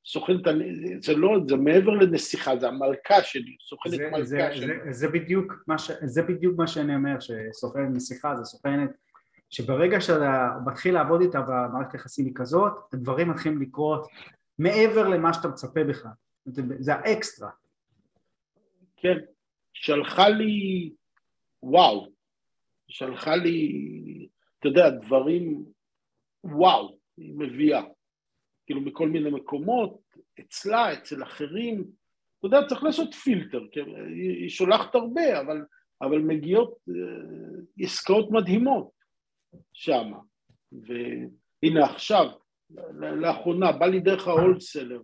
סוכנת, 0.06 0.40
זה 1.00 1.14
לא, 1.14 1.38
זה 1.48 1.56
מעבר 1.56 1.90
לנסיכה, 1.90 2.56
זה 2.56 2.68
המלכה 2.68 3.22
שלי, 3.22 3.56
סוכנת 3.68 3.96
זה, 3.96 4.10
מלכה 4.10 4.24
זה, 4.24 4.48
שלי. 4.52 4.66
זה, 4.66 4.92
זה, 4.92 5.08
בדיוק 5.08 5.52
ש, 5.78 5.90
זה 6.02 6.22
בדיוק 6.22 6.58
מה 6.58 6.66
שאני 6.66 6.94
אומר, 6.94 7.20
שסוכנת 7.20 7.88
נסיכה 7.94 8.36
זה 8.36 8.44
סוכנת 8.44 8.90
שברגע 9.50 10.00
שאתה 10.00 10.48
מתחיל 10.66 10.94
לעבוד 10.94 11.20
איתה 11.20 11.40
והמערכת 11.48 11.92
היחסים 11.92 12.26
היא 12.26 12.34
כזאת, 12.34 12.72
הדברים 12.92 13.30
מתחילים 13.30 13.62
לקרות 13.62 14.08
מעבר 14.58 15.08
למה 15.08 15.32
שאתה 15.32 15.48
מצפה 15.48 15.84
בכלל, 15.84 16.12
זה, 16.44 16.62
זה 16.78 16.94
האקסטרה. 16.94 17.50
כן, 18.96 19.18
שלחה 19.72 20.28
לי, 20.28 20.92
וואו, 21.62 22.13
שלחה 22.88 23.36
לי, 23.36 23.72
אתה 24.58 24.68
יודע, 24.68 24.90
דברים, 24.90 25.64
וואו, 26.44 26.98
היא 27.16 27.34
מביאה. 27.36 27.82
כאילו 28.66 28.80
מכל 28.80 29.08
מיני 29.08 29.30
מקומות, 29.30 30.00
אצלה, 30.40 30.92
אצל 30.92 31.22
אחרים, 31.22 31.84
אתה 32.38 32.46
יודע, 32.46 32.66
צריך 32.68 32.82
לעשות 32.82 33.14
פילטר? 33.14 33.60
היא, 34.08 34.48
שולחת 34.48 34.94
הרבה, 34.94 35.40
אבל, 35.40 35.64
אבל 36.02 36.18
מגיעות 36.18 36.74
אה, 36.88 37.84
עסקאות 37.84 38.30
מדהימות 38.30 38.90
שם. 39.72 40.12
והנה 40.72 41.84
עכשיו, 41.84 42.26
לאחרונה, 43.00 43.72
בא 43.72 43.86
לי 43.86 44.00
דרך 44.00 44.28
ההולסלר, 44.28 45.02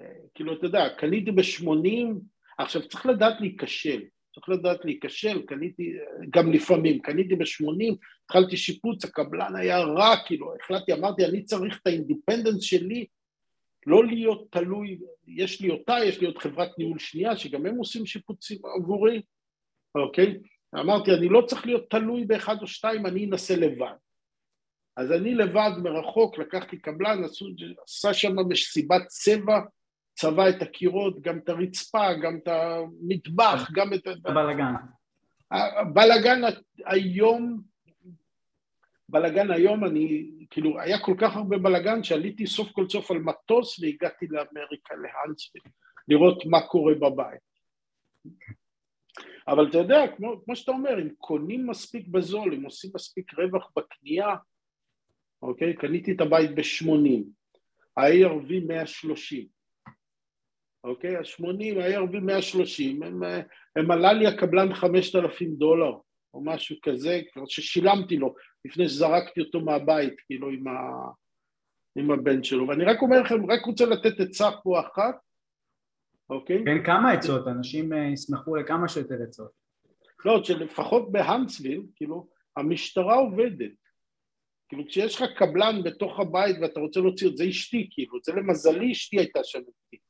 אה, 0.00 0.12
כאילו, 0.34 0.58
אתה 0.58 0.66
יודע, 0.66 0.88
קניתי 0.98 1.30
ב-80, 1.30 2.20
עכשיו 2.58 2.88
צריך 2.88 3.06
לדעת 3.06 3.40
להיכשל, 3.40 4.00
צריך 4.40 4.58
לדעת 4.58 4.84
להיכשל, 4.84 5.42
קניתי, 5.42 5.92
גם 6.30 6.52
לפעמים, 6.52 6.98
קניתי 6.98 7.36
ב-80, 7.36 7.94
התחלתי 8.24 8.56
שיפוץ, 8.56 9.04
הקבלן 9.04 9.56
היה 9.56 9.78
רע, 9.78 10.14
כאילו, 10.26 10.54
החלטתי, 10.60 10.92
אמרתי, 10.92 11.24
אני 11.24 11.42
צריך 11.42 11.78
את 11.82 11.86
ה 11.86 11.92
independence 11.92 12.62
שלי, 12.62 13.06
לא 13.86 14.06
להיות 14.06 14.46
תלוי, 14.50 14.98
יש 15.26 15.60
לי 15.60 15.70
אותה, 15.70 15.96
יש 16.04 16.20
לי 16.20 16.26
עוד 16.26 16.38
חברת 16.38 16.78
ניהול 16.78 16.98
שנייה, 16.98 17.36
שגם 17.36 17.66
הם 17.66 17.76
עושים 17.76 18.06
שיפוצים 18.06 18.58
עבורי, 18.76 19.22
אוקיי? 19.94 20.38
אמרתי, 20.74 21.10
אני 21.14 21.28
לא 21.28 21.42
צריך 21.46 21.66
להיות 21.66 21.90
תלוי 21.90 22.24
באחד 22.24 22.56
או 22.62 22.66
שתיים, 22.66 23.06
אני 23.06 23.24
אנסה 23.24 23.56
לבד. 23.56 23.94
אז 24.96 25.12
אני 25.12 25.34
לבד 25.34 25.70
מרחוק, 25.82 26.38
לקחתי 26.38 26.78
קבלן, 26.78 27.22
עשה 27.84 28.14
שם 28.14 28.36
מסיבת 28.48 29.06
צבע, 29.06 29.60
צבע 30.14 30.48
את 30.48 30.62
הקירות, 30.62 31.20
גם 31.20 31.38
את 31.38 31.48
הרצפה, 31.48 32.14
גם 32.22 32.38
את 32.42 32.48
המטבח, 32.48 33.70
גם 33.74 33.94
את... 33.94 34.06
הבלאגן. 34.06 34.74
הבלאגן 35.50 36.40
היום, 36.86 37.60
בלאגן 39.08 39.50
היום 39.50 39.84
אני, 39.84 40.30
כאילו, 40.50 40.80
היה 40.80 40.98
כל 40.98 41.14
כך 41.18 41.36
הרבה 41.36 41.58
בלאגן 41.58 42.02
שעליתי 42.02 42.46
סוף 42.46 42.72
כל 42.72 42.88
סוף 42.88 43.10
על 43.10 43.18
מטוס 43.18 43.80
והגעתי 43.80 44.26
לאמריקה, 44.26 44.94
להאנסוויל, 44.94 45.62
לראות 46.08 46.46
מה 46.46 46.60
קורה 46.60 46.94
בבית. 46.94 47.50
אבל 49.48 49.68
אתה 49.68 49.78
יודע, 49.78 50.00
כמו, 50.16 50.44
כמו 50.44 50.56
שאתה 50.56 50.72
אומר, 50.72 51.02
אם 51.02 51.08
קונים 51.18 51.66
מספיק 51.66 52.08
בזול, 52.08 52.54
אם 52.54 52.64
עושים 52.64 52.90
מספיק 52.94 53.34
רווח 53.34 53.70
בקנייה, 53.76 54.36
אוקיי? 55.42 55.76
קניתי 55.76 56.12
את 56.12 56.20
הבית 56.20 56.50
ב-80, 56.54 57.24
ה-ARV 57.96 58.66
130, 58.68 59.46
אוקיי? 60.84 61.16
ה-80, 61.16 61.80
ה-ARV 61.80 62.20
130, 62.20 63.02
הם, 63.02 63.22
הם 63.76 63.90
עלה 63.90 64.12
לי 64.12 64.26
הקבלן 64.26 64.74
5,000 64.74 65.54
דולר 65.54 65.92
או 66.34 66.44
משהו 66.44 66.76
כזה, 66.82 67.20
כבר 67.32 67.46
ששילמתי 67.46 68.16
לו 68.16 68.34
לפני 68.64 68.88
שזרקתי 68.88 69.40
אותו 69.40 69.60
מהבית, 69.60 70.14
כאילו 70.26 70.50
עם, 70.50 70.68
ה, 70.68 70.72
עם 71.96 72.10
הבן 72.10 72.42
שלו. 72.42 72.68
ואני 72.68 72.84
רק 72.84 73.02
אומר 73.02 73.20
לכם, 73.22 73.50
רק 73.50 73.66
רוצה 73.66 73.86
לתת 73.86 74.20
עצה 74.20 74.50
פה 74.62 74.80
אחת, 74.80 75.14
אוקיי? 76.30 76.64
כן, 76.64 76.84
כמה 76.84 77.12
עצות, 77.12 77.48
אנשים 77.48 77.92
אה, 77.92 78.08
ישמחו 78.12 78.56
לכמה 78.56 78.88
שיותר 78.88 79.14
עצות. 79.28 79.50
לא, 80.24 80.44
שלפחות 80.44 81.12
בהאנסוויל, 81.12 81.82
כאילו, 81.96 82.28
המשטרה 82.56 83.14
עובדת. 83.14 83.72
כאילו 84.68 84.86
כשיש 84.88 85.16
לך 85.22 85.30
קבלן 85.36 85.82
בתוך 85.84 86.20
הבית 86.20 86.56
ואתה 86.60 86.80
רוצה 86.80 87.00
להוציא 87.00 87.28
את 87.28 87.36
זה 87.36 87.48
אשתי, 87.48 87.88
כאילו, 87.90 88.18
זה 88.24 88.32
למזלי 88.32 88.92
אשתי 88.92 89.18
הייתה 89.18 89.40
שם 89.44 89.58
איתי. 89.58 90.02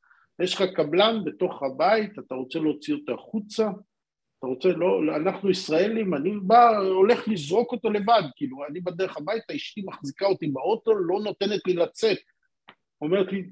יש 0.43 0.53
לך 0.53 0.61
קבלן 0.61 1.23
בתוך 1.25 1.63
הבית, 1.63 2.19
אתה 2.19 2.35
רוצה 2.35 2.59
להוציא 2.59 2.93
אותו 2.93 3.13
החוצה, 3.13 3.69
אתה 4.39 4.47
רוצה, 4.47 4.69
לא, 4.69 5.15
אנחנו 5.15 5.49
ישראלים, 5.49 6.13
אני 6.13 6.31
בא, 6.41 6.77
הולך 6.77 7.27
לזרוק 7.27 7.71
אותו 7.71 7.89
לבד, 7.89 8.21
כאילו, 8.35 8.57
אני 8.69 8.81
בדרך 8.81 9.17
הביתה, 9.17 9.55
אשתי 9.55 9.81
מחזיקה 9.85 10.25
אותי 10.25 10.47
באוטו, 10.47 10.95
לא 10.95 11.19
נותנת 11.23 11.67
לי 11.67 11.73
לצאת. 11.73 12.17
אומרת 13.01 13.31
לי, 13.31 13.43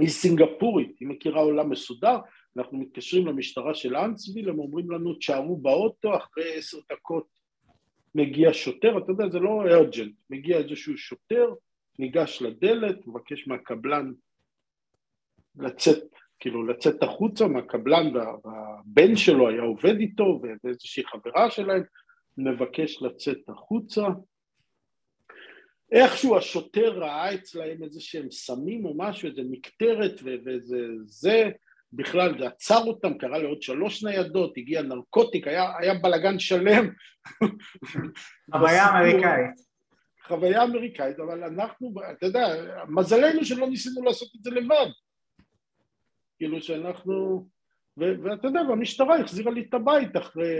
היא 0.00 0.08
סינגפורית, 0.08 0.96
היא 1.00 1.08
מכירה 1.08 1.40
עולם 1.40 1.70
מסודר, 1.70 2.18
אנחנו 2.56 2.78
מתקשרים 2.78 3.26
למשטרה 3.26 3.74
של 3.74 3.96
אנצוויל, 3.96 4.48
הם 4.48 4.58
אומרים 4.58 4.90
לנו, 4.90 5.14
תשארו 5.14 5.56
באוטו, 5.56 6.16
אחרי 6.16 6.54
עשר 6.54 6.78
דקות 6.92 7.26
מגיע 8.14 8.50
שוטר, 8.52 8.98
אתה 8.98 9.12
יודע, 9.12 9.28
זה 9.28 9.38
לא 9.38 9.62
ארג'נט, 9.62 10.14
מגיע 10.30 10.58
איזשהו 10.58 10.98
שוטר, 10.98 11.54
ניגש 11.98 12.42
לדלת, 12.42 13.06
מבקש 13.06 13.48
מהקבלן 13.48 14.12
לצאת, 15.58 15.98
כאילו 16.40 16.66
לצאת 16.66 17.02
החוצה 17.02 17.46
מהקבלן 17.46 18.16
והבן 18.16 19.16
שלו 19.16 19.48
היה 19.48 19.62
עובד 19.62 20.00
איתו 20.00 20.40
ואיזושהי 20.64 21.04
חברה 21.06 21.50
שלהם, 21.50 21.82
מבקש 22.38 23.02
לצאת 23.02 23.48
החוצה. 23.48 24.02
איכשהו 25.92 26.36
השוטר 26.36 26.98
ראה 26.98 27.34
אצלהם 27.34 27.82
איזה 27.82 28.00
שהם 28.00 28.30
סמים 28.30 28.84
או 28.84 28.94
משהו, 28.96 29.28
איזה 29.28 29.42
מקטרת 29.50 30.20
ואיזה 30.24 30.86
זה, 31.04 31.50
בכלל 31.92 32.38
זה 32.38 32.46
עצר 32.46 32.82
אותם, 32.86 33.18
קרא 33.18 33.38
לעוד 33.38 33.62
שלוש 33.62 34.04
ניידות, 34.04 34.52
הגיע 34.56 34.82
נרקוטיק, 34.82 35.46
היה, 35.46 35.72
היה 35.78 35.94
בלאגן 35.94 36.38
שלם. 36.38 36.90
חוויה 38.52 38.88
אמריקאית. 38.88 39.68
חוויה 40.26 40.64
אמריקאית, 40.64 41.20
אבל 41.20 41.44
אנחנו, 41.44 41.94
אתה 42.12 42.26
יודע, 42.26 42.46
מזלנו 42.88 43.44
שלא 43.44 43.68
ניסינו 43.68 44.02
לעשות 44.02 44.28
את 44.36 44.44
זה 44.44 44.50
לבד. 44.50 44.90
כאילו 46.38 46.62
שאנחנו, 46.62 47.46
ו- 48.00 48.22
ואתה 48.22 48.46
יודע, 48.46 48.60
והמשטרה 48.68 49.20
החזירה 49.20 49.52
לי 49.52 49.60
את 49.68 49.74
הבית 49.74 50.16
אחרי, 50.16 50.56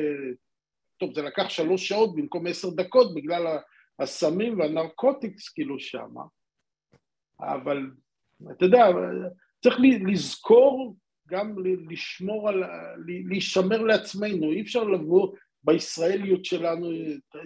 טוב, 0.96 1.14
זה 1.14 1.22
לקח 1.22 1.48
שלוש 1.48 1.88
שעות 1.88 2.14
במקום 2.14 2.46
עשר 2.46 2.70
דקות 2.70 3.14
בגלל 3.14 3.58
הסמים 3.98 4.58
והנרקוטיקס 4.58 5.48
כאילו 5.48 5.78
שמה, 5.78 6.22
אבל 7.40 7.90
אתה 8.50 8.64
יודע, 8.64 8.86
צריך 9.62 9.76
לזכור 10.06 10.96
גם 11.28 11.54
לשמור 11.90 12.48
על, 12.48 12.64
להישמר 13.06 13.82
לעצמנו, 13.82 14.52
אי 14.52 14.60
אפשר 14.60 14.84
לבוא 14.84 15.36
בישראליות 15.64 16.44
שלנו, 16.44 16.90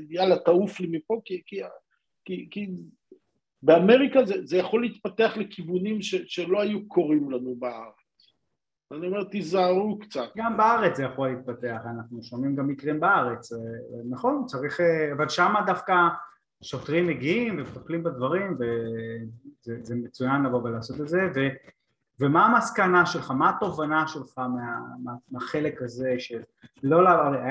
יאללה 0.08 0.38
תעוף 0.38 0.80
לי 0.80 0.86
מפה, 0.90 1.20
כי, 1.24 1.42
כי, 1.46 1.60
כי, 2.24 2.48
כי 2.50 2.66
באמריקה 3.62 4.24
זה, 4.24 4.46
זה 4.46 4.56
יכול 4.56 4.82
להתפתח 4.82 5.36
לכיוונים 5.36 6.02
ש, 6.02 6.14
שלא 6.14 6.60
היו 6.60 6.88
קורים 6.88 7.30
לנו 7.30 7.54
בארץ. 7.54 8.01
אני 8.92 9.06
אומר, 9.06 9.24
תיזהרו 9.24 9.98
קצת. 9.98 10.28
גם 10.36 10.56
בארץ 10.56 10.96
זה 10.96 11.02
יכול 11.02 11.28
להתפתח, 11.28 11.80
אנחנו 11.84 12.22
שומעים 12.22 12.56
גם 12.56 12.66
מקרים 12.68 13.00
בארץ, 13.00 13.52
נכון, 14.10 14.44
צריך, 14.46 14.80
אבל 15.16 15.28
שמה 15.28 15.62
דווקא 15.66 15.94
שוטרים 16.62 17.06
מגיעים 17.06 17.58
ומטפלים 17.58 18.02
בדברים 18.02 18.56
וזה 19.66 19.94
מצוין 19.94 20.42
לבוא 20.42 20.62
ולעשות 20.62 21.00
את 21.00 21.08
זה 21.08 21.20
ו, 21.34 21.40
ומה 22.20 22.46
המסקנה 22.46 23.06
שלך, 23.06 23.30
מה 23.30 23.50
התובנה 23.50 24.08
שלך 24.08 24.38
מה, 24.38 24.80
מה, 25.04 25.12
מהחלק 25.30 25.82
הזה 25.82 26.14
של 26.18 26.42
לא, 26.82 27.04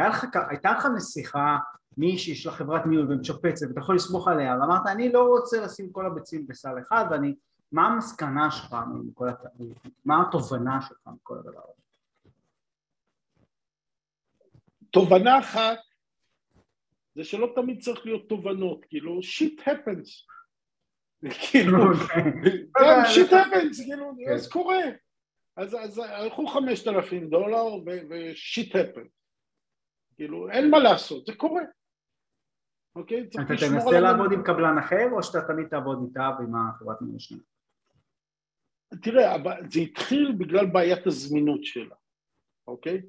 לך, 0.10 0.26
הייתה 0.50 0.72
לך 0.72 0.86
נסיכה 0.96 1.58
מישהי 1.98 2.36
של 2.36 2.52
חברת 2.52 2.86
ניהול 2.86 3.12
ומשפצת 3.12 3.68
ואתה 3.68 3.80
יכול 3.80 3.96
לסמוך 3.96 4.28
עליה 4.28 4.58
ואמרת 4.62 4.88
אני 4.88 5.12
לא 5.12 5.28
רוצה 5.28 5.62
לשים 5.62 5.92
כל 5.92 6.06
הביצים 6.06 6.48
בסל 6.48 6.80
אחד 6.88 7.06
ואני 7.12 7.36
מה 7.72 7.88
המסקנה 7.88 8.52
שלך 8.52 8.76
מכל 9.06 9.30
הת... 9.30 9.40
מה 10.06 10.24
התובנה 10.28 10.82
שלך 10.82 11.08
מכל 11.08 11.38
הדבר 11.38 11.64
הזה? 11.64 11.82
תובנה 14.92 15.40
אחת 15.40 15.78
זה 17.16 17.24
שלא 17.24 17.52
תמיד 17.56 17.82
צריך 17.82 18.06
להיות 18.06 18.30
תובנות, 18.30 18.86
כאילו 18.86 19.24
שיט 19.24 19.62
הפנס. 19.68 20.28
כאילו, 21.52 21.78
גם 22.82 23.02
שיט 23.06 23.34
הפנס, 23.34 23.82
כאילו, 23.86 24.14
כן. 24.26 24.34
אז 24.34 24.50
קורה. 24.50 24.84
אז 25.58 25.98
הלכו 25.98 26.48
חמשת 26.48 26.88
אלפים 26.88 27.30
דולר 27.30 27.64
ושיט 28.10 28.76
הפנס. 28.76 29.12
כאילו, 30.16 30.50
אין 30.50 30.72
מה 30.72 30.80
לעשות, 30.80 31.26
זה 31.26 31.36
קורה. 31.36 31.64
אוקיי? 32.96 33.28
אתה 33.28 33.42
תנסה 33.48 34.00
לעבוד 34.00 34.32
עם 34.32 34.44
קבלן 34.44 34.78
אחר 34.78 35.10
או 35.12 35.24
שאתה 35.24 35.48
תמיד 35.48 35.68
תעבוד 35.68 36.00
איתה 36.08 36.30
ועם 36.40 36.56
החברת 36.56 37.02
ניהול 37.02 37.16
השנייה? 37.16 37.44
תראה, 39.02 39.36
זה 39.72 39.80
התחיל 39.80 40.32
בגלל 40.38 40.66
בעיית 40.66 41.08
הזמינות 41.08 41.64
שלה, 41.64 41.96
אוקיי? 42.68 43.02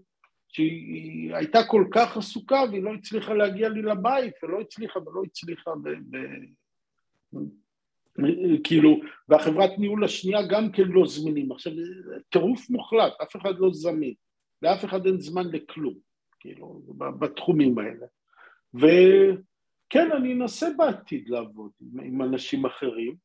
שהיא 0.49 1.35
הייתה 1.35 1.59
כל 1.69 1.85
כך 1.91 2.17
עסוקה 2.17 2.61
והיא 2.71 2.83
לא 2.83 2.95
הצליחה 2.95 3.35
להגיע 3.35 3.69
לי 3.69 3.83
לבית 3.83 4.35
ולא 4.43 4.61
הצליחה 4.61 4.99
ולא 4.99 5.23
הצליחה 5.27 5.71
ב... 5.83 5.89
ב... 5.89 6.17
כאילו, 8.65 9.01
והחברת 9.29 9.71
ניהול 9.79 10.05
השנייה 10.05 10.47
גם 10.47 10.73
כן 10.73 10.83
לא 10.83 11.07
זמינים. 11.07 11.53
עכשיו, 11.53 11.73
טירוף 12.29 12.71
מוחלט, 12.71 13.13
אף 13.23 13.37
אחד 13.37 13.59
לא 13.59 13.69
זמין, 13.73 14.15
לאף 14.63 14.85
אחד 14.85 15.07
אין 15.07 15.21
זמן 15.21 15.47
לכלום, 15.47 15.95
כאילו, 16.41 16.83
בתחומים 17.19 17.79
האלה. 17.79 18.07
וכן, 18.75 20.13
אני 20.13 20.33
אנסה 20.33 20.69
בעתיד 20.77 21.29
לעבוד 21.29 21.71
עם, 21.81 22.01
עם 22.01 22.23
אנשים 22.23 22.67
אחרים, 22.67 23.17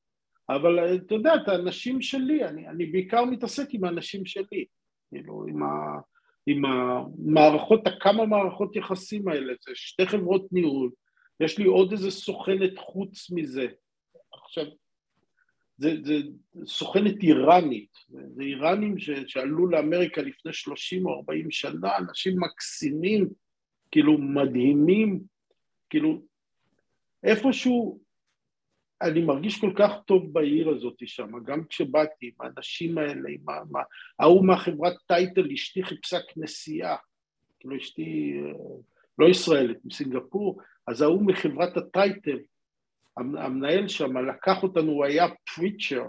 אבל 0.50 0.96
אתה 0.96 1.16
יודע, 1.16 1.36
את 1.36 1.48
האנשים 1.48 2.02
שלי, 2.02 2.46
אני, 2.46 2.68
אני 2.68 2.86
בעיקר 2.86 3.26
מתעסק 3.26 3.68
עם 3.72 3.84
האנשים 3.84 4.26
שלי, 4.26 4.66
כאילו, 5.10 5.46
עם, 5.50 5.64
ה, 5.64 6.00
עם 6.48 6.66
המערכות, 6.66 7.88
הכמה 7.88 8.26
מערכות 8.26 8.76
יחסים 8.76 9.28
האלה, 9.28 9.54
זה 9.68 9.72
שתי 9.76 10.06
חברות 10.06 10.48
ניהול, 10.52 10.92
יש 11.40 11.58
לי 11.58 11.66
עוד 11.66 11.92
איזה 11.92 12.12
סוכנת 12.12 12.78
חוץ 12.78 13.32
מזה. 13.32 13.68
עכשיו, 14.34 14.66
זה, 15.78 15.96
זה 16.04 16.14
סוכנת 16.66 17.24
איראנית, 17.24 17.92
זה 18.10 18.44
איראנים 18.44 19.00
ש, 19.00 19.10
שעלו 19.28 19.68
לאמריקה 19.68 20.22
לפני 20.22 20.54
30 20.54 21.06
או 21.06 21.14
40 21.14 21.52
שנה, 21.52 21.98
אנשים 21.98 22.40
מקסימים, 22.40 23.28
כאילו 23.92 24.18
מדהימים, 24.18 25.20
כאילו 25.90 26.22
איפשהו 27.24 28.00
אני 29.02 29.22
מרגיש 29.22 29.62
כל 29.62 29.72
כך 29.76 29.92
טוב 30.06 30.34
בעיר 30.34 30.70
הזאת 30.70 30.96
שם, 31.06 31.32
גם 31.46 31.64
כשבאתי 31.70 32.26
עם 32.26 32.32
האנשים 32.40 32.98
האלה, 32.98 33.30
עם 33.30 33.74
ההוא 34.20 34.46
מהחברת 34.46 34.96
טייטל, 35.08 35.52
אשתי 35.54 35.84
חיפשה 35.84 36.18
כנסייה, 36.28 36.96
כאילו 37.60 37.78
אשתי 37.78 38.34
לא 39.20 39.26
ישראלית, 39.26 39.78
מסינגפור, 39.86 40.62
אז 40.88 41.02
ההוא 41.02 41.24
מחברת 41.26 41.78
הטייטל, 41.78 42.38
המנהל 43.18 43.88
שם 43.88 44.18
לקח 44.18 44.64
אותנו, 44.64 44.92
הוא 44.92 45.06
היה 45.06 45.26
פריצ'ר 45.56 46.04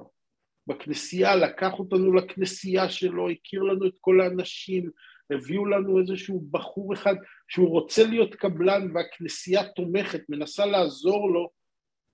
בכנסייה, 0.67 1.37
לקח 1.37 1.79
אותנו 1.79 2.13
לכנסייה 2.13 2.89
שלו, 2.89 3.31
הכיר 3.31 3.63
לנו 3.63 3.87
את 3.87 3.95
כל 4.01 4.21
האנשים, 4.21 4.91
הביאו 5.31 5.67
לנו 5.67 6.01
איזשהו 6.01 6.45
בחור 6.51 6.95
אחד 6.95 7.15
שהוא 7.49 7.69
רוצה 7.69 8.07
להיות 8.07 8.35
קבלן 8.35 8.89
והכנסייה 8.95 9.65
תומכת, 9.65 10.21
מנסה 10.29 10.67
לעזור 10.67 11.31
לו, 11.31 11.51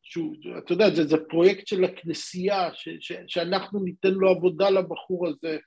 שהוא, 0.05 0.37
אתה 0.59 0.73
יודע, 0.73 0.95
זה, 0.95 1.07
זה 1.07 1.17
פרויקט 1.29 1.67
של 1.67 1.85
הכנסייה, 1.85 2.75
ש, 2.75 2.89
ש, 3.01 3.13
שאנחנו 3.27 3.85
ניתן 3.85 4.11
לו 4.11 4.31
עבודה 4.31 4.71
לבחור 4.71 5.29
הזה, 5.29 5.59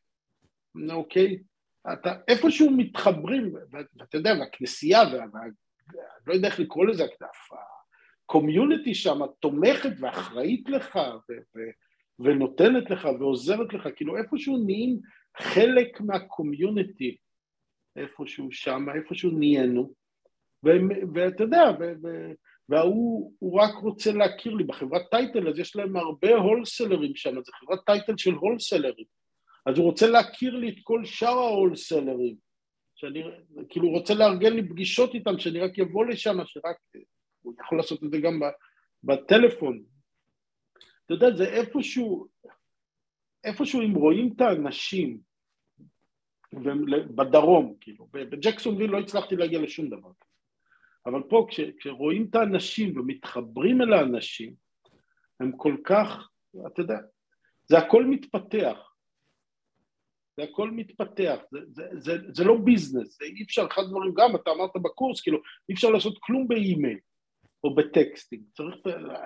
אוקיי? 0.91 1.37
אתה 1.93 2.13
איפשהו 2.27 2.71
מתחברים, 2.71 3.53
ואתה 3.71 4.17
יודע, 4.17 4.33
והכנסייה, 4.39 4.99
ואני 5.13 5.51
לא 6.27 6.33
יודע 6.33 6.47
איך 6.47 6.59
לקרוא 6.59 6.85
לזה, 6.85 7.03
ה 8.25 8.32
community 8.32 8.95
שם 8.95 9.19
תומכת 9.39 9.89
ואחראית 9.99 10.69
לך 10.69 10.95
ו- 10.95 11.33
ו- 11.57 11.71
ונותנת 12.19 12.89
לך 12.89 13.07
ועוזרת 13.19 13.73
לך, 13.73 13.87
כאילו 13.95 14.17
איפשהו 14.17 14.57
נהיים 14.65 14.99
חלק 15.37 16.01
מה 16.01 16.20
community, 16.20 17.17
איפשהו 17.95 18.51
שם, 18.51 18.85
איפשהו 18.95 19.31
נהיינו, 19.31 19.93
ואתה 21.13 21.43
יודע, 21.43 21.63
וההוא 22.69 23.33
הוא 23.39 23.61
רק 23.61 23.75
רוצה 23.75 24.11
להכיר 24.11 24.53
לי, 24.53 24.63
בחברת 24.63 25.01
title 25.11 25.49
אז 25.49 25.59
יש 25.59 25.75
להם 25.75 25.95
הרבה 25.95 26.35
הולסלרים 26.35 27.15
שם, 27.15 27.43
זו 27.43 27.51
חברת 27.59 27.79
title 27.85 28.17
של 28.17 28.33
הולסלרים, 28.33 29.05
אז 29.65 29.77
הוא 29.77 29.85
רוצה 29.85 30.07
להכיר 30.07 30.55
לי 30.55 30.69
את 30.69 30.75
כל 30.83 31.05
שאר 31.05 31.39
ההולסלרים, 31.39 32.35
שאני 32.95 33.23
כאילו 33.69 33.89
רוצה 33.89 34.13
לארגן 34.13 34.53
לי 34.53 34.69
פגישות 34.69 35.13
איתם, 35.13 35.39
שאני 35.39 35.59
רק 35.59 35.79
אבוא 35.79 36.05
לשם, 36.05 36.37
שרק 36.45 36.77
הוא 37.41 37.53
יכול 37.59 37.77
לעשות 37.77 38.03
את 38.03 38.11
זה 38.11 38.17
גם 38.17 38.39
בטלפון. 39.03 39.83
אתה 41.05 41.13
יודע, 41.13 41.35
זה 41.35 41.43
איפשהו, 41.43 42.27
איפשהו 43.43 43.81
אם 43.81 43.93
רואים 43.93 44.33
את 44.35 44.41
האנשים 44.41 45.19
בדרום, 47.15 47.75
כאילו, 47.81 48.07
בג'קסונוויל 48.11 48.91
לא 48.91 48.99
הצלחתי 48.99 49.35
להגיע 49.35 49.59
לשום 49.59 49.89
דבר. 49.89 50.09
אבל 51.05 51.23
פה 51.29 51.45
כש, 51.49 51.59
כשרואים 51.59 52.27
את 52.29 52.35
האנשים 52.35 52.99
ומתחברים 52.99 53.81
אל 53.81 53.93
האנשים, 53.93 54.53
הם 55.39 55.51
כל 55.57 55.75
כך, 55.83 56.29
אתה 56.67 56.81
יודע, 56.81 56.97
זה 57.65 57.77
הכל 57.77 58.05
מתפתח. 58.05 58.77
זה 60.37 60.43
הכל 60.43 60.71
מתפתח, 60.71 61.35
זה, 61.51 61.59
זה, 61.67 61.87
זה, 61.93 62.17
זה 62.33 62.43
לא 62.43 62.57
ביזנס, 62.57 63.17
זה 63.19 63.25
אי 63.25 63.43
אפשר, 63.43 63.67
אחד 63.71 63.81
הדברים 63.81 64.13
גם, 64.13 64.35
אתה 64.35 64.51
אמרת 64.51 64.71
בקורס, 64.75 65.21
כאילו, 65.21 65.37
אי 65.69 65.73
אפשר 65.73 65.89
לעשות 65.89 66.17
כלום 66.21 66.47
באימייל. 66.47 66.97
או 67.63 67.75
בטקסטים, 67.75 68.43
צריך 68.53 68.75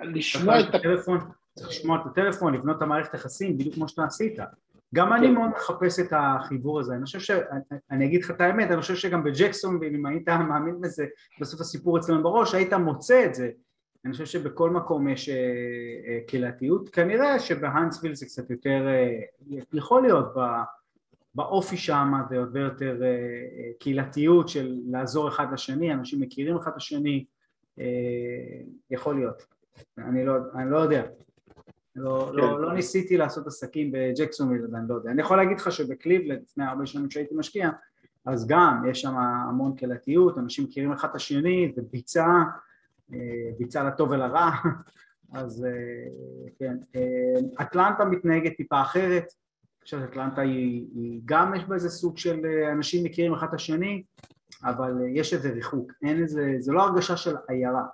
לשמוע 0.02 0.60
את 0.60 0.74
הטלפון, 0.74 1.18
צריך 1.54 1.68
לשמוע 1.68 1.98
את 2.00 2.06
הטלפון, 2.06 2.54
לבנות 2.54 2.76
את 2.76 2.82
המערכת 2.82 3.14
היחסים 3.14 3.58
בדיוק 3.58 3.74
כמו 3.74 3.88
שאתה 3.88 4.04
עשית. 4.04 4.38
גם 4.94 5.12
אני 5.12 5.26
כן. 5.26 5.34
מאוד 5.34 5.50
מחפש 5.50 6.00
את 6.00 6.12
החיבור 6.16 6.80
הזה, 6.80 6.94
אני 6.94 7.04
חושב 7.04 7.20
ש... 7.20 7.30
אני 7.90 8.04
אגיד 8.04 8.24
לך 8.24 8.30
את 8.30 8.40
האמת, 8.40 8.70
אני 8.70 8.80
חושב 8.80 8.94
שגם 8.94 9.24
בג'קסון, 9.24 9.80
אם 9.84 10.06
היית 10.06 10.28
מאמין 10.28 10.80
בזה, 10.80 11.06
בסוף 11.40 11.60
הסיפור 11.60 11.98
אצלנו 11.98 12.22
בראש, 12.22 12.54
היית 12.54 12.72
מוצא 12.72 13.24
את 13.26 13.34
זה. 13.34 13.50
אני 14.04 14.12
חושב 14.12 14.24
שבכל 14.24 14.70
מקום 14.70 15.08
יש 15.08 15.28
אה, 15.28 15.34
אה, 15.34 16.18
קהילתיות, 16.26 16.88
כנראה 16.88 17.38
שבהאנסוויל 17.38 18.14
זה 18.14 18.26
קצת 18.26 18.50
יותר, 18.50 18.88
אה, 18.88 19.20
יכול 19.72 20.02
להיות 20.02 20.34
באופי 21.34 21.76
שם 21.76 22.12
זה 22.30 22.36
הרבה 22.36 22.60
יותר 22.60 23.02
קהילתיות 23.78 24.48
של 24.48 24.80
לעזור 24.90 25.28
אחד 25.28 25.46
לשני, 25.52 25.92
אנשים 25.92 26.20
מכירים 26.20 26.56
אחד 26.56 26.70
לשני, 26.76 27.24
אה, 27.78 27.84
יכול 28.90 29.14
להיות, 29.14 29.42
אני 29.98 30.26
לא, 30.26 30.34
אני 30.54 30.70
לא 30.70 30.78
יודע, 30.78 31.04
לא, 31.96 32.28
כן. 32.30 32.36
לא, 32.36 32.62
לא 32.62 32.74
ניסיתי 32.74 33.16
לעשות 33.16 33.46
עסקים 33.46 33.92
בג'קסונוויל, 33.92 34.62
אני 34.76 34.88
לא 34.88 34.94
יודע. 34.94 35.10
אני 35.10 35.22
יכול 35.22 35.36
להגיד 35.36 35.58
לך 35.58 35.72
שבקליבלנד, 35.72 36.42
לפני 36.42 36.64
הרבה 36.64 36.86
שנים 36.86 37.10
שהייתי 37.10 37.34
משקיע, 37.34 37.70
אז 38.26 38.46
גם 38.46 38.82
יש 38.90 39.00
שם 39.00 39.16
המון 39.16 39.76
קהילתיות, 39.76 40.38
אנשים 40.38 40.64
מכירים 40.64 40.92
אחד 40.92 41.08
את 41.08 41.14
השני, 41.14 41.72
זה 41.76 41.82
ביצה, 41.92 42.26
אה, 43.12 43.18
ביצה 43.58 43.82
לטוב 43.82 44.10
ולרע, 44.10 44.50
אז 45.32 45.64
אה, 45.64 46.50
כן. 46.58 46.76
אטלנטה 47.62 48.04
מתנהגת 48.04 48.56
טיפה 48.56 48.82
אחרת, 48.82 49.22
אני 49.22 49.84
חושב 49.84 50.00
שאטלנטה 50.00 50.40
היא, 50.40 50.86
היא 50.94 51.20
גם 51.24 51.54
יש 51.54 51.64
בה 51.64 51.74
איזה 51.74 51.90
סוג 51.90 52.18
של 52.18 52.46
אנשים 52.72 53.04
מכירים 53.04 53.34
אחד 53.34 53.46
את 53.48 53.54
השני, 53.54 54.02
אבל 54.64 54.98
אה, 55.00 55.08
יש 55.08 55.34
איזה 55.34 55.50
ריחוק, 55.50 55.92
אין 56.02 56.22
איזה, 56.22 56.54
זה 56.58 56.72
לא 56.72 56.82
הרגשה 56.82 57.16
של 57.16 57.36
עיירה. 57.48 57.84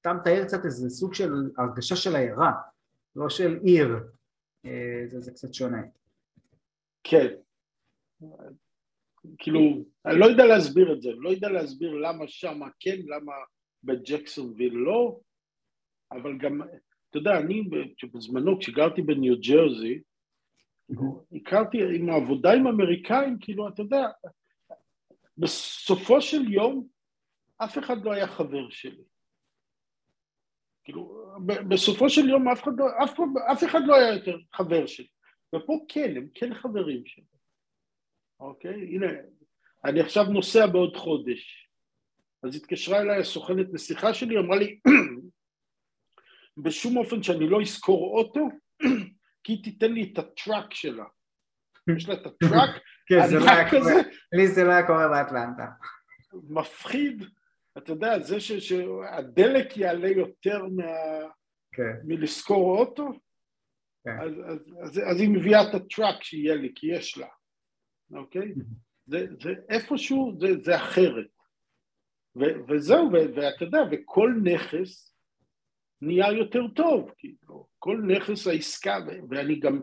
אתה 0.00 0.12
מתאר 0.12 0.44
קצת 0.44 0.64
איזה 0.64 0.90
סוג 0.90 1.14
של 1.14 1.50
הרגשה 1.58 1.96
של 1.96 2.16
עיירה, 2.16 2.52
לא 3.16 3.28
של 3.28 3.58
עיר, 3.64 3.88
אה, 4.66 5.02
זה, 5.06 5.20
זה 5.20 5.30
קצת 5.30 5.54
שונה. 5.54 5.82
כן, 7.04 7.26
כאילו, 9.38 9.60
אני 10.06 10.18
לא 10.18 10.26
יודע 10.26 10.46
להסביר 10.46 10.92
את 10.92 11.02
זה, 11.02 11.10
לא 11.12 11.28
יודע 11.28 11.48
להסביר 11.48 11.94
למה 11.94 12.28
שם 12.28 12.60
כן, 12.80 12.96
למה 13.06 13.32
בג'קסונוויל 13.84 14.72
לא, 14.74 15.20
אבל 16.12 16.38
גם, 16.38 16.60
אתה 17.10 17.18
יודע, 17.18 17.38
אני 17.38 17.62
בזמנו 18.14 18.58
כשגרתי 18.58 19.02
בניו 19.02 19.34
ג'רזי, 19.40 20.02
הכרתי 21.36 21.78
עם 21.96 22.08
העבודה 22.10 22.52
עם 22.52 22.66
אמריקאים, 22.66 23.38
כאילו, 23.40 23.68
אתה 23.68 23.82
יודע, 23.82 24.06
בסופו 25.38 26.20
של 26.20 26.52
יום 26.52 26.88
אף 27.58 27.78
אחד 27.78 28.04
לא 28.04 28.12
היה 28.12 28.26
חבר 28.26 28.70
שלי. 28.70 29.02
כאילו, 30.86 31.34
בסופו 31.68 32.10
של 32.10 32.28
יום 32.28 32.48
אף 32.48 32.62
אחד, 32.62 32.72
לא, 32.78 32.86
אף, 33.04 33.20
אף 33.52 33.64
אחד 33.64 33.80
לא 33.86 33.96
היה 33.96 34.14
יותר 34.14 34.36
חבר 34.52 34.86
שלי. 34.86 35.06
ופה 35.54 35.84
כן, 35.88 36.16
הם 36.16 36.28
כן 36.34 36.54
חברים 36.54 37.02
שלי. 37.06 37.24
אוקיי? 38.40 38.74
הנה, 38.74 39.06
אני 39.84 40.00
עכשיו 40.00 40.24
נוסע 40.24 40.66
בעוד 40.66 40.96
חודש. 40.96 41.68
אז 42.42 42.56
התקשרה 42.56 43.00
אליי 43.00 43.20
הסוכנת 43.20 43.66
לשיחה 43.72 44.14
שלי, 44.14 44.38
אמרה 44.38 44.56
לי, 44.56 44.80
בשום 46.64 46.96
אופן 46.96 47.22
שאני 47.22 47.48
לא 47.48 47.62
אזכור 47.62 48.18
אוטו, 48.18 48.48
כי 49.44 49.52
היא 49.52 49.64
תיתן 49.64 49.92
לי 49.92 50.10
את 50.12 50.18
הטראק 50.18 50.74
שלה. 50.74 51.04
יש 51.96 52.08
לה 52.08 52.14
את 52.14 52.26
הטראק 52.26 52.70
כן, 53.08 53.26
זה 53.28 53.38
לא 53.38 53.50
היה 53.50 53.70
קורה, 53.70 53.92
לי 54.32 54.48
זה 54.48 54.64
לא 54.64 54.70
היה 54.70 54.86
קורה 54.86 55.08
באטלנטה. 55.08 55.66
מפחיד, 56.48 57.24
אתה 57.78 57.92
יודע, 57.92 58.18
זה 58.18 58.40
שהדלק 58.40 59.76
יעלה 59.76 60.08
יותר 60.08 60.60
כן. 61.72 61.96
מלשכור 62.04 62.78
אוטו, 62.78 63.08
כן. 64.04 64.10
אז 65.10 65.20
היא 65.20 65.30
מביאה 65.30 65.62
את 65.62 65.74
הטראק 65.74 66.22
שיהיה 66.22 66.54
לי, 66.54 66.72
כי 66.74 66.86
יש 66.86 67.18
לה, 67.18 67.28
אוקיי? 68.12 68.54
זה 69.06 69.24
איפשהו, 69.68 70.38
זה 70.62 70.76
אחרת. 70.76 71.26
וזהו, 72.68 73.10
ואתה 73.12 73.64
יודע, 73.64 73.78
וכל 73.90 74.34
נכס 74.44 75.16
נהיה 76.02 76.32
יותר 76.32 76.68
טוב, 76.74 77.10
כאילו, 77.18 77.66
כל 77.78 78.02
נכס 78.06 78.46
העסקה, 78.46 78.98
ואני 79.30 79.60
גם, 79.60 79.80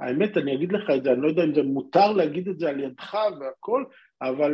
האמת, 0.00 0.36
אני 0.36 0.54
אגיד 0.54 0.72
לך 0.72 0.90
את 0.96 1.04
זה, 1.04 1.12
אני 1.12 1.22
לא 1.22 1.28
יודע 1.28 1.44
אם 1.44 1.54
זה 1.54 1.62
מותר 1.62 2.12
להגיד 2.12 2.48
את 2.48 2.58
זה 2.58 2.68
על 2.68 2.80
ידך 2.80 3.18
והכל, 3.40 3.84
אבל 4.22 4.52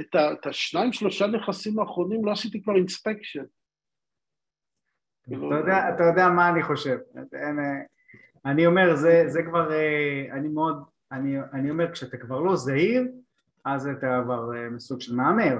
את, 0.00 0.46
השניים 0.46 0.92
שלושה 0.92 1.26
נכסים 1.26 1.78
האחרונים 1.78 2.24
לא 2.24 2.32
עשיתי 2.32 2.62
כבר 2.62 2.76
אינספקשן. 2.76 3.44
אתה 5.22 5.54
יודע, 5.54 5.94
אתה 5.94 6.02
יודע 6.04 6.28
מה 6.28 6.48
אני 6.48 6.62
חושב. 6.62 6.98
אני 8.44 8.66
אומר, 8.66 8.96
זה, 8.96 9.24
זה 9.26 9.40
כבר, 9.42 9.70
אני 10.32 10.48
מאוד, 10.48 10.84
אני, 11.12 11.36
אני 11.52 11.70
אומר, 11.70 11.92
כשאתה 11.92 12.16
כבר 12.16 12.40
לא 12.40 12.56
זהיר, 12.56 13.02
אז 13.64 13.86
אתה 13.86 14.20
כבר 14.24 14.50
מסוג 14.70 15.00
של 15.00 15.14
מהמר. 15.14 15.56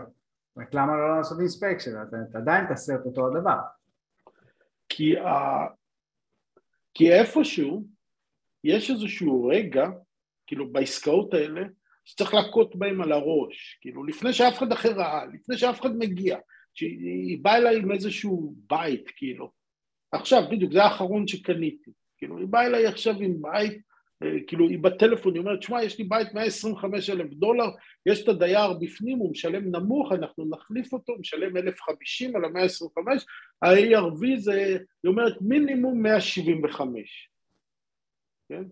רק 0.56 0.74
למה 0.74 0.96
לא 0.96 1.16
לעשות 1.16 1.40
אינספקשן? 1.40 2.02
אתה, 2.02 2.16
אתה 2.30 2.38
עדיין 2.38 2.66
תעשה 2.66 2.94
את 2.94 3.06
אותו 3.06 3.26
הדבר. 3.26 3.58
כי, 4.88 5.18
ה... 5.18 5.66
כי 6.94 7.12
איפשהו 7.12 7.86
יש 8.64 8.90
איזשהו 8.90 9.48
רגע, 9.48 9.88
כאילו 10.46 10.72
בעסקאות 10.72 11.34
האלה, 11.34 11.62
שצריך 12.10 12.34
להכות 12.34 12.76
בהם 12.76 13.00
על 13.00 13.12
הראש, 13.12 13.78
כאילו 13.80 14.04
לפני 14.04 14.32
שאף 14.32 14.58
אחד 14.58 14.72
אחר 14.72 14.92
ראה, 14.92 15.24
לפני 15.34 15.58
שאף 15.58 15.80
אחד 15.80 15.96
מגיע, 15.96 16.38
שהיא 16.74 17.38
באה 17.42 17.56
אליי 17.56 17.76
עם 17.76 17.92
איזשהו 17.92 18.54
בית, 18.68 19.10
כאילו. 19.16 19.50
עכשיו, 20.12 20.42
בדיוק, 20.50 20.72
זה 20.72 20.82
האחרון 20.82 21.26
שקניתי. 21.26 21.90
כאילו, 22.18 22.38
היא 22.38 22.46
באה 22.46 22.66
אליי 22.66 22.86
עכשיו 22.86 23.14
עם 23.20 23.42
בית, 23.42 23.80
אה, 24.22 24.28
כאילו, 24.46 24.68
היא 24.68 24.78
בטלפון, 24.78 25.34
היא 25.34 25.40
אומרת, 25.40 25.62
שמע, 25.62 25.84
יש 25.84 25.98
לי 25.98 26.04
בית 26.04 26.34
125 26.34 27.10
אלף 27.10 27.32
דולר, 27.32 27.68
יש 28.06 28.22
את 28.22 28.28
הדייר 28.28 28.72
בפנים, 28.80 29.18
הוא 29.18 29.30
משלם 29.30 29.76
נמוך, 29.76 30.12
אנחנו 30.12 30.50
נחליף 30.50 30.92
אותו, 30.92 31.16
משלם 31.18 31.56
1,050 31.56 32.36
על 32.36 32.44
ה-125, 32.44 33.24
ה-ARV 33.62 34.36
זה, 34.36 34.78
היא 35.02 35.10
אומרת, 35.10 35.34
מינימום 35.40 36.02
175, 36.02 37.30
כן? 38.48 38.62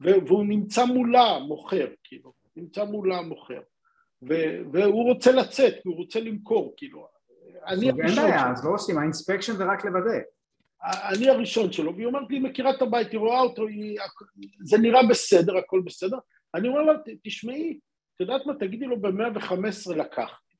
והוא 0.00 0.44
נמצא 0.44 0.84
מולה, 0.84 1.38
מוכר, 1.38 1.86
כאילו, 2.04 2.43
נמצא 2.56 2.84
מולה, 2.84 3.22
מוכר. 3.22 3.60
והוא 4.72 5.12
רוצה 5.12 5.32
לצאת, 5.32 5.74
הוא 5.84 5.96
רוצה 5.96 6.20
למכור, 6.20 6.74
כאילו. 6.76 7.08
אני 7.66 7.90
הראשון. 7.90 8.06
אין 8.06 8.16
בעיה, 8.16 8.50
אז 8.50 8.64
לא 8.64 8.70
עושים, 8.74 8.98
האינספקשן 8.98 9.56
זה 9.56 9.64
רק 9.64 9.84
לוודא. 9.84 10.18
אני 10.82 11.28
הראשון 11.28 11.72
שלו, 11.72 11.94
והיא 11.94 12.06
אומרת 12.06 12.30
לי, 12.30 12.36
היא 12.36 12.42
מכירה 12.42 12.70
את 12.70 12.82
הבית, 12.82 13.12
היא 13.12 13.20
רואה 13.20 13.40
אותו, 13.40 13.66
היא, 13.66 13.98
זה 14.60 14.78
נראה 14.78 15.00
בסדר, 15.10 15.56
הכל 15.56 15.82
בסדר. 15.84 16.18
אני 16.54 16.68
אומר 16.68 16.82
לה, 16.82 16.92
תשמעי, 17.22 17.78
את 18.16 18.20
יודעת 18.20 18.46
מה, 18.46 18.54
תגידי 18.54 18.86
לו 18.86 19.00
ב-115 19.00 19.94
לקחתי. 19.96 20.56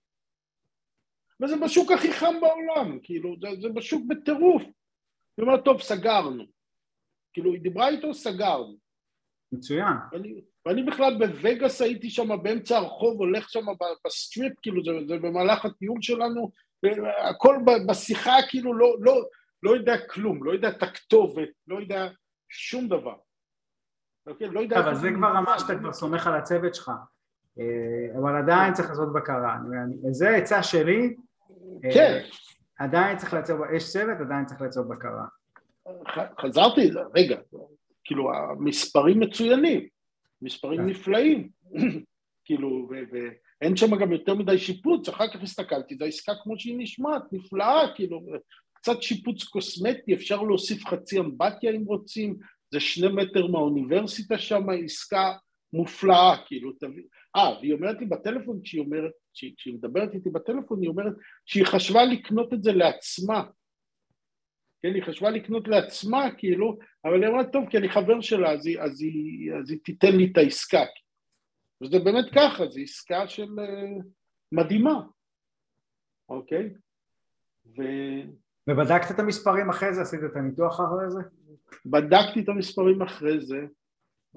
וזה 1.42 1.56
בשוק 1.64 1.92
הכי 1.92 2.12
חם 2.12 2.34
בעולם, 2.40 2.98
כאילו, 3.02 3.36
זה, 3.40 3.48
זה 3.60 3.68
בשוק 3.68 4.02
בטירוף. 4.08 4.62
היא 5.36 5.46
אומרת, 5.46 5.64
טוב, 5.64 5.80
סגרנו. 5.80 6.44
כאילו, 7.32 7.52
היא 7.52 7.60
דיברה 7.60 7.88
איתו, 7.88 8.14
סגרנו. 8.14 8.76
מצוין. 9.52 9.94
ואני, 10.12 10.40
ואני 10.66 10.82
בכלל 10.82 11.18
בווגאס 11.18 11.82
הייתי 11.82 12.10
שם 12.10 12.42
באמצע 12.42 12.76
הרחוב, 12.76 13.18
הולך 13.18 13.50
שם 13.50 13.66
ב 14.06 14.13
Strip, 14.13 14.52
כאילו, 14.62 14.84
זה, 14.84 14.92
זה 15.08 15.18
במהלך 15.18 15.64
הטיול 15.64 15.98
שלנו, 16.02 16.50
הכל 17.30 17.56
בשיחה, 17.88 18.34
כאילו, 18.48 18.74
לא, 18.74 18.96
לא, 19.00 19.24
לא 19.62 19.70
יודע 19.70 20.06
כלום, 20.06 20.44
לא 20.44 20.52
יודע 20.52 20.68
את 20.68 20.82
הכתובת, 20.82 21.48
לא 21.68 21.76
יודע 21.80 22.08
שום 22.48 22.88
דבר. 22.88 23.14
אוקיי? 24.26 24.48
לא 24.48 24.60
יודע... 24.60 24.80
אבל 24.80 24.94
זה 24.94 25.08
כבר 25.14 25.28
רמה 25.28 25.58
שאתה 25.58 25.78
כבר 25.78 25.92
סומך 25.92 26.26
על 26.26 26.34
הצוות 26.34 26.74
שלך. 26.74 26.90
אה, 27.58 28.18
אבל 28.18 28.36
עדיין 28.36 28.72
צריך 28.72 28.88
לעשות 28.88 29.12
בקרה. 29.12 29.56
זה 30.10 30.36
עצה 30.36 30.62
שלי. 30.62 31.16
אה, 31.84 31.94
כן. 31.94 32.20
עדיין 32.78 33.16
צריך 33.16 33.34
לייצר, 33.34 33.56
יש 33.76 33.92
צוות, 33.92 34.20
עדיין 34.20 34.46
צריך 34.46 34.60
לייצר 34.60 34.82
בקרה. 34.82 35.24
חזרתי, 36.40 36.90
רגע, 37.14 37.36
כאילו 38.04 38.34
המספרים 38.34 39.20
מצוינים, 39.20 39.88
מספרים 40.44 40.80
כן. 40.80 40.86
נפלאים, 40.86 41.48
כאילו, 42.44 42.88
ואין 42.90 43.76
שם 43.76 43.96
גם 43.96 44.12
יותר 44.12 44.34
מדי 44.34 44.58
שיפוץ, 44.58 45.08
אחר 45.08 45.28
כך 45.28 45.42
הסתכלתי, 45.42 45.96
זו 45.98 46.04
עסקה 46.04 46.32
כמו 46.42 46.58
שהיא 46.58 46.78
נשמעת, 46.78 47.22
נפלאה, 47.32 47.94
כאילו, 47.94 48.20
קצת 48.72 49.02
שיפוץ 49.02 49.44
קוסמטי, 49.44 50.14
אפשר 50.14 50.42
להוסיף 50.42 50.86
חצי 50.86 51.18
אמבטיה 51.18 51.70
אם 51.70 51.84
רוצים, 51.84 52.36
זה 52.70 52.80
שני 52.80 53.08
מטר 53.08 53.46
מהאוניברסיטה 53.46 54.38
שם, 54.38 54.66
עסקה 54.84 55.32
מופלאה, 55.72 56.36
כאילו, 56.46 56.72
תביא... 56.72 57.02
אה, 57.36 57.58
והיא 57.60 57.72
אומרת 57.72 58.00
לי 58.00 58.06
בטלפון, 58.06 58.60
כשהיא 58.62 58.80
אומרת, 58.80 59.12
כשהיא 59.32 59.74
מדברת 59.74 60.14
איתי 60.14 60.30
בטלפון, 60.30 60.80
היא 60.82 60.88
אומרת 60.88 61.12
שהיא 61.46 61.66
חשבה 61.66 62.04
לקנות 62.04 62.52
את 62.52 62.62
זה 62.62 62.72
לעצמה. 62.72 63.42
כן, 64.84 64.94
היא 64.94 65.02
חשבה 65.02 65.30
לקנות 65.30 65.68
לעצמה, 65.68 66.30
כאילו, 66.38 66.78
אבל 67.04 67.22
היא 67.22 67.30
אמרה, 67.30 67.44
טוב, 67.44 67.64
כי 67.70 67.78
אני 67.78 67.88
חבר 67.88 68.20
שלה, 68.20 68.52
אז 68.52 68.66
היא, 68.66 68.80
אז 68.80 69.00
היא, 69.00 69.52
אז 69.52 69.70
היא 69.70 69.78
תיתן 69.84 70.16
לי 70.16 70.30
את 70.32 70.38
העסקה. 70.38 70.84
וזה 71.82 71.98
באמת 71.98 72.24
ככה, 72.34 72.66
זו 72.66 72.80
עסקה 72.80 73.28
של 73.28 73.42
uh, 73.44 74.04
מדהימה, 74.52 75.02
אוקיי? 76.28 76.74
ו... 77.66 77.82
ובדקת 78.70 79.10
את 79.10 79.18
המספרים 79.18 79.70
אחרי 79.70 79.94
זה? 79.94 80.02
עשית 80.02 80.20
את 80.24 80.36
הניתוח 80.36 80.80
אחרי 80.80 81.10
זה? 81.10 81.20
בדקתי 81.86 82.40
את 82.40 82.48
המספרים 82.48 83.02
אחרי 83.02 83.40
זה, 83.40 83.66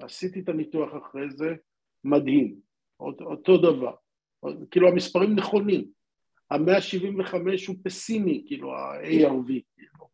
עשיתי 0.00 0.40
את 0.40 0.48
הניתוח 0.48 0.90
אחרי 1.02 1.30
זה, 1.30 1.54
מדהים, 2.04 2.60
אותו, 3.00 3.24
אותו 3.24 3.56
דבר, 3.56 3.94
כאילו 4.70 4.88
המספרים 4.88 5.34
נכונים, 5.34 5.90
ה-175 6.50 7.34
הוא 7.68 7.76
פסימי, 7.84 8.44
כאילו 8.46 8.74
ה-ARV, 8.74 9.52
כאילו, 9.74 10.07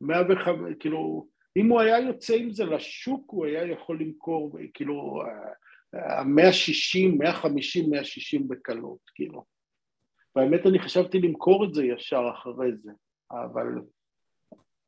105, 0.00 0.74
כאילו, 0.80 1.26
אם 1.56 1.68
הוא 1.68 1.80
היה 1.80 1.98
יוצא 1.98 2.34
עם 2.34 2.50
זה 2.50 2.64
לשוק 2.64 3.30
הוא 3.30 3.46
היה 3.46 3.66
יכול 3.66 4.00
למכור, 4.00 4.58
כאילו, 4.74 5.22
ה-160, 5.92 7.18
150, 7.18 7.90
160 7.90 8.48
בקלות, 8.48 8.98
כאילו. 9.14 9.44
והאמת 10.36 10.66
אני 10.66 10.78
חשבתי 10.78 11.18
למכור 11.20 11.64
את 11.64 11.74
זה 11.74 11.84
ישר 11.84 12.30
אחרי 12.34 12.76
זה, 12.76 12.92
אבל 13.30 13.66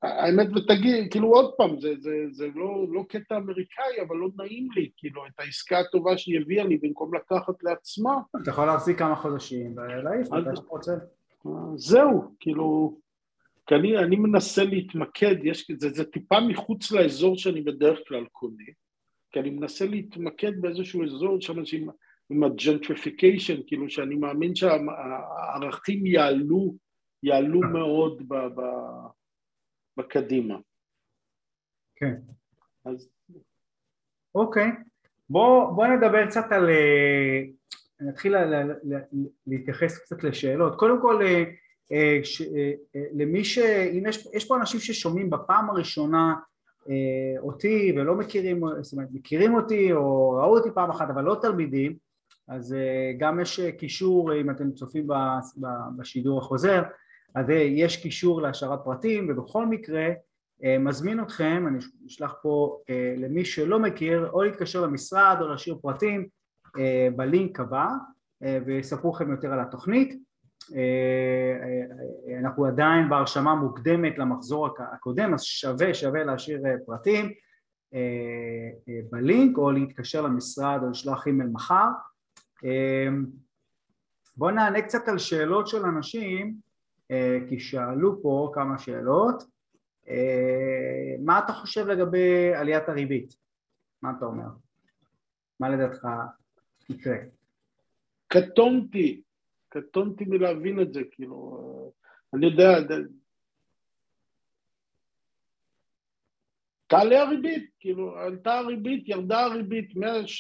האמת 0.03 0.47
ותגיד, 0.57 1.11
כאילו 1.11 1.29
עוד 1.29 1.55
פעם, 1.57 1.81
זה, 1.81 1.95
זה, 1.99 2.11
זה 2.31 2.47
לא, 2.55 2.87
לא 2.89 3.05
קטע 3.09 3.37
אמריקאי, 3.37 4.03
אבל 4.09 4.17
לא 4.17 4.29
נעים 4.37 4.69
לי, 4.77 4.91
כאילו, 4.97 5.27
את 5.27 5.41
העסקה 5.41 5.79
הטובה 5.79 6.19
שהיא 6.19 6.41
הביאה 6.41 6.65
לי 6.65 6.79
במקום 6.79 7.15
לקחת 7.15 7.63
לעצמה. 7.63 8.15
אתה 8.43 8.51
יכול 8.51 8.67
להחזיק 8.67 8.99
כמה 8.99 9.17
חודשים 9.17 9.75
ולהעיף 9.77 10.33
מתי 10.33 10.57
שאתה 10.57 10.69
רוצה. 10.69 10.93
זהו, 11.77 12.35
כאילו, 12.41 12.99
כי 13.67 13.75
אני, 13.75 13.99
אני 13.99 14.17
מנסה 14.17 14.65
להתמקד, 14.65 15.35
יש, 15.45 15.71
זה, 15.79 15.91
זה 15.91 16.05
טיפה 16.05 16.41
מחוץ 16.41 16.93
לאזור 16.93 17.39
שאני 17.39 17.63
בדרך 17.63 17.99
כלל 18.09 18.25
קונה, 18.33 18.65
כי 19.31 19.41
אני 19.41 19.51
מנסה 19.51 19.87
להתמקד 19.87 20.61
באיזשהו 20.61 21.05
אזור 21.05 21.41
שם 21.41 21.59
עם, 21.73 21.89
עם 22.31 22.45
ה 22.45 22.52
gentrification, 22.52 23.61
כאילו 23.67 23.91
שאני 23.91 24.15
מאמין 24.15 24.55
שהערכים 24.55 26.07
יעלו, 26.07 26.75
יעלו 27.23 27.61
מאוד 27.61 28.29
ב, 28.29 28.35
ב, 28.35 28.63
בקדימה. 29.97 30.59
כן. 31.97 32.15
אז... 32.85 33.11
אוקיי. 34.35 34.71
בוא, 35.31 35.73
בוא 35.73 35.87
נדבר 35.87 36.27
קצת 36.27 36.53
על... 36.53 36.69
אה, 36.69 37.43
נתחיל 38.01 38.35
להתייחס 39.47 39.99
קצת 39.99 40.25
לשאלות. 40.25 40.79
קודם 40.79 41.03
כל, 41.03 41.23
אה, 41.23 41.45
למי 43.13 43.45
ש... 43.45 43.59
אם 43.59 44.03
יש, 44.09 44.29
יש 44.35 44.45
פה 44.45 44.57
אנשים 44.57 44.81
ששומעים 44.81 45.31
בפעם 45.31 45.71
הראשונה 45.71 46.35
אותי 47.39 47.93
ולא 47.97 48.15
מכירים, 48.15 48.61
זאת 48.81 48.93
אומרת, 48.93 49.09
מכירים 49.13 49.55
אותי 49.55 49.93
או 49.93 50.31
ראו 50.31 50.59
אותי 50.59 50.69
פעם 50.75 50.91
אחת, 50.91 51.11
אבל 51.11 51.25
לא 51.25 51.37
תלמידים, 51.43 51.97
אז 52.49 52.77
גם 53.19 53.41
יש 53.41 53.61
קישור, 53.61 54.35
אם 54.41 54.51
אתם 54.51 54.73
צופים 54.73 55.07
בשידור 55.97 56.39
החוזר, 56.39 56.83
אז 57.35 57.47
יש 57.51 58.03
קישור 58.03 58.43
להשארת 58.43 58.79
פרטים 58.85 59.27
ובכל 59.31 59.67
מקרה 59.67 60.09
אה, 60.65 60.79
מזמין 60.79 61.21
אתכם, 61.21 61.65
אני 61.69 61.79
אשלח 62.07 62.35
פה 62.43 62.79
אה, 62.91 63.15
למי 63.17 63.45
שלא 63.45 63.79
מכיר 63.79 64.31
או 64.33 64.43
להתקשר 64.43 64.81
למשרד 64.81 65.37
או 65.41 65.49
להשאיר 65.49 65.79
פרטים 65.83 66.29
אה, 66.79 67.09
בלינק 67.17 67.61
הבא 67.61 67.89
ויספרו 68.67 69.13
לכם 69.15 69.31
יותר 69.31 69.53
על 69.53 69.61
התוכנית 69.61 70.23
אנחנו 72.41 72.67
עדיין 72.67 73.09
בהרשמה 73.09 73.55
מוקדמת 73.55 74.19
למחזור 74.19 74.69
הקודם 74.79 75.35
אז 75.35 75.43
שווה 75.43 75.95
שווה 75.95 76.25
להשאיר 76.25 76.63
פרטים 76.87 77.33
בלינק 79.11 79.59
או 79.59 79.71
להתקשר 79.71 80.23
למשרד 80.23 80.81
או 80.83 80.91
לשלוח 80.91 81.27
אימייל 81.27 81.51
מחר 81.53 81.89
בואו 84.37 84.51
נענה 84.51 84.83
קצת 84.83 85.09
על 85.09 85.19
שאלות 85.19 85.67
של 85.67 85.85
אנשים 85.85 86.55
אה, 87.11 87.39
כי 87.49 87.61
שאלו 87.61 88.23
פה 88.23 88.51
כמה 88.55 88.79
שאלות. 88.79 89.43
אה, 90.09 91.15
מה 91.25 91.39
אתה 91.39 91.53
חושב 91.53 91.87
לגבי 91.87 92.55
עליית 92.55 92.89
הריבית? 92.89 93.37
מה 94.03 94.13
אתה 94.19 94.25
אומר? 94.25 94.49
מה 95.61 95.69
לדעתך 95.69 96.09
יקרה? 96.89 97.17
קטונתי, 98.29 99.23
קטונתי 99.81 100.25
מלהבין 100.25 100.81
את 100.81 100.93
זה, 100.93 101.01
כאילו, 101.11 101.93
אני 102.35 102.47
יודע, 102.47 102.81
תעלה 106.87 107.23
הריבית, 107.23 107.71
כאילו, 107.81 108.17
עלתה 108.19 108.59
הריבית, 108.59 109.09
ירדה 109.09 109.41
הריבית, 109.41 109.97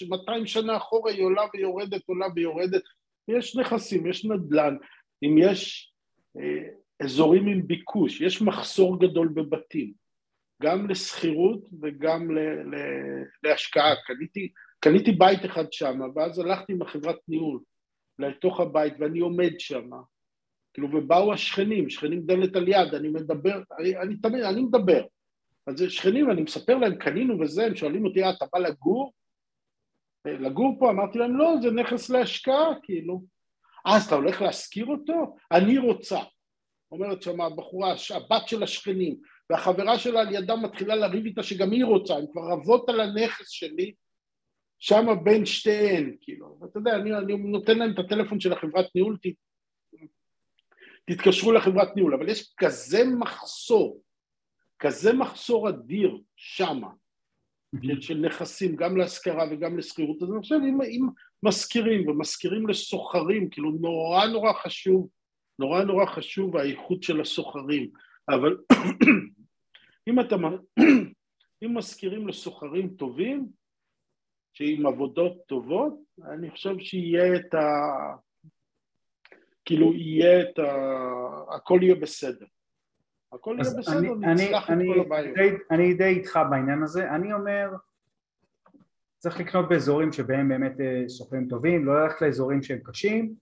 200 0.09 0.47
שנה 0.47 0.77
אחורה 0.77 1.13
היא 1.13 1.25
עולה 1.25 1.43
ויורדת, 1.55 2.03
עולה 2.09 2.27
ויורדת, 2.35 2.83
יש 3.29 3.57
נכסים, 3.57 4.07
יש 4.07 4.25
נדל"ן, 4.25 4.77
אם 5.23 5.37
יש 5.39 5.93
אזורים 7.03 7.47
עם 7.47 7.67
ביקוש, 7.67 8.21
יש 8.21 8.43
מחסור 8.43 9.01
גדול 9.01 9.29
בבתים, 9.29 9.93
גם 10.63 10.91
לשכירות 10.91 11.69
וגם 11.83 12.31
ל, 12.31 12.39
ל, 12.39 12.77
להשקעה. 13.43 13.95
קניתי, 14.07 14.53
קניתי 14.81 15.13
בית 15.13 15.45
אחד 15.45 15.73
שם, 15.73 16.01
ואז 16.15 16.39
הלכתי 16.39 16.73
עם 16.73 16.83
החברת 16.83 17.19
ניהול 17.29 17.61
לתוך 18.19 18.61
הבית 18.61 18.95
ואני 18.99 19.21
עומד 19.21 19.53
שם, 19.59 19.91
כאילו, 20.75 20.89
ובאו 20.93 21.33
השכנים, 21.33 21.91
שכנים 21.91 22.27
דלת 22.27 22.57
על 22.57 22.69
יד, 22.69 22.95
אני 22.95 23.09
מדבר, 23.09 23.63
אני, 23.79 23.97
אני 23.97 24.17
תמיד, 24.17 24.43
אני 24.43 24.63
מדבר. 24.63 25.05
אז 25.67 25.85
שכנים, 25.89 26.31
אני 26.31 26.43
מספר 26.43 26.79
להם, 26.79 26.95
קנינו 26.97 27.41
וזה, 27.41 27.67
הם 27.67 27.77
שואלים 27.77 28.05
אותי, 28.05 28.23
אה, 28.23 28.31
אתה 28.31 28.47
בא 28.53 28.59
לגור? 28.59 29.13
לגור 30.25 30.77
פה? 30.79 30.91
אמרתי 30.91 31.19
להם, 31.19 31.37
לא, 31.37 31.55
זה 31.63 31.71
נכס 31.71 32.11
להשקעה, 32.11 32.67
כאילו. 32.83 33.23
אה, 33.87 33.97
אז 33.97 34.07
אתה 34.07 34.15
הולך 34.15 34.43
להשכיר 34.43 34.87
אותו? 34.87 35.37
אני 35.53 35.79
רוצה. 35.79 36.19
אומרת 36.93 37.23
שם 37.23 37.41
הבחורה, 37.41 37.95
הבת 38.15 38.49
של 38.49 38.63
השכנים, 38.63 39.17
והחברה 39.51 39.99
שלה 39.99 40.21
על 40.21 40.35
ידה 40.35 40.57
מתחילה 40.57 40.95
לריב 40.95 41.25
איתה 41.25 41.43
שגם 41.43 41.71
היא 41.71 41.85
רוצה, 41.85 42.15
הן 42.17 42.27
כבר 42.33 42.43
רבות 42.53 42.89
על 42.89 43.01
הנכס 43.01 43.49
שלי, 43.49 43.95
שם 44.79 45.07
בין 45.23 45.47
שתיהן, 45.47 46.17
כאילו. 46.21 46.59
ואתה 46.61 46.79
יודע, 46.79 46.97
אני, 46.97 47.19
אני 47.19 47.37
נותן 47.37 47.79
להם 47.79 47.93
את 47.93 47.99
הטלפון 47.99 48.41
של 48.41 48.53
החברת 48.53 48.87
ניהול, 48.95 49.17
ת, 49.17 49.27
תתקשרו 51.05 51.53
לחברת 51.53 51.97
ניהול, 51.97 52.15
אבל 52.15 52.29
יש 52.29 52.55
כזה 52.57 53.05
מחסור, 53.19 54.03
כזה 54.79 55.13
מחסור 55.13 55.69
אדיר 55.69 56.19
שמה, 56.37 56.89
של, 57.83 58.01
של 58.01 58.15
נכסים, 58.15 58.77
גם 58.77 58.97
להשכרה 58.97 59.45
וגם 59.51 59.79
לשכירות, 59.79 60.23
אז 60.23 60.33
אני 60.33 60.41
חושב 60.41 60.55
אם, 60.69 60.83
אם 60.83 61.09
משכירים 61.43 62.09
ומשכירים 62.09 62.69
לסוחרים, 62.69 63.51
כאילו 63.51 63.71
נורא 63.71 64.27
נורא 64.27 64.53
חשוב, 64.53 65.09
נורא 65.59 65.85
נורא 65.85 66.07
חשוב 66.07 66.57
האיכות 66.57 67.03
של 67.03 67.21
הסוחרים, 67.21 67.91
אבל 68.29 68.57
אם 70.09 70.21
אתה, 70.21 70.37
אם 71.65 71.79
משכירים 71.79 72.29
לסוחרים 72.29 72.89
טובים, 72.89 73.49
שעם 74.57 74.87
עבודות 74.87 75.37
טובות, 75.47 75.95
אני 76.25 76.51
חושב 76.51 76.79
שיהיה 76.79 77.37
את 77.37 77.55
ה... 77.55 77.67
כאילו 79.65 79.95
יהיה 79.95 80.43
את 80.43 80.59
ה... 80.59 80.73
הכל 81.57 81.79
יהיה 81.83 81.95
בסדר. 81.95 82.47
הכל 83.33 83.57
יהיה 83.61 83.75
בסדר, 83.79 84.15
נצלח 84.15 84.71
את 84.71 84.77
כל 84.95 85.01
הבעיות. 85.01 85.37
אני 85.71 85.95
די 85.95 86.05
איתך 86.05 86.39
בעניין 86.51 86.83
הזה, 86.83 87.11
אני 87.11 87.33
אומר 87.33 87.71
צריך 89.19 89.41
לקנות 89.41 89.69
באזורים 89.69 90.13
שבהם 90.13 90.49
באמת 90.49 90.81
אה, 90.81 91.09
סוחרים 91.09 91.49
טובים, 91.49 91.85
לא 91.85 92.03
ללכת 92.03 92.23
לאזורים 92.23 92.63
שהם 92.63 92.79
קשים 92.85 93.35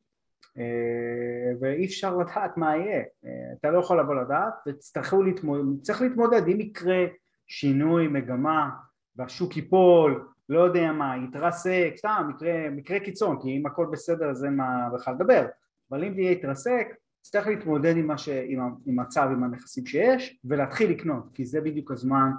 אה, 0.59 1.53
ואי 1.61 1.87
אפשר 1.87 2.17
לדעת 2.17 2.57
מה 2.57 2.77
יהיה, 2.77 3.03
אה, 3.25 3.31
אתה 3.61 3.71
לא 3.71 3.79
יכול 3.79 4.01
לבוא 4.01 4.15
לדעת 4.15 4.55
וצריך 4.69 5.15
להתמודד, 5.15 5.83
צריך 5.83 6.03
להתמודד 6.03 6.49
אם 6.49 6.61
יקרה 6.61 7.05
שינוי 7.47 8.09
מגמה 8.09 8.71
והשוק 9.17 9.57
ייפול, 9.57 10.34
לא 10.49 10.61
יודע 10.61 10.93
מה, 10.93 11.15
יתרסק, 11.29 11.93
סתם 11.97 12.27
מקרה, 12.29 12.71
מקרה 12.71 13.01
קיצון 13.01 13.43
כי 13.43 13.57
אם 13.57 13.67
הכל 13.67 13.87
בסדר 13.93 14.31
אז 14.31 14.45
אין 14.45 14.57
מה 14.57 14.89
בכלל 14.95 15.15
לדבר. 15.15 15.47
אבל 15.91 16.05
אם 16.05 16.15
תהיה 16.15 16.31
יתרסק 16.31 16.87
צריך 17.21 17.47
להתמודד 17.47 17.97
עם, 17.97 18.17
ש... 18.17 18.29
עם 18.29 18.61
המצב, 18.87 19.29
עם 19.33 19.45
הנכסים 19.45 19.87
שיש 19.87 20.39
ולהתחיל 20.45 20.91
לקנות 20.91 21.29
כי 21.35 21.45
זה 21.45 21.61
בדיוק 21.61 21.91
הזמן 21.91 22.31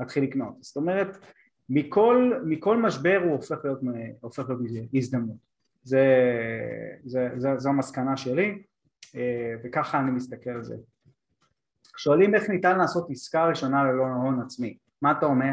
להתחיל 0.00 0.22
לקנות. 0.22 0.54
זאת 0.60 0.76
אומרת 0.76 1.18
מכל, 1.68 2.32
מכל 2.44 2.76
משבר 2.76 3.20
הוא 3.24 3.32
הופך 3.32 3.64
להיות, 3.64 3.80
הופך 4.20 4.48
להיות 4.48 4.60
הזדמנות. 4.94 5.36
זה, 5.82 6.04
זה, 7.04 7.28
זה, 7.36 7.56
זו 7.56 7.68
המסקנה 7.68 8.16
שלי 8.16 8.62
אה, 9.16 9.54
וככה 9.64 10.00
אני 10.00 10.10
מסתכל 10.10 10.50
על 10.50 10.64
זה. 10.64 10.76
שואלים 11.96 12.34
איך 12.34 12.50
ניתן 12.50 12.78
לעשות 12.78 13.10
עסקה 13.10 13.46
ראשונה 13.46 13.84
ללא 13.84 14.02
הון 14.02 14.40
עצמי. 14.40 14.76
מה 15.02 15.12
אתה 15.12 15.26
אומר? 15.26 15.52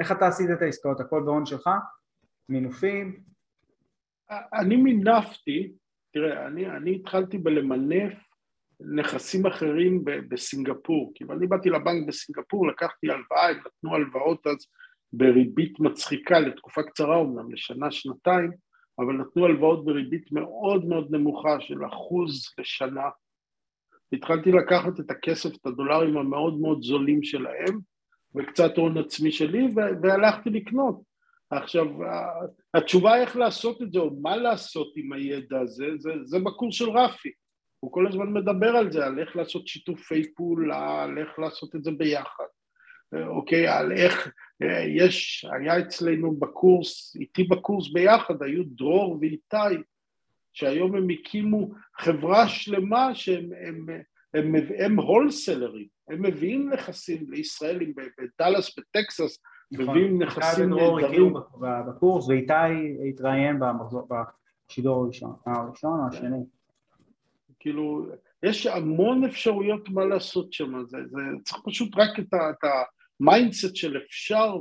איך 0.00 0.12
אתה 0.12 0.26
עשית 0.26 0.50
את 0.52 0.62
העסקאות? 0.62 1.00
הכל 1.00 1.22
בהון 1.24 1.46
שלך? 1.46 1.70
מינופים? 2.48 3.20
אני 4.30 4.76
מינפתי, 4.76 5.72
תראה, 6.12 6.46
אני, 6.46 6.66
אני 6.66 6.96
התחלתי 6.96 7.38
בלמנף 7.38 8.28
נכסים 8.80 9.46
אחרים 9.46 10.04
בסינגפור, 10.04 11.12
כאילו 11.14 11.32
אני 11.32 11.46
באתי 11.46 11.70
לבנק 11.70 12.06
בסינגפור, 12.08 12.68
לקחתי 12.68 13.10
הלוואה, 13.10 13.48
הם 13.48 13.56
נתנו 13.56 13.94
הלוואות 13.94 14.46
אז 14.46 14.66
בריבית 15.12 15.80
מצחיקה 15.80 16.40
לתקופה 16.40 16.82
קצרה 16.82 17.20
אמנם, 17.20 17.52
לשנה, 17.52 17.90
שנתיים, 17.90 18.50
אבל 18.98 19.14
נתנו 19.14 19.44
הלוואות 19.46 19.84
בריבית 19.84 20.32
מאוד 20.32 20.84
מאוד 20.84 21.10
נמוכה 21.10 21.60
של 21.60 21.86
אחוז 21.86 22.54
לשנה. 22.58 23.08
התחלתי 24.12 24.52
לקחת 24.52 25.00
את 25.00 25.10
הכסף, 25.10 25.56
את 25.56 25.66
הדולרים 25.66 26.16
המאוד 26.16 26.60
מאוד 26.60 26.82
זולים 26.82 27.22
שלהם, 27.22 27.78
וקצת 28.36 28.76
הון 28.76 28.98
עצמי 28.98 29.32
שלי, 29.32 29.68
והלכתי 30.02 30.50
לקנות. 30.50 31.02
עכשיו, 31.50 31.86
התשובה 32.74 33.16
איך 33.16 33.36
לעשות 33.36 33.82
את 33.82 33.92
זה, 33.92 33.98
או 33.98 34.20
מה 34.22 34.36
לעשות 34.36 34.92
עם 34.96 35.12
הידע 35.12 35.60
הזה, 35.60 35.86
זה, 35.98 36.10
זה 36.24 36.38
בקורס 36.38 36.74
של 36.74 36.90
רפי. 36.90 37.30
הוא 37.80 37.92
כל 37.92 38.06
הזמן 38.06 38.32
מדבר 38.32 38.76
על 38.76 38.92
זה, 38.92 39.06
על 39.06 39.18
איך 39.18 39.36
לעשות 39.36 39.66
שיתופי 39.66 40.34
פעולה, 40.34 41.02
על 41.02 41.18
איך 41.18 41.38
לעשות 41.38 41.76
את 41.76 41.84
זה 41.84 41.90
ביחד. 41.90 42.44
אוקיי, 43.26 43.68
על 43.68 43.92
איך, 43.92 44.30
יש, 44.96 45.46
היה 45.52 45.78
אצלנו 45.78 46.36
בקורס, 46.36 47.16
איתי 47.16 47.44
בקורס 47.44 47.92
ביחד, 47.92 48.42
היו 48.42 48.64
דרור 48.64 49.18
ואיתי, 49.20 49.82
שהיום 50.52 50.96
הם 50.96 51.08
הקימו 51.10 51.68
חברה 51.98 52.48
שלמה 52.48 53.14
שהם 53.14 53.50
הם, 53.66 53.86
הם, 54.34 54.54
הם, 54.78 54.98
הולסלרים, 54.98 55.86
הם 56.08 56.22
מביאים 56.22 56.70
נכסים 56.72 57.26
לישראלים 57.28 57.94
בדאלאס, 58.18 58.78
בטקסס, 58.78 59.38
נכון. 59.72 59.88
מביאים 59.88 60.22
נכסים 60.22 60.70
נהדרים. 60.70 61.34
בקורס 61.88 62.28
ואיתי 62.28 62.52
התראיין 63.08 63.60
בשידור 64.68 65.04
הראשון, 65.04 65.36
הראשון 65.46 66.00
או 66.00 66.08
השני. 66.08 66.44
כאילו, 67.60 68.06
יש 68.42 68.66
המון 68.66 69.24
אפשרויות 69.24 69.88
מה 69.88 70.04
לעשות 70.04 70.52
שם, 70.52 70.84
זה, 70.86 70.98
זה 71.06 71.20
צריך 71.44 71.62
פשוט 71.64 71.90
רק 71.96 72.18
את, 72.18 72.34
ה, 72.34 72.50
את 72.50 72.70
ה 73.20 73.27
mindset 73.27 73.76
של 73.76 73.96
אפשר 73.96 74.56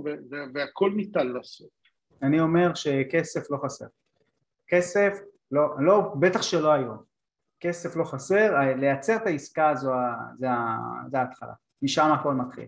והכל 0.54 0.92
ניתן 0.96 1.28
לעשות. 1.28 1.70
אני 2.22 2.40
אומר 2.40 2.74
שכסף 2.74 3.52
לא 3.52 3.58
חסר. 3.66 3.86
כסף, 4.68 5.14
לא, 5.52 5.68
לא, 5.80 6.14
בטח 6.20 6.42
שלא 6.42 6.72
היום. 6.74 7.07
כסף 7.60 7.96
לא 7.96 8.04
חסר, 8.04 8.60
לייצר 8.76 9.16
את 9.16 9.28
העסקה 9.28 9.70
הזו, 9.70 9.92
זה, 10.36 10.48
זה 11.08 11.20
ההתחלה, 11.20 11.54
משם 11.82 12.12
הכל 12.12 12.34
מתחיל. 12.34 12.66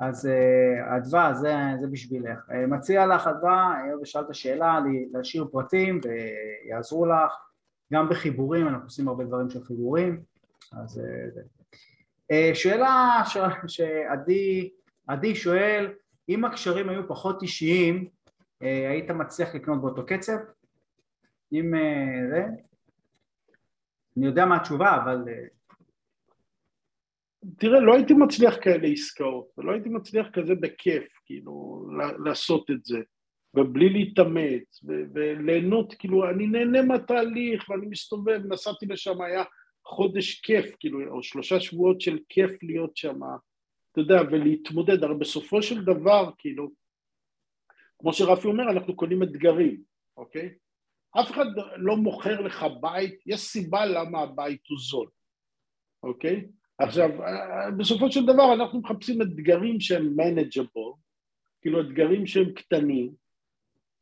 אז 0.00 0.28
uh, 0.28 0.96
אדווה, 0.96 1.34
זה, 1.34 1.54
זה 1.80 1.86
בשבילך. 1.86 2.38
Uh, 2.48 2.66
מציע 2.68 3.06
לך 3.06 3.26
אדווה, 3.26 3.76
היות 3.76 4.02
ושאלת 4.02 4.34
שאלה, 4.34 4.78
להשאיר 5.12 5.46
פרטים 5.52 6.00
ויעזרו 6.04 7.06
לך, 7.06 7.32
גם 7.92 8.08
בחיבורים, 8.08 8.68
אנחנו 8.68 8.84
עושים 8.84 9.08
הרבה 9.08 9.24
דברים 9.24 9.50
של 9.50 9.64
חיבורים, 9.64 10.22
אז 10.72 11.00
זה. 11.34 11.42
שאלה 12.54 13.22
ש... 13.24 13.38
שעדי 13.66 14.70
עדי 15.06 15.34
שואל, 15.34 15.92
אם 16.28 16.44
הקשרים 16.44 16.88
היו 16.88 17.08
פחות 17.08 17.42
אישיים, 17.42 18.08
היית 18.60 19.10
מצליח 19.10 19.54
לקנות 19.54 19.80
באותו 19.80 20.06
קצב? 20.06 20.36
אם 21.52 21.72
זה? 22.30 22.46
אני 24.16 24.26
יודע 24.26 24.46
מה 24.46 24.56
התשובה, 24.56 24.96
אבל... 24.96 25.24
תראה, 27.58 27.80
לא 27.80 27.94
הייתי 27.94 28.14
מצליח 28.14 28.54
כאלה 28.62 28.88
עסקאות, 28.88 29.48
לא 29.58 29.72
הייתי 29.72 29.88
מצליח 29.88 30.26
כזה 30.32 30.54
בכיף, 30.54 31.04
כאילו, 31.24 31.86
לעשות 32.24 32.70
את 32.70 32.84
זה, 32.84 32.98
ובלי 33.54 33.88
להתאמץ, 33.88 34.84
וליהנות, 35.14 35.94
כאילו, 35.94 36.30
אני 36.30 36.46
נהנה 36.46 36.82
מהתהליך, 36.82 37.70
ואני 37.70 37.86
מסתובב, 37.86 38.40
נסעתי 38.48 38.86
לשם, 38.86 39.22
היה 39.22 39.44
חודש 39.84 40.40
כיף, 40.40 40.76
כאילו, 40.80 41.16
או 41.16 41.22
שלושה 41.22 41.60
שבועות 41.60 42.00
של 42.00 42.18
כיף 42.28 42.62
להיות 42.62 42.96
שם, 42.96 43.20
אתה 43.92 44.00
יודע, 44.00 44.20
ולהתמודד, 44.30 45.04
הרי 45.04 45.14
בסופו 45.14 45.62
של 45.62 45.84
דבר, 45.84 46.30
כאילו, 46.38 46.70
כמו 47.98 48.12
שרפי 48.12 48.48
אומר, 48.48 48.70
אנחנו 48.70 48.96
קונים 48.96 49.22
אתגרים, 49.22 49.82
אוקיי? 50.16 50.54
אף 51.20 51.30
אחד 51.30 51.46
לא 51.76 51.96
מוכר 51.96 52.40
לך 52.40 52.66
בית, 52.80 53.22
יש 53.26 53.40
סיבה 53.40 53.86
למה 53.86 54.20
הבית 54.20 54.60
הוא 54.68 54.78
זול, 54.78 55.08
אוקיי? 56.02 56.46
עכשיו, 56.78 57.10
בסופו 57.78 58.12
של 58.12 58.26
דבר 58.26 58.54
אנחנו 58.54 58.80
מחפשים 58.80 59.22
אתגרים 59.22 59.80
שהם 59.80 60.16
manageable, 60.20 60.96
כאילו 61.60 61.80
אתגרים 61.80 62.26
שהם 62.26 62.52
קטנים, 62.52 63.12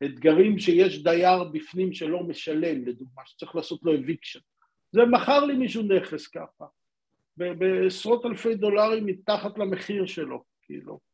אתגרים 0.04 0.58
שיש 0.58 1.02
דייר 1.02 1.44
בפנים 1.44 1.92
שלא 1.92 2.22
משלם, 2.22 2.86
לדוגמה, 2.86 3.22
שצריך 3.26 3.56
לעשות 3.56 3.80
לו 3.82 3.94
eviction. 3.94 4.40
זה 4.92 5.00
מכר 5.10 5.44
לי 5.44 5.54
מישהו 5.54 5.82
נכס 5.82 6.26
ככה, 6.26 6.64
בעשרות 7.36 8.26
אלפי 8.26 8.54
דולרים 8.54 9.06
מתחת 9.06 9.58
למחיר 9.58 10.06
שלו, 10.06 10.44
כאילו. 10.62 11.09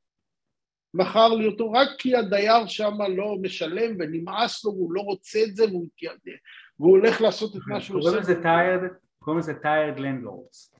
מכר 0.96 1.28
לי 1.34 1.46
אותו 1.46 1.72
רק 1.72 1.88
כי 1.98 2.16
הדייר 2.16 2.66
שם 2.66 2.94
לא 3.16 3.36
משלם 3.42 3.96
ונמאס 3.98 4.64
לו 4.64 4.72
והוא 4.72 4.92
לא 4.92 5.00
רוצה 5.00 5.38
את 5.48 5.56
זה 5.56 5.64
והוא, 5.64 5.86
והוא 6.78 6.90
הולך 6.90 7.20
לעשות 7.20 7.56
את 7.56 7.60
מה 7.66 7.80
שהוא 7.80 7.98
עושה. 7.98 8.10
קוראים 9.18 9.40
לזה 9.40 9.52
tired 9.52 9.98
landlords. 9.98 10.78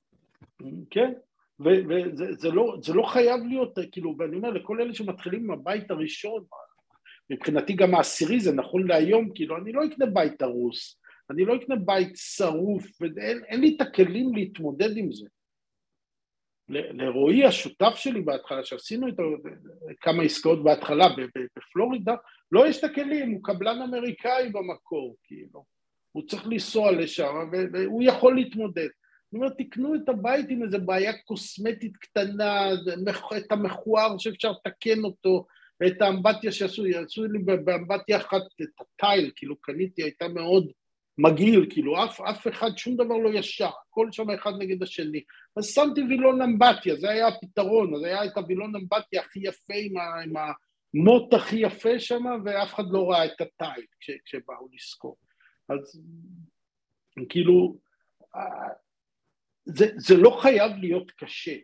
כן, 0.91 1.13
וזה 1.61 2.51
לא, 2.51 2.77
לא 2.95 3.03
חייב 3.03 3.41
להיות, 3.45 3.79
כאילו, 3.93 4.15
ואני 4.19 4.37
אומר 4.37 4.51
לכל 4.51 4.81
אלה 4.81 4.95
שמתחילים 4.95 5.45
עם 5.45 5.51
הבית 5.51 5.91
הראשון, 5.91 6.45
מבחינתי 7.31 7.73
גם 7.73 7.95
העשירי 7.95 8.41
זה 8.41 8.53
נכון 8.53 8.87
להיום, 8.87 9.31
כאילו, 9.35 9.57
אני 9.57 9.73
לא 9.73 9.85
אקנה 9.85 10.07
בית 10.07 10.43
הרוס, 10.43 11.01
אני 11.31 11.45
לא 11.45 11.57
אקנה 11.57 11.77
בית 11.77 12.13
שרוף, 12.17 12.87
ואין 13.01 13.61
לי 13.61 13.77
את 13.77 13.81
הכלים 13.81 14.35
להתמודד 14.35 14.97
עם 14.97 15.13
זה. 15.13 15.27
לרועי 16.69 17.45
השותף 17.45 17.95
שלי 17.95 18.21
בהתחלה, 18.21 18.65
שעשינו 18.65 19.07
איתו 19.07 19.23
כמה 20.01 20.23
עסקאות 20.23 20.65
בהתחלה 20.65 21.05
בפלורידה, 21.57 22.15
לא 22.53 22.69
יש 22.69 22.79
את 22.79 22.85
הכלים, 22.85 23.31
הוא 23.31 23.41
קבלן 23.43 23.83
אמריקאי 23.83 24.49
במקור, 24.53 25.17
כאילו. 25.25 25.65
הוא 26.13 26.23
צריך 26.27 26.47
לנסוע 26.47 26.93
לשם 26.93 27.51
והוא 27.73 28.03
יכול 28.03 28.35
להתמודד. 28.35 28.89
אני 29.33 29.41
אומר, 29.41 29.49
תקנו 29.59 29.95
את 29.95 30.09
הבית 30.09 30.47
עם 30.49 30.63
איזה 30.63 30.79
בעיה 30.79 31.13
קוסמטית 31.19 31.97
קטנה, 31.97 32.69
את 33.37 33.53
המכוער 33.53 34.19
שאפשר 34.19 34.51
לתקן 34.51 35.05
אותו, 35.05 35.47
את 35.87 36.03
האמבטיה 36.03 36.53
שעשו, 36.53 36.85
עשו 37.05 37.25
לי 37.25 37.39
באמבטיה 37.39 38.17
אחת 38.17 38.43
את 38.63 38.69
הטייל, 38.81 39.31
כאילו 39.37 39.57
קניתי, 39.57 40.03
הייתה 40.03 40.29
מאוד 40.29 40.71
מגעיל, 41.19 41.67
כאילו 41.71 42.05
אף, 42.05 42.21
אף 42.21 42.47
אחד, 42.47 42.77
שום 42.77 42.97
דבר 42.97 43.17
לא 43.17 43.39
ישר, 43.39 43.71
הכל 43.89 44.09
שם 44.13 44.31
אחד 44.31 44.53
נגד 44.59 44.83
השני. 44.83 45.23
אז 45.57 45.67
שמתי 45.67 46.03
וילון 46.03 46.43
אמבטיה, 46.43 46.97
זה 46.97 47.11
היה 47.11 47.29
הפתרון, 47.29 47.95
אז 47.95 48.03
היה 48.03 48.25
את 48.25 48.37
הווילון 48.37 48.77
אמבטיה 48.77 49.21
הכי 49.21 49.41
יפה 49.43 49.75
עם, 49.77 49.97
ה, 49.97 50.23
עם 50.23 50.33
המוט 50.95 51.35
הכי 51.35 51.57
יפה 51.57 51.99
שם, 51.99 52.25
ואף 52.45 52.75
אחד 52.75 52.85
לא 52.91 53.11
ראה 53.11 53.25
את 53.25 53.41
הטייל 53.41 53.87
כש, 54.01 54.11
כשבאו 54.25 54.69
לזכור. 54.73 55.17
אז 55.69 56.03
כאילו, 57.29 57.77
זה, 59.65 59.87
זה 59.97 60.17
לא 60.17 60.39
חייב 60.43 60.73
להיות 60.77 61.11
קשה. 61.11 61.57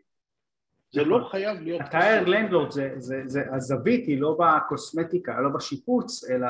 זה 0.93 1.05
לא 1.05 1.19
נכון. 1.19 1.31
חייב 1.31 1.61
להיות... 1.61 1.81
הטייר 1.81 2.25
לנדלורד 2.25 2.71
זה, 2.71 2.91
זה, 2.97 3.23
זה, 3.27 3.41
הזווית 3.55 4.07
היא 4.07 4.21
לא 4.21 4.39
בקוסמטיקה, 4.41 5.41
לא 5.41 5.49
בשיפוץ, 5.49 6.31
אלא 6.31 6.49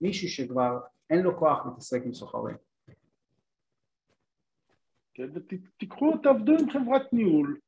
במישהו 0.00 0.28
שכבר 0.28 0.78
אין 1.10 1.22
לו 1.22 1.38
כוח 1.38 1.66
להתעסק 1.66 2.02
עם 2.04 2.14
סוחרים. 2.14 2.56
כן, 5.14 5.28
ותיקחו, 5.34 6.16
תעבדו 6.22 6.52
עם 6.52 6.70
חברת 6.70 7.12
ניהול, 7.12 7.58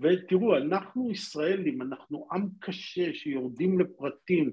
ותראו, 0.00 0.56
אנחנו 0.56 1.10
ישראלים, 1.10 1.82
אנחנו 1.82 2.28
עם 2.32 2.48
קשה 2.60 3.14
שיורדים 3.14 3.80
לפרטים. 3.80 4.50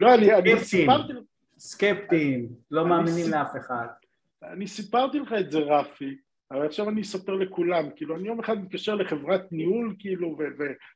לא, 0.00 0.14
אני, 0.14 0.34
אני 0.34 0.60
סיפרתי... 0.60 1.12
סקפטיים, 1.58 2.48
לא 2.70 2.88
מאמינים 2.88 3.30
לאף 3.30 3.56
אחד. 3.56 3.86
אני 4.42 4.66
סיפרתי 4.66 5.18
לך 5.18 5.32
את 5.40 5.50
זה, 5.50 5.58
רפי, 5.58 6.18
אבל 6.50 6.66
עכשיו 6.66 6.88
אני 6.88 7.00
אספר 7.00 7.34
לכולם, 7.34 7.88
כאילו 7.96 8.16
אני 8.16 8.28
יום 8.28 8.40
אחד 8.40 8.58
מתקשר 8.62 8.94
לחברת 8.94 9.52
ניהול 9.52 9.96
כאילו 9.98 10.38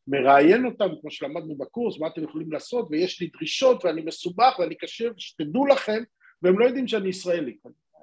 ומראיין 0.09 0.66
אותם 0.66 0.88
כמו 1.00 1.11
שלמדנו 1.11 1.57
בקורס, 1.57 2.00
מה 2.00 2.07
אתם 2.07 2.22
יכולים 2.22 2.52
לעשות 2.52 2.88
ויש 2.90 3.20
לי 3.20 3.30
דרישות 3.38 3.84
ואני 3.84 4.02
מסובך 4.02 4.59
ואני 4.59 4.74
קשה 4.74 5.09
שתדעו 5.16 5.66
לכם 5.66 6.02
והם 6.42 6.59
לא 6.59 6.64
יודעים 6.64 6.88
שאני 6.88 7.09
ישראלי, 7.09 7.57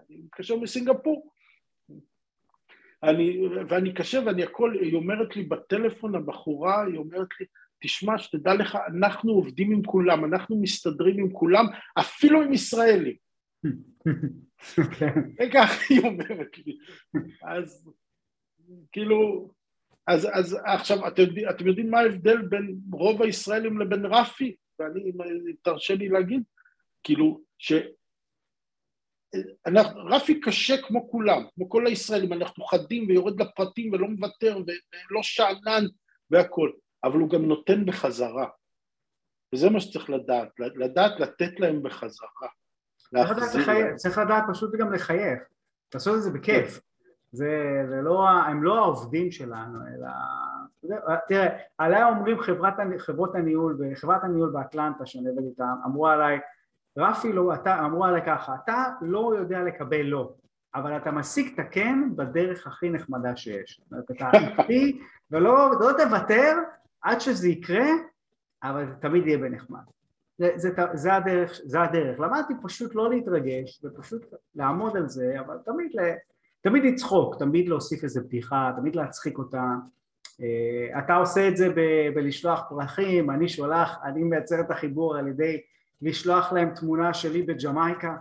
אני 0.09 0.17
מתקשר 0.17 0.55
מסינגפור. 0.55 1.31
אני, 3.03 3.47
ואני 3.69 3.93
קשה 3.93 4.19
ואני 4.25 4.43
הכל, 4.43 4.73
היא 4.81 4.95
אומרת 4.95 5.35
לי 5.35 5.43
בטלפון 5.43 6.15
הבחורה, 6.15 6.85
היא 6.85 6.97
אומרת 6.97 7.27
לי 7.39 7.45
תשמע 7.81 8.17
שתדע 8.17 8.53
לך 8.53 8.77
אנחנו 8.87 9.31
עובדים 9.31 9.71
עם 9.71 9.83
כולם, 9.83 10.25
אנחנו 10.25 10.61
מסתדרים 10.61 11.19
עם 11.19 11.31
כולם 11.31 11.65
אפילו 11.99 12.41
עם 12.41 12.53
ישראלים 12.53 13.15
וכך 15.39 15.89
היא 15.89 15.99
אומרת 15.99 16.57
לי. 16.57 16.78
אז 17.43 17.89
כאילו, 18.91 19.49
אז, 20.07 20.28
אז 20.34 20.57
עכשיו 20.66 21.07
אתם, 21.07 21.24
אתם 21.49 21.68
יודעים 21.68 21.91
מה 21.91 21.99
ההבדל 21.99 22.41
בין 22.41 22.76
רוב 22.91 23.22
הישראלים 23.22 23.80
לבין 23.80 24.05
רפי? 24.05 24.55
ואני, 24.80 25.12
תרשה 25.62 25.95
לי 25.95 26.09
להגיד, 26.09 26.43
כאילו, 27.03 27.41
ש... 27.57 27.74
אנחנו, 29.66 30.05
רפי 30.05 30.41
קשה 30.41 30.82
כמו 30.82 31.09
כולם, 31.12 31.41
כמו 31.55 31.70
כל 31.70 31.88
הישראלים, 31.88 32.34
אנחנו 32.34 32.66
חדים 32.66 33.07
ויורד 33.07 33.41
לפרטים 33.41 33.93
ולא 33.93 34.07
מוותר 34.07 34.57
ולא 34.57 35.24
שאנן 35.24 35.86
והכול, 36.30 36.74
אבל 37.03 37.20
הוא 37.20 37.30
גם 37.30 37.45
נותן 37.45 37.86
בחזרה. 37.86 38.47
וזה 39.55 39.70
מה 39.70 39.80
שצריך 39.80 40.09
לדעת, 40.09 40.49
לדעת 40.59 41.20
לתת 41.20 41.59
להם 41.59 41.84
בחזרה. 41.84 42.47
צריך 43.95 44.18
לדעת 44.18 44.43
פשוט 44.49 44.76
גם 44.76 44.93
לחייך, 44.93 45.39
לעשות 45.93 46.18
את 46.18 46.24
זה 46.24 46.32
בכיף. 46.32 46.74
כן. 46.76 46.80
זה, 47.32 47.84
זה 47.89 48.01
לא, 48.01 48.30
הם 48.30 48.64
לא 48.64 48.78
העובדים 48.78 49.32
שלנו, 49.32 49.80
אלא... 49.88 50.09
תראה, 51.28 51.57
עליי 51.78 52.03
אומרים 52.03 52.39
חברת, 52.39 52.74
חברות 52.97 53.36
הניהול, 53.36 53.78
וחברת 53.80 54.24
הניהול 54.24 54.49
באטלנטה 54.49 55.05
שאני 55.05 55.30
עובד 55.30 55.43
איתה, 55.43 55.66
אמרו 55.86 56.07
עליי, 56.07 56.39
רפי 56.97 57.34
לא, 57.34 57.53
אתה, 57.53 57.80
אמרו 57.80 58.05
עליי 58.05 58.22
ככה, 58.26 58.55
אתה 58.64 58.86
לא 59.01 59.34
יודע 59.38 59.64
לקבל 59.64 60.01
לא, 60.01 60.34
אבל 60.76 60.97
אתה 60.97 61.12
משיג 61.12 61.53
את 61.53 61.59
הכן 61.59 61.99
בדרך 62.16 62.68
הכי 62.68 62.89
נחמדה 62.89 63.36
שיש. 63.36 63.82
אתה 63.99 64.30
איתי, 64.34 65.01
ולא 65.32 65.72
לא 65.80 65.91
תוותר 65.97 66.57
עד 67.01 67.22
שזה 67.22 67.49
יקרה, 67.49 67.86
אבל 68.64 68.86
זה 68.88 68.93
תמיד 68.95 69.28
יהיה 69.28 69.38
בנחמד. 69.38 69.84
זה, 70.41 70.51
זה, 70.55 70.69
זה, 70.93 71.13
הדרך, 71.15 71.59
זה 71.63 71.81
הדרך. 71.81 72.19
למדתי 72.19 72.53
פשוט 72.63 72.95
לא 72.95 73.09
להתרגש 73.09 73.81
ופשוט 73.83 74.25
לעמוד 74.55 74.97
על 74.97 75.09
זה, 75.09 75.39
אבל 75.39 75.57
תמיד, 75.65 75.91
תמיד 76.61 76.83
לצחוק, 76.83 77.39
תמיד 77.39 77.69
להוסיף 77.69 78.03
איזה 78.03 78.21
בדיחה, 78.21 78.71
תמיד 78.77 78.95
להצחיק 78.95 79.37
אותה. 79.37 79.63
אה, 80.41 80.99
אתה 80.99 81.15
עושה 81.15 81.47
את 81.47 81.57
זה 81.57 81.69
ב- 81.69 82.09
בלשלוח 82.15 82.63
פרחים, 82.69 83.29
אני 83.29 83.49
שולח, 83.49 83.97
אני 84.03 84.23
מייצר 84.23 84.59
את 84.59 84.71
החיבור 84.71 85.15
על 85.17 85.27
ידי 85.27 85.61
לשלוח 86.01 86.53
להם 86.53 86.73
תמונה 86.75 87.13
שלי 87.13 87.41
בג'מייקה, 87.41 88.15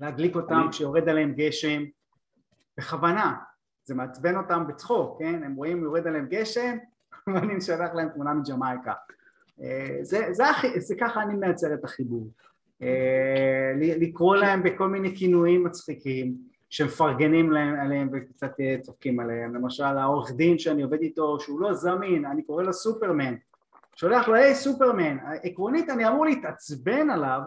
להדליק 0.00 0.36
אותם. 0.36 0.54
כשיורד 0.70 1.08
עליהם 1.08 1.34
גשם, 1.36 1.82
בכוונה, 2.78 3.36
זה 3.84 3.94
מעצבן 3.94 4.36
אותם 4.36 4.66
בצחוק, 4.66 5.18
כן? 5.18 5.42
הם 5.42 5.54
רואים 5.54 5.82
יורד 5.82 6.06
עליהם 6.06 6.26
גשם 6.30 6.76
ואני 7.34 7.60
שולח 7.60 7.94
להם 7.94 8.08
תמונה 8.08 8.34
מג'מייקה. 8.34 8.92
אה, 9.62 9.98
זה, 10.02 10.18
זה, 10.30 10.44
זה, 10.62 10.80
זה 10.80 10.94
ככה 11.00 11.22
אני 11.22 11.34
מייצר 11.34 11.74
את 11.74 11.84
החיבור. 11.84 12.28
אה, 12.82 13.72
לקרוא 13.78 14.36
להם 14.36 14.62
בכל 14.62 14.88
מיני 14.88 15.16
כינויים 15.16 15.64
מצחיקים 15.64 16.36
שמפרגנים 16.70 17.50
להם 17.50 17.80
עליהם 17.80 18.08
וקצת 18.12 18.60
אה, 18.60 18.76
צוחקים 18.82 19.20
עליהם, 19.20 19.54
למשל 19.54 19.82
העורך 19.82 20.32
דין 20.32 20.58
שאני 20.58 20.82
עובד 20.82 21.00
איתו 21.00 21.40
שהוא 21.40 21.60
לא 21.60 21.74
זמין, 21.74 22.24
אני 22.24 22.42
קורא 22.42 22.62
לו 22.62 22.72
סופרמן, 22.72 23.34
שולח 23.96 24.28
לו 24.28 24.34
היי 24.34 24.54
סופרמן, 24.54 25.16
עקרונית 25.42 25.90
אני 25.90 26.08
אמור 26.08 26.26
להתעצבן 26.26 27.10
עליו, 27.10 27.40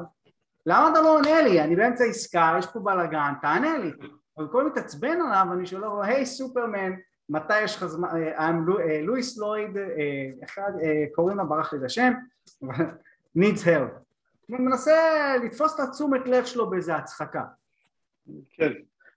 למה 0.66 0.89
אתה 0.91 1.01
לא 1.01 1.16
עונה 1.16 1.41
לי? 1.41 1.62
אני 1.62 1.76
באמצע 1.76 2.03
עסקה, 2.03 2.55
יש 2.60 2.66
פה 2.66 2.80
בלאגן, 2.80 3.34
תענה 3.41 3.78
לי. 3.78 3.91
אבל 4.38 4.47
כל 4.47 4.68
מתעצבן 4.68 5.22
עליו 5.22 5.47
אני 5.53 5.66
שולח 5.66 5.84
לו 5.84 6.03
היי 6.03 6.26
סופרמן, 6.26 6.91
מתי 7.30 7.61
יש 7.61 7.75
לך 7.75 7.86
זמן, 7.86 8.07
אה, 8.07 8.49
אה, 8.49 9.01
לואיס 9.01 9.38
לויד, 9.38 9.77
אה, 9.77 9.84
אחד, 10.43 10.71
קוראים 11.15 11.38
לה, 11.38 11.43
ברח 11.43 11.73
לי 11.73 11.80
את 11.80 11.84
השם, 11.84 12.13
needs 13.39 13.65
help. 13.65 13.91
הוא 14.47 14.59
מנסה 14.59 14.93
לתפוס 15.45 15.75
את 15.75 15.80
התשומת 15.80 16.27
לב 16.27 16.45
שלו 16.45 16.69
באיזה 16.69 16.95
הצחקה. 16.95 17.43
כן. 18.49 18.71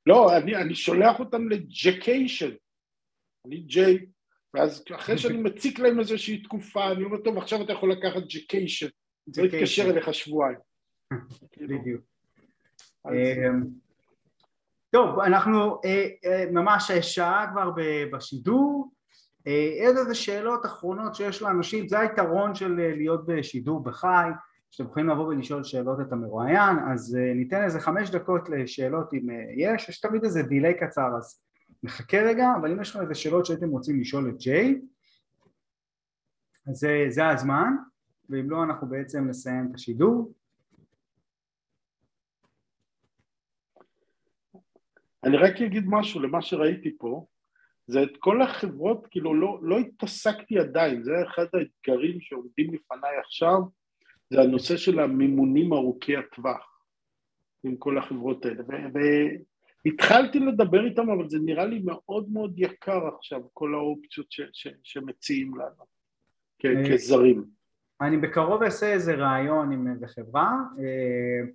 לא, 0.06 0.36
אני, 0.36 0.56
אני 0.56 0.74
שולח 0.74 1.20
אותם 1.20 1.48
לג'קיישן. 1.48 2.50
אני 3.46 3.56
ג'יי, 3.56 4.06
ואז 4.54 4.84
אחרי 4.94 5.18
שאני 5.18 5.42
מציק 5.48 5.78
להם 5.78 6.00
איזושהי 6.00 6.42
תקופה, 6.42 6.92
אני 6.92 7.04
אומר, 7.04 7.18
טוב, 7.18 7.38
עכשיו 7.38 7.62
אתה 7.62 7.72
יכול 7.72 7.92
לקחת 7.92 8.22
ג'קיישן. 8.28 8.86
זה 9.26 9.42
יתקשר 9.42 9.90
אליך 9.90 10.14
שבועיים. 10.14 10.58
בדיוק. 11.68 12.02
טוב, 14.92 15.20
אנחנו 15.20 15.80
אה, 15.84 16.08
אה, 16.24 16.44
ממש 16.50 16.92
שעה 16.92 17.46
כבר 17.52 17.70
בשידור, 18.12 18.92
אה, 19.46 19.68
איזה 19.78 20.14
שאלות 20.14 20.66
אחרונות 20.66 21.14
שיש 21.14 21.42
לאנשים, 21.42 21.88
זה 21.88 21.98
היתרון 21.98 22.54
של 22.54 22.80
אה, 22.80 22.96
להיות 22.96 23.26
בשידור 23.26 23.82
בחי, 23.82 24.28
שאתם 24.70 24.90
יכולים 24.90 25.08
לבוא 25.08 25.26
ולשאול 25.26 25.64
שאלות 25.64 26.00
את 26.00 26.12
המרואיין, 26.12 26.76
אז 26.92 27.16
אה, 27.20 27.34
ניתן 27.34 27.64
איזה 27.64 27.80
חמש 27.80 28.10
דקות 28.10 28.48
לשאלות 28.48 29.14
אם 29.14 29.30
אה, 29.30 29.44
יש, 29.56 29.88
יש 29.88 30.00
תמיד 30.00 30.24
איזה 30.24 30.42
דיליי 30.42 30.74
קצר 30.78 31.08
אז 31.18 31.42
נחכה 31.82 32.18
רגע, 32.18 32.46
אבל 32.60 32.72
אם 32.72 32.80
יש 32.80 32.90
לכם 32.90 33.00
איזה 33.02 33.14
שאלות 33.14 33.46
שהייתם 33.46 33.68
רוצים 33.68 34.00
לשאול 34.00 34.28
את 34.28 34.36
ג'יי, 34.38 34.80
אז 36.66 36.76
זה, 36.76 37.06
זה 37.08 37.28
הזמן, 37.28 37.72
ואם 38.30 38.50
לא 38.50 38.64
אנחנו 38.64 38.88
בעצם 38.88 39.28
נסיים 39.28 39.68
את 39.70 39.74
השידור. 39.74 40.32
אני 45.24 45.36
רק 45.36 45.60
אגיד 45.60 45.84
משהו 45.86 46.20
למה 46.20 46.42
שראיתי 46.42 46.98
פה, 46.98 47.26
זה 47.86 48.02
את 48.02 48.16
כל 48.18 48.42
החברות, 48.42 49.06
כאילו 49.10 49.34
לא, 49.34 49.58
לא 49.62 49.78
התעסקתי 49.78 50.58
עדיין, 50.58 51.02
זה 51.02 51.12
אחד 51.26 51.46
האתגרים 51.54 52.20
שעומדים 52.20 52.74
לפניי 52.74 53.16
עכשיו, 53.24 53.58
זה 54.30 54.40
הנושא 54.40 54.76
של 54.76 55.00
המימונים 55.00 55.72
ארוכי 55.72 56.16
הטווח 56.16 56.82
עם 57.64 57.76
כל 57.76 57.98
החברות 57.98 58.44
האלה, 58.44 58.62
התחלתי 59.86 60.38
לדבר 60.38 60.86
איתם, 60.86 61.10
אבל 61.10 61.28
זה 61.28 61.38
נראה 61.44 61.66
לי 61.66 61.78
מאוד 61.84 62.28
מאוד 62.30 62.54
יקר 62.56 63.08
עכשיו, 63.16 63.40
כל 63.52 63.74
האופציות 63.74 64.32
ש, 64.32 64.40
ש, 64.52 64.68
שמציעים 64.82 65.54
לנו 65.54 65.84
אה, 66.64 66.92
כזרים. 66.92 67.44
אני 68.00 68.16
בקרוב 68.16 68.62
אעשה 68.62 68.92
איזה 68.92 69.14
ראיון 69.14 69.72
עם 69.72 69.88
איזה 69.92 70.06
חברה, 70.06 70.52
אה, 70.78 71.48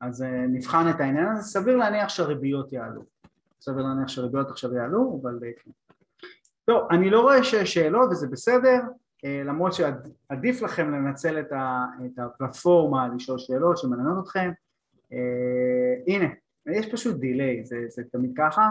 אז 0.00 0.22
אה, 0.22 0.46
נבחן 0.46 0.90
את 0.90 1.00
העניין 1.00 1.26
הזה, 1.28 1.42
סביר 1.42 1.76
להניח 1.76 2.08
שהריביות 2.08 2.72
יעלו. 2.72 3.02
סביר 3.60 3.82
להניח 3.82 4.08
שהריביות 4.08 4.50
עכשיו 4.50 4.74
יעלו, 4.74 5.20
אבל 5.22 5.38
כן. 5.64 5.70
טוב, 6.64 6.88
אני 6.90 7.10
לא 7.10 7.20
רואה 7.20 7.44
שיש 7.44 7.74
שאלות 7.74 8.10
וזה 8.10 8.26
בסדר, 8.28 8.80
למרות 9.24 9.72
שעדיף 9.72 10.62
לכם 10.62 10.90
לנצל 10.90 11.40
את 11.40 12.18
הפלטפורמה 12.18 13.08
לשאול 13.08 13.38
שאלות 13.38 13.78
שמעניינות 13.78 14.24
אתכם. 14.24 14.50
הנה, 16.06 16.26
יש 16.66 16.92
פשוט 16.92 17.16
דיליי, 17.16 17.64
זה, 17.64 17.76
זה 17.88 18.02
תמיד 18.12 18.32
ככה. 18.36 18.70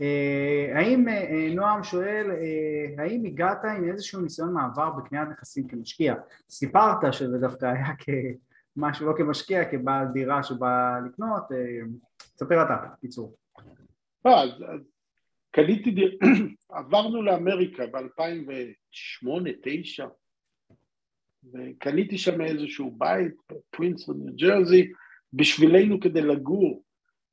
אה, 0.00 0.78
האם, 0.78 1.08
אה, 1.08 1.48
נועם 1.54 1.84
שואל, 1.84 2.30
אה, 2.30 3.04
האם 3.04 3.24
הגעת 3.24 3.64
עם 3.64 3.90
איזשהו 3.90 4.20
ניסיון 4.20 4.52
מעבר 4.52 4.90
בקניית 4.90 5.28
נכסים 5.28 5.68
כמשקיע? 5.68 6.14
סיפרת 6.50 7.12
שזה 7.12 7.38
דווקא 7.38 7.66
היה 7.66 7.96
כמשהו, 8.74 9.06
לא 9.06 9.12
כמשקיע, 9.16 9.70
כבעל 9.70 10.06
דירה 10.12 10.42
שבא 10.42 10.98
לקנות, 11.06 11.42
ספר 12.36 12.64
אתה, 12.64 12.76
בקיצור. 12.92 13.36
אז 14.24 14.50
קניתי 15.50 15.90
דירה, 15.90 16.12
עברנו 16.78 17.22
לאמריקה 17.22 17.86
ב-2008-2009 17.86 20.04
וקניתי 21.52 22.18
שם 22.18 22.40
איזשהו 22.40 22.96
בית 22.98 23.34
בפרינסטון, 23.52 24.16
ניו 24.24 24.36
ג'רזי, 24.36 24.92
בשבילנו 25.32 26.00
כדי 26.00 26.22
לגור. 26.22 26.84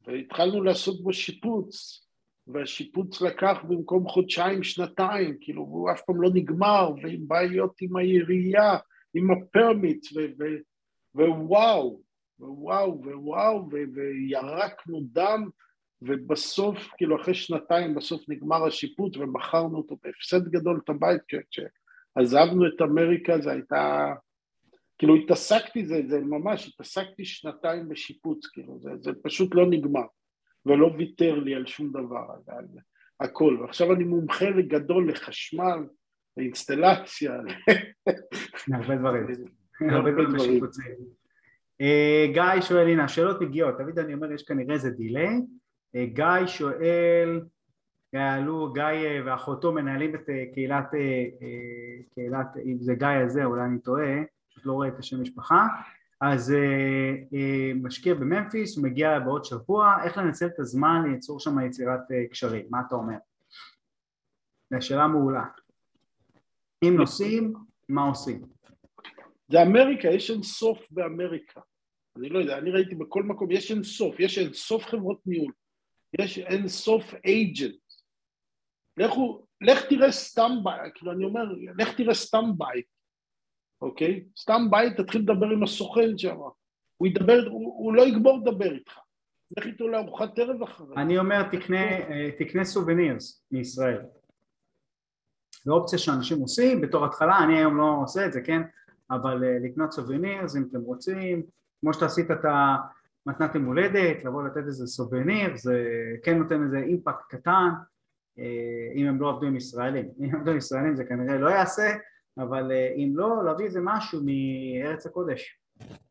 והתחלנו 0.08 0.64
לעשות 0.64 1.04
בו 1.04 1.14
שיפוץ, 1.14 2.06
והשיפוץ 2.48 3.22
לקח 3.22 3.58
במקום 3.68 4.08
חודשיים, 4.08 4.64
שנתיים, 4.64 5.38
כאילו, 5.42 5.62
הוא 5.62 5.92
אף 5.92 6.02
פעם 6.02 6.22
לא 6.22 6.30
נגמר, 6.34 6.92
ועם 7.04 7.28
בעיות 7.28 7.82
עם 7.82 7.96
העירייה, 7.96 8.78
עם 9.14 9.32
הפרמיט, 9.32 10.06
ווואו, 11.16 12.02
ווואו, 12.40 13.02
ווואו, 13.04 13.70
וירקנו 13.72 15.02
דם, 15.12 15.50
ובסוף, 16.02 16.78
כאילו, 16.98 17.22
אחרי 17.22 17.34
שנתיים, 17.34 17.96
בסוף 17.96 18.22
נגמר 18.28 18.68
השיפוץ, 18.68 19.18
ומכרנו 19.18 19.78
אותו 19.78 19.98
בהפסד 20.04 20.48
גדול 20.48 20.80
את 20.84 20.90
הבית, 20.90 21.22
כשעזבנו 21.50 22.68
את 22.68 22.82
אמריקה, 22.82 23.40
זו 23.42 23.50
הייתה... 23.50 24.14
כאילו 24.98 25.16
התעסקתי, 25.16 25.86
זה, 25.86 26.02
זה 26.08 26.20
ממש, 26.20 26.68
התעסקתי 26.68 27.26
שנתיים 27.26 27.90
בשיפוץ, 27.90 28.48
כאילו, 28.48 28.80
זה, 28.80 28.90
זה 29.00 29.12
פשוט 29.24 29.56
לא 29.56 29.66
נגמר, 29.70 30.06
ולא 30.66 30.92
ויתר 30.98 31.40
לי 31.40 31.56
על 31.56 31.66
שום 31.66 31.90
דבר, 31.90 32.26
על, 32.48 32.58
על 32.58 32.66
הכל, 33.20 33.58
ועכשיו 33.62 33.94
אני 33.94 34.04
מומחה 34.04 34.50
לגדול 34.50 35.10
לחשמל, 35.10 35.80
לאינסטלציה. 36.38 37.34
הרבה 38.74 38.96
דברים, 38.96 39.28
הרבה 39.82 40.12
דברים. 40.12 40.64
אה, 41.82 42.28
גיא 42.34 42.62
שואל, 42.62 42.88
הנה 42.88 43.04
השאלות 43.04 43.42
מגיעות, 43.42 43.78
תמיד 43.78 44.00
אני 44.00 44.14
אומר 44.14 44.32
יש 44.32 44.44
כנראה 44.44 44.74
איזה 44.74 44.90
דיליי, 44.90 45.42
אה, 45.96 46.06
גיא 46.06 46.48
שואל, 46.48 47.42
יעלו, 48.14 48.74
גיא 48.74 48.84
אה, 48.84 49.20
ואחותו 49.26 49.72
מנהלים 49.72 50.16
את 50.16 50.30
קהילת, 50.54 50.92
קהילת, 52.14 52.48
אם 52.66 52.78
זה 52.80 52.96
גיא 52.96 53.08
הזה 53.08 53.46
אולי 53.46 53.66
אני 53.66 53.80
טועה, 53.80 54.24
פשוט 54.50 54.66
לא 54.66 54.74
רואה 54.74 54.88
את 54.88 55.00
השם 55.00 55.22
משפחה, 55.22 55.68
אז 56.22 56.56
משקיע 57.76 58.14
בממפיס, 58.14 58.78
הוא 58.78 58.84
מגיע 58.84 59.20
בעוד 59.20 59.46
שבוע, 59.46 59.96
איך 60.04 60.18
לנצל 60.18 60.46
את 60.46 60.60
הזמן 60.60 61.12
ליצור 61.12 61.40
שם 61.40 61.60
יצירת 61.60 62.02
קשרים, 62.32 62.66
מה 62.70 62.82
אתה 62.88 62.96
אומר? 62.96 63.18
זו 64.74 64.78
שאלה 64.82 65.08
מעולה. 65.08 65.46
אם 66.84 66.94
נוסעים, 66.98 67.54
מה 67.90 68.02
עושים? 68.02 68.59
זה 69.52 69.62
אמריקה, 69.62 70.08
יש 70.08 70.32
אין 70.32 70.44
סוף 70.44 70.92
באמריקה. 70.92 71.62
אני 72.18 72.30
לא 72.30 72.40
יודע, 72.40 72.58
אני 72.58 72.72
ראיתי 72.72 72.96
בכל 72.96 73.24
מקום, 73.24 73.52
יש 73.52 73.72
אין 73.72 73.84
סוף, 73.84 74.20
יש 74.20 74.38
אין 74.38 74.54
סוף 74.54 74.86
חברות 74.86 75.22
ניהול, 75.26 75.52
יש 76.20 76.38
אין 76.38 76.68
סוף 76.68 77.04
אייג'נט. 77.26 77.82
לכו, 78.98 79.46
לך 79.62 79.86
תראה 79.90 80.12
סתם 80.12 80.52
בית, 80.64 80.94
כאילו 80.96 81.12
אני 81.12 81.26
אומר, 81.26 81.44
לך 81.78 81.98
תראה 81.98 82.14
סתם 82.14 82.46
בית, 82.58 82.86
אוקיי? 83.82 84.26
סתם 84.40 84.62
בית, 84.70 84.98
תתחיל 84.98 85.22
לדבר 85.22 85.46
עם 85.46 85.64
הסוכן 85.64 86.18
שם. 86.18 86.38
הוא 86.98 87.08
ידבר, 87.08 87.48
הוא, 87.50 87.84
הוא 87.84 87.94
לא 87.94 88.08
יגמור 88.08 88.38
לדבר 88.38 88.74
איתך. 88.74 89.00
לך 89.58 89.66
איתו 89.66 89.88
לארוחת 89.88 90.40
ערב 90.40 90.64
אחרי. 90.64 90.96
אני 90.98 91.18
אומר, 91.18 91.44
תקנה, 91.44 91.82
תקנה 92.40 92.66
סובנירס 92.66 93.46
מישראל. 93.52 94.02
זו 95.64 95.74
אופציה 95.74 96.00
שאנשים 96.00 96.40
עושים 96.40 96.82
בתור 96.82 97.06
התחלה, 97.06 97.38
אני 97.44 97.58
היום 97.58 97.78
לא 97.78 97.98
עושה 98.04 98.26
את 98.26 98.34
זה, 98.34 98.42
כן? 98.42 98.62
אבל 99.12 99.44
אה, 99.44 99.58
לקנות 99.62 99.92
סובנירס 99.92 100.56
אם 100.56 100.64
אתם 100.70 100.82
רוצים, 100.82 101.44
כמו 101.82 101.94
שאתה 101.94 102.06
עשית 102.06 102.32
את 102.32 102.46
המתנת 102.46 103.56
יום 103.56 103.66
הולדת, 103.66 104.26
לבוא 104.26 104.44
לתת 104.44 104.68
איזה 104.68 104.88
סובניר, 104.88 105.58
זה 105.58 105.86
כן 106.24 106.38
נותן 106.38 106.64
איזה 106.64 106.78
אימפקט 106.78 107.24
קטן, 107.30 107.70
אה, 108.40 108.92
אם 108.96 109.06
הם 109.08 109.22
לא 109.22 109.30
עבדו 109.30 109.48
עם 109.48 109.56
ישראלים. 109.56 110.10
אם 110.22 110.36
עבדו 110.36 110.52
עם 110.52 110.58
ישראלים 110.58 110.96
זה 110.96 111.06
כנראה 111.06 111.38
לא 111.38 111.50
יעשה, 111.50 111.92
אבל 112.38 112.72
אה, 112.72 112.94
אם 112.96 113.14
לא, 113.16 113.44
להביא 113.46 113.66
איזה 113.66 113.80
משהו 113.84 114.20
מארץ 114.24 115.06
הקודש, 115.06 115.60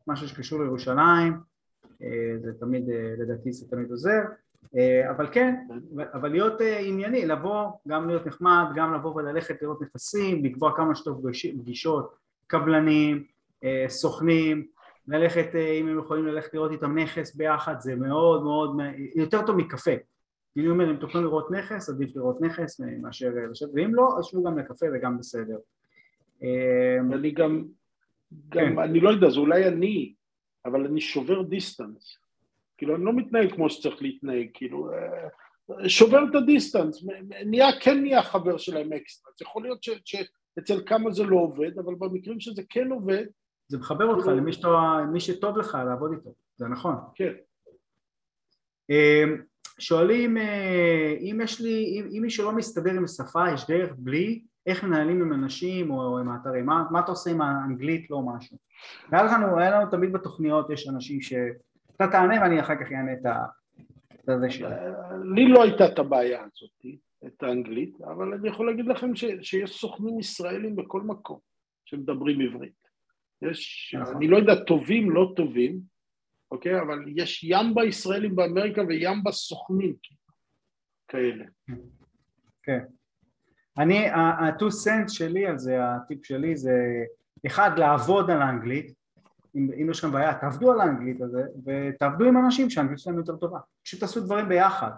משהו 0.07 0.27
שקשור 0.27 0.63
לירושלים, 0.63 1.49
זה 2.41 2.51
תמיד, 2.59 2.83
לדעתי 3.17 3.51
זה 3.51 3.69
תמיד 3.69 3.91
עוזר, 3.91 4.21
אבל 5.09 5.27
כן, 5.31 5.55
אבל 6.13 6.29
להיות 6.29 6.61
ענייני, 6.79 7.25
לבוא, 7.25 7.71
גם 7.87 8.07
להיות 8.07 8.27
נחמד, 8.27 8.65
גם 8.75 8.93
לבוא 8.93 9.15
וללכת 9.15 9.61
לראות 9.61 9.81
נכסים, 9.81 10.45
לקבוע 10.45 10.75
כמה 10.75 10.95
שיותר 10.95 11.29
פגישות, 11.59 12.15
קבלנים, 12.49 13.23
סוכנים, 13.87 14.67
ללכת, 15.07 15.55
אם 15.79 15.87
הם 15.87 15.99
יכולים 15.99 16.25
ללכת 16.25 16.53
לראות 16.53 16.71
איתם 16.71 16.97
נכס 16.97 17.35
ביחד, 17.35 17.75
זה 17.79 17.95
מאוד 17.95 18.43
מאוד, 18.43 18.77
יותר 19.15 19.45
טוב 19.45 19.55
מקפה. 19.55 19.91
אני 20.57 20.67
אומר, 20.67 20.91
אם 20.91 20.95
תוכלו 20.95 21.21
לראות 21.21 21.51
נכס, 21.51 21.89
עדיף 21.89 22.15
לראות 22.15 22.41
נכס 22.41 22.79
מאשר 23.01 23.31
לשבת, 23.51 23.69
ואם 23.73 23.95
לא, 23.95 24.09
אז 24.17 24.25
שבו 24.25 24.43
גם 24.43 24.59
לקפה 24.59 24.85
וגם 24.93 25.17
בסדר. 25.17 25.57
אני 27.13 27.31
גם, 27.31 27.65
גם 28.49 28.75
כן. 28.75 28.79
אני 28.79 28.99
לא 28.99 29.09
יודע, 29.09 29.29
זה 29.29 29.39
אולי 29.39 29.67
אני, 29.67 30.13
אבל 30.65 30.85
אני 30.85 31.01
שובר 31.01 31.41
דיסטנס. 31.41 32.17
כאילו, 32.77 32.95
אני 32.95 33.05
לא 33.05 33.13
מתנהג 33.13 33.53
כמו 33.55 33.69
שצריך 33.69 34.01
להתנהג, 34.01 34.47
כאילו, 34.53 34.91
אה, 34.93 35.89
שובר 35.89 36.19
את 36.29 36.35
הדיסטנס, 36.35 37.05
נהיה, 37.45 37.67
כן 37.81 38.01
נהיה 38.01 38.23
חבר 38.23 38.57
שלהם 38.57 38.93
אקסטרה. 38.93 39.31
אז 39.35 39.41
יכול 39.41 39.63
להיות 39.63 39.83
ש, 39.83 39.89
שאצל 40.59 40.81
כמה 40.85 41.11
זה 41.11 41.23
לא 41.23 41.35
עובד, 41.35 41.79
אבל 41.79 41.95
במקרים 41.95 42.39
שזה 42.39 42.61
כן 42.69 42.91
עובד... 42.91 43.25
זה 43.67 43.77
מחבר 43.77 44.05
אותך 44.05 44.23
כאילו... 44.23 44.37
למי 44.37 44.51
שאתה, 44.53 45.03
שטוב 45.19 45.57
לך 45.57 45.77
לעבוד 45.85 46.11
איתו, 46.11 46.33
זה 46.57 46.67
נכון. 46.67 46.95
כן. 47.15 47.33
אמ, 48.89 49.41
שואלים 49.79 50.37
אה, 50.37 51.15
אם 51.21 51.39
יש 51.43 51.61
לי, 51.61 51.85
אם, 51.85 52.09
אם 52.17 52.21
מישהו 52.21 52.45
לא 52.45 52.51
מסתדר 52.51 52.91
עם 52.91 53.03
השפה, 53.03 53.51
יש 53.53 53.67
דרך 53.67 53.93
בלי 53.97 54.41
איך 54.65 54.83
מנהלים 54.83 55.21
עם 55.21 55.33
אנשים 55.33 55.91
או 55.91 56.19
עם 56.19 56.29
האתרים, 56.29 56.65
מה, 56.65 56.83
מה 56.91 56.99
אתה 56.99 57.11
עושה 57.11 57.31
עם 57.31 57.41
האנגלית, 57.41 58.09
לא 58.09 58.21
משהו. 58.21 58.57
והיה 59.11 59.23
לנו, 59.23 59.59
היה 59.59 59.71
לנו 59.71 59.91
תמיד 59.91 60.13
בתוכניות, 60.13 60.69
יש 60.69 60.87
אנשים 60.87 61.21
ש... 61.21 61.33
אתה 61.95 62.07
תענה 62.07 62.41
ואני 62.41 62.59
אחר 62.59 62.75
כך 62.75 62.91
אענה 62.91 63.13
את 63.13 63.25
ה... 63.25 63.45
לי 65.23 65.47
לא 65.47 65.63
הייתה 65.63 65.85
את 65.85 65.99
הבעיה 65.99 66.39
הזאת, 66.39 66.85
את 67.25 67.43
האנגלית, 67.43 68.01
אבל 68.01 68.33
אני 68.33 68.49
יכול 68.49 68.67
להגיד 68.67 68.85
לכם 68.85 69.15
ש, 69.15 69.25
שיש 69.41 69.71
סוכנים 69.81 70.19
ישראלים 70.19 70.75
בכל 70.75 71.01
מקום 71.01 71.39
שמדברים 71.85 72.41
עברית. 72.41 72.89
יש, 73.41 73.95
נכון. 74.01 74.15
אני 74.15 74.27
לא 74.27 74.37
יודע, 74.37 74.55
טובים, 74.55 75.11
לא 75.11 75.33
טובים, 75.35 75.79
אוקיי? 76.51 76.79
אבל 76.81 76.99
יש 77.15 77.43
ימבה 77.43 77.85
ישראלים 77.85 78.35
באמריקה 78.35 78.81
וימבה 78.81 79.31
סוכנים 79.31 79.95
כאלה. 81.07 81.45
כן. 82.63 82.79
אני, 83.77 84.09
ה-2 84.09 84.61
cents 84.61 85.09
שלי 85.13 85.45
על 85.45 85.57
זה, 85.57 85.77
הטיפ 85.83 86.25
שלי 86.25 86.57
זה 86.57 87.03
אחד, 87.45 87.71
לעבוד 87.77 88.29
על 88.29 88.41
האנגלית, 88.41 88.93
אם, 89.55 89.69
אם 89.81 89.89
יש 89.89 89.99
לכם 89.99 90.11
בעיה, 90.11 90.39
תעבדו 90.39 90.71
על 90.71 90.81
האנגלית 90.81 91.21
הזה 91.21 91.43
ותעבדו 91.65 92.25
עם 92.25 92.37
אנשים 92.45 92.69
שהאנגלית 92.69 92.99
שלהם 92.99 93.17
יותר 93.17 93.35
טובה, 93.35 93.59
פשוט 93.83 93.99
תעשו 93.99 94.21
דברים 94.21 94.49
ביחד. 94.49 94.91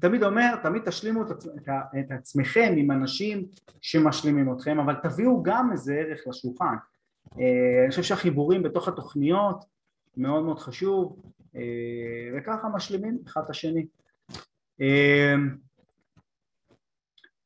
תמיד 0.00 0.22
אומר, 0.22 0.56
תמיד 0.62 0.82
תשלימו 0.82 1.22
את, 1.22 2.10
עצמכם 2.10 2.74
עם 2.76 2.90
אנשים 2.90 3.46
שמשלימים 3.80 4.52
אתכם, 4.52 4.80
אבל 4.80 4.94
תביאו 5.02 5.42
גם 5.42 5.72
איזה 5.72 5.94
ערך 5.94 6.20
לשולחן. 6.26 6.74
אה, 7.38 7.80
אני 7.82 7.90
חושב 7.90 8.02
שהחיבורים 8.02 8.62
בתוך 8.62 8.88
התוכניות 8.88 9.64
מאוד 10.16 10.44
מאוד 10.44 10.58
חשוב, 10.58 11.22
אה, 11.56 11.60
וככה 12.36 12.68
משלימים 12.68 13.18
אחד 13.26 13.40
את 13.44 13.50
השני. 13.50 13.86
אה, 14.80 15.34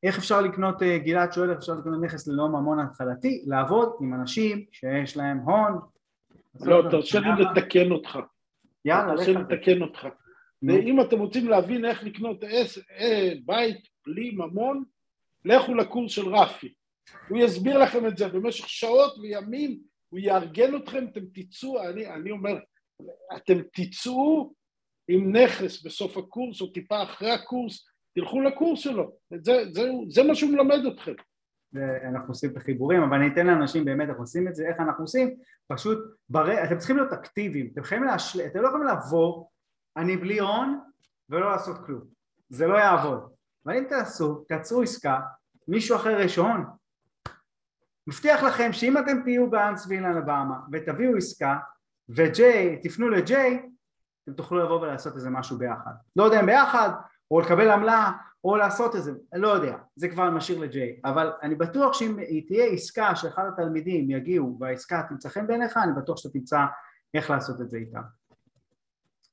איך 0.03 0.19
אפשר 0.19 0.41
לקנות, 0.41 0.83
גלעד 0.83 1.33
שואל 1.33 1.51
איך 1.51 1.59
אפשר 1.59 1.75
לקנות 1.75 2.03
נכס 2.03 2.29
ללא 2.29 2.49
ממון 2.49 2.81
התחלתי? 2.81 3.45
לעבוד 3.47 3.93
עם 4.01 4.15
אנשים 4.15 4.65
שיש 4.73 5.17
להם 5.17 5.39
הון. 5.39 5.81
לא, 6.61 6.83
תרשה 6.91 7.21
לי 7.21 7.29
לתקן 7.45 7.91
אותך. 7.91 8.19
יאללה, 8.85 9.17
תרשה 9.17 9.33
לי 9.33 9.39
לתקן 9.39 9.83
אותך. 9.83 10.07
ואם 10.63 11.01
אתם 11.01 11.19
רוצים 11.19 11.49
להבין 11.49 11.85
איך 11.85 12.05
לקנות 12.05 12.45
עס, 12.45 12.79
אה, 12.79 13.33
בית 13.45 13.89
בלי 14.07 14.31
ממון, 14.31 14.85
לכו 15.45 15.75
לקורס 15.75 16.13
של 16.13 16.35
רפי. 16.35 16.73
הוא 17.29 17.39
יסביר 17.39 17.79
לכם 17.79 18.07
את 18.07 18.17
זה 18.17 18.29
במשך 18.29 18.69
שעות 18.69 19.19
וימים, 19.19 19.79
הוא 20.09 20.21
יארגן 20.21 20.77
אתכם, 20.77 21.07
אתם 21.13 21.21
תצאו, 21.35 21.83
אני, 21.83 22.07
אני 22.07 22.31
אומר, 22.31 22.59
אתם 23.37 23.59
תצאו 23.73 24.53
עם 25.09 25.37
נכס 25.37 25.83
בסוף 25.83 26.17
הקורס 26.17 26.61
או 26.61 26.67
טיפה 26.67 27.03
אחרי 27.03 27.31
הקורס, 27.31 27.87
תלכו 28.15 28.41
לקורס 28.41 28.81
שלו, 28.81 29.13
זה, 29.31 29.53
זה, 29.73 29.91
זה 30.09 30.23
מה 30.23 30.35
שהוא 30.35 30.51
מלמד 30.51 30.87
אתכם. 30.87 31.13
אנחנו 32.09 32.29
עושים 32.29 32.51
את 32.51 32.57
החיבורים, 32.57 33.03
אבל 33.03 33.17
אני 33.17 33.33
אתן 33.33 33.47
לאנשים 33.47 33.85
באמת 33.85 34.09
איך 34.09 34.19
עושים 34.19 34.49
את 34.49 34.55
זה, 34.55 34.69
איך 34.69 34.77
אנחנו 34.81 35.05
עושים, 35.05 35.37
פשוט, 35.69 35.99
בר... 36.29 36.65
אתם 36.65 36.79
צריכים 36.79 36.97
להיות 36.97 37.13
אקטיביים, 37.13 37.71
אתם 37.73 38.05
להשל... 38.05 38.41
אתם 38.47 38.61
לא 38.61 38.69
יכולים 38.69 38.87
לבוא, 38.87 39.45
אני 39.97 40.17
בלי 40.17 40.41
הון 40.41 40.81
ולא 41.29 41.51
לעשות 41.51 41.87
כלום, 41.87 42.03
זה 42.49 42.67
לא 42.67 42.75
יעבוד, 42.75 43.33
אבל 43.67 43.77
אם 43.77 43.85
תעשו, 43.89 44.45
תעצרו 44.49 44.83
עסקה, 44.83 45.21
מישהו 45.69 45.97
אחר 45.97 46.21
יש 46.21 46.37
הון, 46.37 46.67
מבטיח 48.07 48.43
לכם 48.43 48.73
שאם 48.73 48.99
אתם 48.99 49.23
תהיו 49.23 49.51
באנסוויל 49.51 50.07
אלבמה 50.07 50.61
ותביאו 50.73 51.17
עסקה 51.17 51.59
וג'יי, 52.09 52.81
תפנו 52.83 53.09
לג'יי, 53.09 53.69
אתם 54.25 54.33
תוכלו 54.33 54.59
לבוא 54.59 54.81
ולעשות 54.81 55.17
איזה 55.17 55.31
משהו 55.31 55.59
ביחד. 55.59 55.93
לא 56.17 56.23
יודע 56.23 56.41
אם 56.41 56.47
ביחד, 56.47 56.91
או 57.31 57.41
לקבל 57.41 57.71
עמלה, 57.71 58.13
או 58.45 58.57
לעשות 58.57 58.95
איזה, 58.95 59.13
לא 59.33 59.49
יודע, 59.49 59.77
זה 59.97 60.09
כבר 60.09 60.31
משאיר 60.31 60.59
לג'יי, 60.59 61.01
אבל 61.05 61.33
אני 61.43 61.55
בטוח 61.55 61.93
שאם 61.93 62.17
תהיה 62.47 62.65
עסקה 62.65 63.17
שאחד 63.17 63.45
התלמידים 63.53 64.11
יגיעו 64.11 64.57
והעסקה 64.61 65.03
תמצא 65.09 65.29
חן 65.29 65.47
בעיניך, 65.47 65.77
אני 65.77 65.93
בטוח 65.93 66.17
שאתה 66.17 66.33
תמצא 66.33 66.59
איך 67.15 67.31
לעשות 67.31 67.61
את 67.61 67.71
זה 67.71 67.77
איתם. 67.77 68.03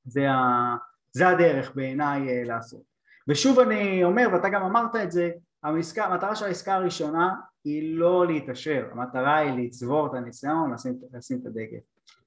זה, 0.04 0.30
ה, 0.30 0.76
זה 1.12 1.28
הדרך 1.28 1.74
בעיניי 1.74 2.28
אה, 2.28 2.44
לעשות. 2.44 2.82
ושוב 3.28 3.58
אני 3.58 4.04
אומר, 4.04 4.28
ואתה 4.32 4.48
גם 4.48 4.62
אמרת 4.62 4.96
את 4.96 5.12
זה, 5.12 5.30
המסקה, 5.62 6.04
המטרה 6.04 6.36
של 6.36 6.44
העסקה 6.44 6.74
הראשונה 6.74 7.34
היא 7.64 7.98
לא 7.98 8.26
להתעשר, 8.26 8.88
המטרה 8.92 9.36
היא 9.36 9.66
לצבור 9.66 10.06
את 10.06 10.14
הניסיון, 10.14 10.74
לשים, 10.74 10.98
לשים 11.12 11.38
את 11.42 11.46
הדגל. 11.46 11.78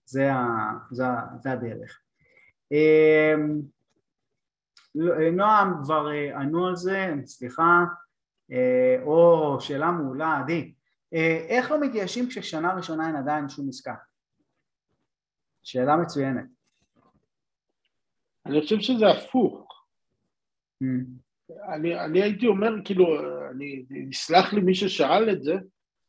זה, 0.06 0.34
ה, 0.34 0.72
זה, 0.92 1.04
זה 1.42 1.52
הדרך. 1.52 2.00
אמ, 2.72 3.62
לא, 4.96 5.32
נועם 5.32 5.84
כבר 5.84 6.12
אה, 6.12 6.40
ענו 6.40 6.68
על 6.68 6.76
זה, 6.76 7.14
סליחה, 7.26 7.84
אה, 8.52 9.04
או 9.04 9.58
שאלה 9.60 9.92
מעולה, 9.92 10.38
עדי, 10.40 10.74
אה, 11.14 11.46
איך 11.50 11.72
לא 11.72 11.82
מתייאשים 11.82 12.28
כששנה 12.30 12.74
ראשונה 12.74 13.08
אין 13.08 13.16
עדיין 13.16 13.50
שום 13.50 13.70
עסקה? 13.70 13.96
שאלה 15.64 15.96
מצוינת. 15.96 16.46
אני 18.46 18.62
חושב 18.62 18.80
שזה 18.80 19.08
הפוך. 19.10 19.86
Mm. 20.84 20.88
אני, 21.74 22.00
אני 22.00 22.22
הייתי 22.22 22.48
אומר, 22.48 22.74
כאילו, 22.86 23.06
אני, 23.52 23.86
נסלח 23.90 24.54
לי 24.54 24.62
מי 24.62 24.76
ששאל 24.76 25.30
את 25.32 25.44
זה, 25.44 25.54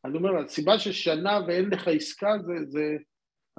אני 0.05 0.17
אומר, 0.17 0.37
הסיבה 0.37 0.79
ששנה 0.79 1.39
ואין 1.47 1.69
לך 1.69 1.87
עסקה 1.87 2.31
זה, 2.41 2.53
זה 2.67 2.97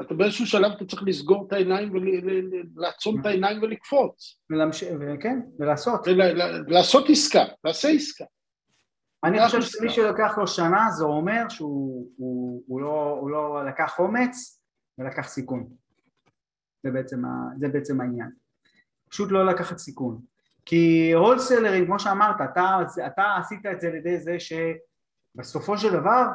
אתה 0.00 0.14
באיזשהו 0.14 0.46
שלב 0.46 0.72
אתה 0.72 0.84
צריך 0.84 1.02
לסגור 1.06 1.46
את 1.46 1.52
העיניים 1.52 1.92
ולעצום 1.92 3.20
את 3.20 3.26
העיניים 3.26 3.62
ולקפוץ. 3.62 4.40
כן, 5.20 5.40
ולעשות. 5.58 6.06
לעשות 6.66 7.04
עסקה, 7.10 7.44
תעשה 7.62 7.88
עסקה. 7.88 8.24
אני 9.24 9.46
חושב 9.46 9.62
שמי 9.62 9.90
שלוקח 9.90 10.38
לו 10.38 10.46
שנה 10.46 10.90
זה 10.90 11.04
אומר 11.04 11.48
שהוא 11.48 12.12
הוא, 12.16 12.62
הוא 12.66 12.80
לא, 12.80 13.18
הוא 13.20 13.30
לא 13.30 13.66
לקח 13.68 13.98
אומץ 13.98 14.62
ולקח 14.98 15.28
סיכון. 15.28 15.68
זה 16.82 16.90
בעצם, 16.90 17.22
זה 17.58 17.68
בעצם 17.68 18.00
העניין. 18.00 18.30
פשוט 19.16 19.32
לא 19.32 19.46
לקחת 19.46 19.78
סיכון. 19.78 20.20
כי 20.64 21.12
הולסלרים, 21.12 21.86
כמו 21.86 21.98
שאמרת, 21.98 22.36
אתה, 22.44 22.78
אתה 23.06 23.36
עשית 23.36 23.66
את 23.66 23.80
זה 23.80 23.88
על 23.88 23.94
ידי 23.94 24.20
זה 24.20 24.36
שבסופו 24.38 25.78
של 25.78 25.92
דבר 25.92 26.26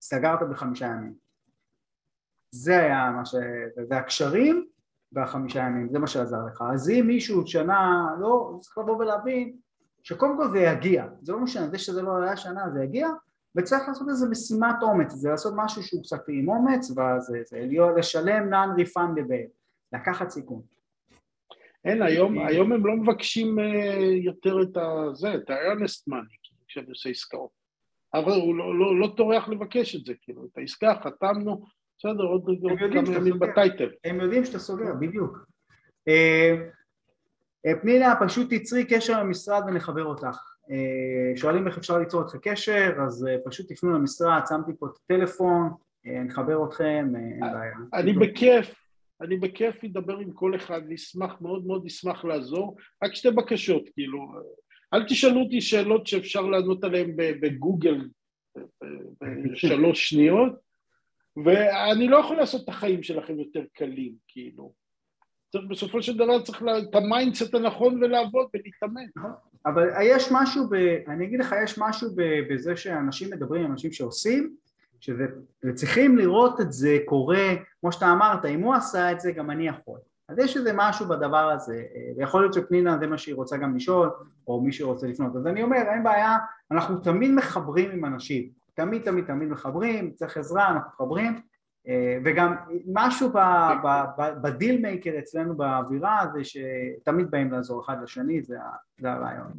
סגרת 0.00 0.38
בחמישה 0.50 0.86
ימים. 0.86 1.14
זה 2.50 2.78
היה 2.78 3.10
מה 3.10 3.24
ש... 3.24 3.34
זה 3.88 3.96
הקשרים 3.96 4.66
והחמישה 5.12 5.58
ימים, 5.58 5.88
זה 5.92 5.98
מה 5.98 6.06
שעזר 6.06 6.44
לך. 6.46 6.64
אז 6.72 6.90
אם 6.90 7.04
מישהו 7.06 7.46
שנה, 7.46 8.08
לא, 8.20 8.58
צריך 8.60 8.78
לבוא 8.78 8.96
ולהבין 8.96 9.56
שקודם 10.02 10.36
כל 10.36 10.50
זה 10.50 10.58
יגיע, 10.58 11.06
זה 11.22 11.32
לא 11.32 11.40
משנה, 11.40 11.68
זה 11.68 11.78
שזה 11.78 12.02
לא 12.02 12.22
היה 12.22 12.36
שנה 12.36 12.70
זה 12.70 12.84
יגיע, 12.84 13.08
וצריך 13.56 13.88
לעשות 13.88 14.08
איזה 14.08 14.28
משימת 14.28 14.76
אומץ, 14.82 15.12
זה 15.12 15.30
לעשות 15.30 15.54
משהו 15.56 15.82
שהוא 15.82 16.02
קצת 16.02 16.22
עם 16.28 16.48
אומץ, 16.48 16.90
וזה 16.90 17.38
זה 17.44 17.66
לשלם 17.96 18.54
non-refundable, 18.54 19.48
לקחת 19.92 20.30
סיכון. 20.30 20.62
אין, 21.84 22.02
היום, 22.02 22.38
היום 22.38 22.72
הם 22.72 22.86
לא 22.86 22.96
מבקשים 22.96 23.58
uh, 23.58 23.62
יותר 24.24 24.62
את. 24.62 24.76
זה, 25.14 25.34
את 25.34 25.50
ה-earnest 25.50 26.12
money, 26.12 26.36
כשאני 26.68 26.88
עושה 26.88 27.10
עסקאות. 27.10 27.60
אבל 28.14 28.32
הוא 28.32 28.54
לא, 28.54 28.78
לא, 28.78 29.00
לא 29.00 29.12
טורח 29.16 29.48
לבקש 29.48 29.96
את 29.96 30.04
זה, 30.04 30.12
כאילו, 30.22 30.44
את 30.44 30.58
העסקה 30.58 30.94
חתמנו, 31.04 31.64
בסדר, 31.98 32.24
עוד 32.24 32.44
כמה 32.92 33.16
ימים 33.16 33.38
בטייטל. 33.38 33.88
הם 34.04 34.20
יודעים 34.20 34.44
שאתה 34.44 34.58
סוגר, 34.58 34.94
בדיוק. 35.00 35.38
אה, 36.08 36.54
אה, 37.66 37.72
פנינה, 37.80 38.14
פשוט 38.20 38.54
תצרי 38.54 38.84
קשר 38.84 39.22
למשרד 39.22 39.62
ונחבר 39.66 40.04
אותך. 40.04 40.38
אה, 40.70 41.36
שואלים 41.36 41.66
איך 41.66 41.78
אפשר 41.78 41.98
ליצור 41.98 42.22
איתך 42.22 42.36
קשר, 42.42 42.92
אז 43.06 43.26
פשוט 43.44 43.72
תפנו 43.72 43.92
למשרד, 43.92 44.40
שמתי 44.48 44.72
פה 44.78 44.86
את 44.86 44.92
הטלפון, 45.04 45.70
נחבר 46.04 46.64
אתכם, 46.64 47.12
אין 47.16 47.40
בעיה. 47.40 47.74
אני 47.94 48.12
בכיף, 48.12 48.74
אני 49.22 49.36
בכיף 49.36 49.84
אדבר 49.84 50.18
עם 50.18 50.32
כל 50.32 50.56
אחד, 50.56 50.80
נשמח, 50.88 51.40
מאוד 51.40 51.66
מאוד 51.66 51.84
נשמח 51.84 52.24
לעזור. 52.24 52.76
רק 53.04 53.14
שתי 53.14 53.30
בקשות, 53.30 53.82
כאילו, 53.94 54.26
אל 54.94 55.04
תשאלו 55.08 55.40
אותי 55.40 55.60
שאלות 55.60 56.06
שאפשר 56.06 56.40
לענות 56.40 56.84
עליהן 56.84 57.12
בגוגל 57.16 58.08
בשלוש 59.22 59.98
שניות. 60.08 60.52
ואני 61.44 62.08
לא 62.08 62.16
יכול 62.16 62.36
לעשות 62.36 62.64
את 62.64 62.68
החיים 62.68 63.02
שלכם 63.02 63.38
יותר 63.38 63.62
קלים, 63.72 64.14
כאילו. 64.28 64.72
צריך 65.52 65.64
בסופו 65.64 66.02
של 66.02 66.16
דבר 66.16 66.42
צריך 66.42 66.62
לה, 66.62 66.78
את 66.78 66.94
ה 66.94 67.01
mindset 67.01 67.54
הנכון 67.54 68.02
ולעבוד 68.02 68.48
ולהתאמן. 68.54 69.06
נכון. 69.16 69.30
אבל 69.66 69.88
יש 70.02 70.28
משהו, 70.32 70.68
ב, 70.68 70.74
אני 71.08 71.26
אגיד 71.26 71.40
לך, 71.40 71.54
יש 71.64 71.78
משהו 71.78 72.08
ב, 72.16 72.22
בזה 72.50 72.76
שאנשים 72.76 73.30
מדברים 73.30 73.66
אנשים 73.66 73.92
שעושים, 73.92 74.56
שזה, 75.00 75.26
וצריכים 75.64 76.18
לראות 76.18 76.60
את 76.60 76.72
זה 76.72 76.98
קורה, 77.04 77.48
כמו 77.80 77.92
שאתה 77.92 78.12
אמרת, 78.12 78.44
אם 78.44 78.60
הוא 78.60 78.74
עשה 78.74 79.12
את 79.12 79.20
זה, 79.20 79.32
גם 79.32 79.50
אני 79.50 79.68
יכול. 79.68 79.98
אז 80.28 80.38
יש 80.38 80.56
איזה 80.56 80.72
משהו 80.74 81.08
בדבר 81.08 81.50
הזה, 81.50 81.82
ויכול 82.16 82.40
להיות 82.42 82.54
שפנינה 82.54 82.98
זה 82.98 83.06
מה 83.06 83.18
שהיא 83.18 83.34
רוצה 83.34 83.56
גם 83.56 83.76
לשאול, 83.76 84.10
או 84.46 84.60
מי 84.60 84.72
שרוצה 84.72 85.06
לפנות. 85.06 85.36
אז 85.36 85.46
אני 85.46 85.62
אומר, 85.62 85.82
אין 85.92 86.02
בעיה, 86.02 86.38
אנחנו 86.70 86.98
תמיד 86.98 87.30
מחברים 87.30 87.90
עם 87.90 88.04
אנשים. 88.04 88.48
תמיד 88.74 89.02
תמיד 89.02 89.24
תמיד 89.24 89.48
מחברים, 89.48 90.10
צריך 90.10 90.36
עזרה, 90.36 90.68
אנחנו 90.70 90.90
מחברים 90.90 91.40
אה, 91.88 92.18
וגם 92.24 92.54
משהו 92.92 93.30
בדיל 94.42 94.82
מייקר 94.82 95.18
אצלנו 95.18 95.56
באווירה 95.56 96.26
זה 96.32 96.40
שתמיד 96.44 97.30
באים 97.30 97.52
לעזור 97.52 97.84
אחד 97.84 97.96
לשני, 98.02 98.42
זה, 98.42 98.56
זה 98.98 99.12
הרעיון. 99.12 99.52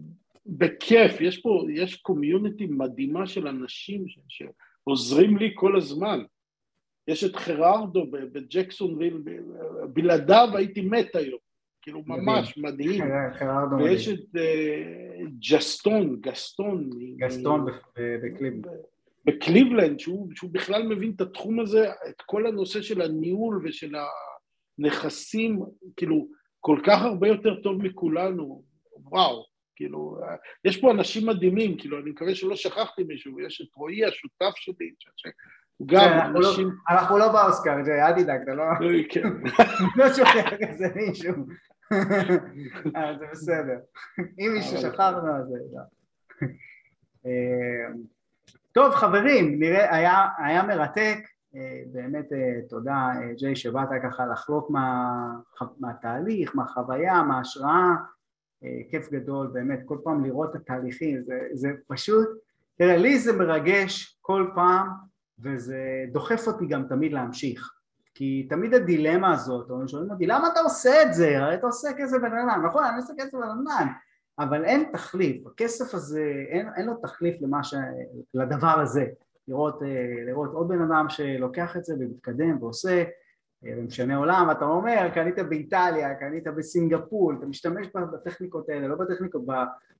בכיף, 0.45 1.21
יש 1.21 1.41
פה, 1.41 1.65
יש 1.73 1.95
community 1.95 2.67
מדהימה 2.67 3.27
של 3.27 3.47
אנשים 3.47 4.03
ש, 4.07 4.43
שעוזרים 4.85 5.37
לי 5.37 5.51
כל 5.55 5.77
הזמן. 5.77 6.23
יש 7.07 7.23
את 7.23 7.35
חררדו 7.35 8.05
בג'קסונוויל, 8.11 9.17
בלעדיו 9.93 10.49
הייתי 10.53 10.81
מת 10.81 11.15
היום, 11.15 11.39
כאילו 11.81 12.03
ממש 12.07 12.57
מדהים. 12.57 13.03
ויש 13.79 14.07
את 14.07 14.19
אה, 14.35 15.29
ג'סטון, 15.49 16.17
גסטון. 16.21 16.89
גסטון 17.17 17.65
בקליבלנד. 17.95 18.67
בקליבלנד, 19.25 19.99
שהוא, 19.99 20.29
שהוא 20.35 20.49
בכלל 20.53 20.87
מבין 20.87 21.13
את 21.15 21.21
התחום 21.21 21.59
הזה, 21.59 21.89
את 22.09 22.21
כל 22.25 22.47
הנושא 22.47 22.81
של 22.81 23.01
הניהול 23.01 23.61
ושל 23.63 23.95
הנכסים, 24.79 25.59
כאילו, 25.97 26.27
כל 26.59 26.79
כך 26.85 27.01
הרבה 27.01 27.27
יותר 27.27 27.61
טוב 27.61 27.81
מכולנו, 27.81 28.63
וואו, 29.11 29.45
כאילו, 29.81 30.17
יש 30.65 30.81
פה 30.81 30.91
אנשים 30.91 31.27
מדהימים, 31.27 31.77
כאילו, 31.77 31.99
אני 31.99 32.09
מקווה 32.09 32.35
שלא 32.35 32.55
שכחתי 32.55 33.03
מישהו, 33.03 33.39
יש 33.39 33.61
את 33.61 33.75
רועי 33.75 34.05
השותף 34.05 34.55
שלי, 34.55 34.91
גם 35.85 36.01
כן, 36.01 36.33
לא- 36.33 36.49
אנשים... 36.49 36.69
אנחנו 36.89 37.17
לא 37.17 37.31
באוסקר, 37.31 37.71
אל 37.71 38.23
תדאג, 38.23 38.41
אתה 38.43 38.53
לא... 38.53 38.63
כן. 39.09 39.27
לא 39.97 40.13
שוכח 40.13 40.53
איזה 40.59 40.87
מישהו. 40.95 41.33
אה, 42.95 43.13
זה 43.19 43.25
בסדר. 43.31 43.79
אם 44.19 44.51
מישהו 44.53 44.77
שכחנו, 44.77 45.35
אז. 45.35 45.53
לא. 45.73 45.81
אה, 47.25 47.93
טוב 48.71 48.93
חברים, 48.93 49.59
נראה, 49.59 49.95
היה, 49.95 50.27
היה 50.37 50.63
מרתק, 50.63 51.17
אה, 51.55 51.81
באמת 51.91 52.33
אה, 52.33 52.67
תודה 52.69 53.09
אה, 53.15 53.33
ג'יי 53.37 53.55
שבאת 53.55 53.89
ככה 54.03 54.25
לחלוק 54.25 54.69
מה, 54.69 55.11
מהתהליך, 55.79 56.55
מהחוויה, 56.55 57.23
מההשראה, 57.23 57.95
כיף 58.89 59.11
גדול 59.11 59.47
באמת, 59.47 59.79
כל 59.85 59.97
פעם 60.03 60.25
לראות 60.25 60.55
את 60.55 60.61
התהליכים, 60.61 61.23
זה, 61.23 61.39
זה 61.53 61.69
פשוט, 61.87 62.27
תראה 62.77 62.97
לי 62.97 63.19
זה 63.19 63.33
מרגש 63.33 64.19
כל 64.21 64.51
פעם 64.55 64.87
וזה 65.39 66.05
דוחף 66.11 66.47
אותי 66.47 66.65
גם 66.65 66.85
תמיד 66.89 67.13
להמשיך, 67.13 67.73
כי 68.13 68.47
תמיד 68.49 68.73
הדילמה 68.73 69.33
הזאת, 69.33 69.69
או 69.69 69.87
שואלים 69.87 70.11
אותי 70.11 70.27
למה 70.27 70.47
אתה 70.47 70.59
עושה 70.59 71.01
את 71.01 71.13
זה? 71.13 71.39
הרי 71.39 71.55
אתה 71.55 71.67
עושה 71.67 71.89
כסף 71.97 72.17
בנדל"ן, 72.17 72.61
נכון 72.65 72.83
אני 72.83 72.97
עושה 72.97 73.13
כסף 73.17 73.33
בנדל"ן 73.33 73.87
אבל 74.39 74.65
אין 74.65 74.89
תחליף, 74.93 75.47
הכסף 75.47 75.93
הזה 75.93 76.33
אין, 76.49 76.67
אין 76.75 76.85
לו 76.85 76.93
תחליף 76.95 77.41
למה 77.41 77.63
ש... 77.63 77.73
לדבר 78.33 78.79
הזה. 78.79 79.05
לראות, 79.47 79.83
אה, 79.83 79.87
לראות 80.27 80.53
עוד 80.53 80.67
בן 80.67 80.81
אדם 80.81 81.05
שלוקח 81.09 81.77
את 81.77 81.85
זה 81.85 81.95
ומתקדם 81.99 82.63
ועושה 82.63 83.03
ומשנה 83.63 84.17
עולם, 84.17 84.47
אתה 84.51 84.65
אומר 84.65 85.09
קנית 85.13 85.39
באיטליה, 85.39 86.15
קנית 86.15 86.43
בסינגפור, 86.43 87.33
אתה 87.33 87.45
משתמש 87.45 87.87
בטכניקות 88.13 88.69
האלה, 88.69 88.87
לא 88.87 88.95
בטכניקות, 88.95 89.41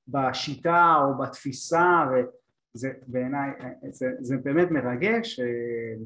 בשיטה 0.08 0.94
או 1.04 1.18
בתפיסה 1.18 2.04
וזה 2.10 2.92
בעיניי, 3.06 3.50
זה, 3.90 4.06
זה 4.20 4.36
באמת 4.36 4.70
מרגש, 4.70 5.40
אה, 5.40 6.04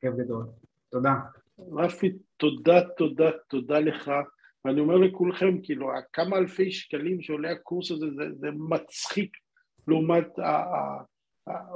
כיף 0.00 0.14
גדול, 0.14 0.46
תודה. 0.88 1.14
רפי, 1.72 2.18
תודה, 2.36 2.80
תודה, 2.96 3.30
תודה 3.48 3.80
לך, 3.80 4.10
ואני 4.64 4.80
אומר 4.80 4.96
לכולכם, 4.96 5.60
כאילו, 5.62 5.90
כמה 6.12 6.36
אלפי 6.36 6.72
שקלים 6.72 7.22
שעולה 7.22 7.50
הקורס 7.50 7.90
הזה, 7.90 8.06
זה, 8.16 8.24
זה 8.38 8.48
מצחיק 8.68 9.36
לעומת 9.88 10.28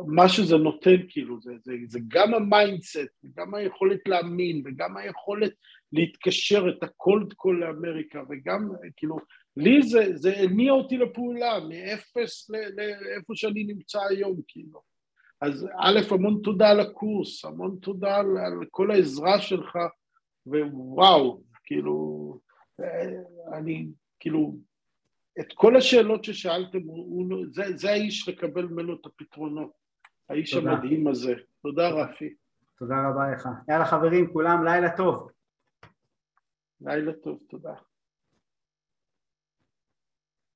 מה 0.07 0.29
שזה 0.29 0.57
נותן, 0.57 0.97
כאילו, 1.09 1.41
זה, 1.41 1.53
זה, 1.63 1.73
זה 1.87 1.99
גם 2.09 2.35
ה 2.35 2.45
mindset, 2.45 3.25
וגם 3.25 3.55
היכולת 3.55 4.01
להאמין, 4.07 4.63
וגם 4.65 4.97
היכולת 4.97 5.53
להתקשר 5.93 6.69
את 6.69 6.83
ה 6.83 6.93
cold 6.93 7.33
call 7.33 7.65
לאמריקה, 7.65 8.23
וגם, 8.31 8.69
כאילו, 8.97 9.17
לי 9.57 9.83
זה, 9.83 10.17
זה 10.17 10.37
הניע 10.37 10.73
אותי 10.73 10.99
לפעולה, 10.99 11.61
מאפס 11.69 12.51
לאיפה 12.51 13.33
שאני 13.35 13.65
נמצא 13.65 13.99
היום, 14.11 14.41
כאילו. 14.49 14.81
אז 15.41 15.69
א', 15.79 16.01
המון 16.11 16.41
תודה 16.45 16.69
על 16.71 16.81
הקורס, 16.81 17.45
המון 17.45 17.79
תודה 17.83 18.17
על, 18.17 18.39
על 18.39 18.67
כל 18.71 18.91
העזרה 18.91 19.41
שלך, 19.41 19.79
ווואו, 20.47 21.43
כאילו, 21.65 22.39
אה, 22.81 23.59
אני, 23.59 23.87
כאילו, 24.21 24.57
את 25.41 25.53
כל 25.55 25.77
השאלות 25.77 26.25
ששאלתם, 26.25 26.83
הוא, 26.83 27.47
זה, 27.51 27.77
זה 27.77 27.91
האיש 27.91 28.29
לקבל 28.29 28.65
ממנו 28.65 28.95
את 28.95 29.07
הפתרונות, 29.07 29.71
האיש 30.29 30.55
תודה. 30.55 30.71
המדהים 30.71 31.09
הזה. 31.09 31.35
תודה 31.63 31.89
רפי. 31.89 32.35
תודה 32.79 32.95
רבה 33.09 33.35
לך. 33.35 33.49
יאללה 33.69 33.85
חברים, 33.85 34.33
כולם 34.33 34.65
לילה 34.65 34.97
טוב. 34.97 35.31
לילה 36.81 37.13
טוב, 37.13 37.39
תודה. 37.49 37.75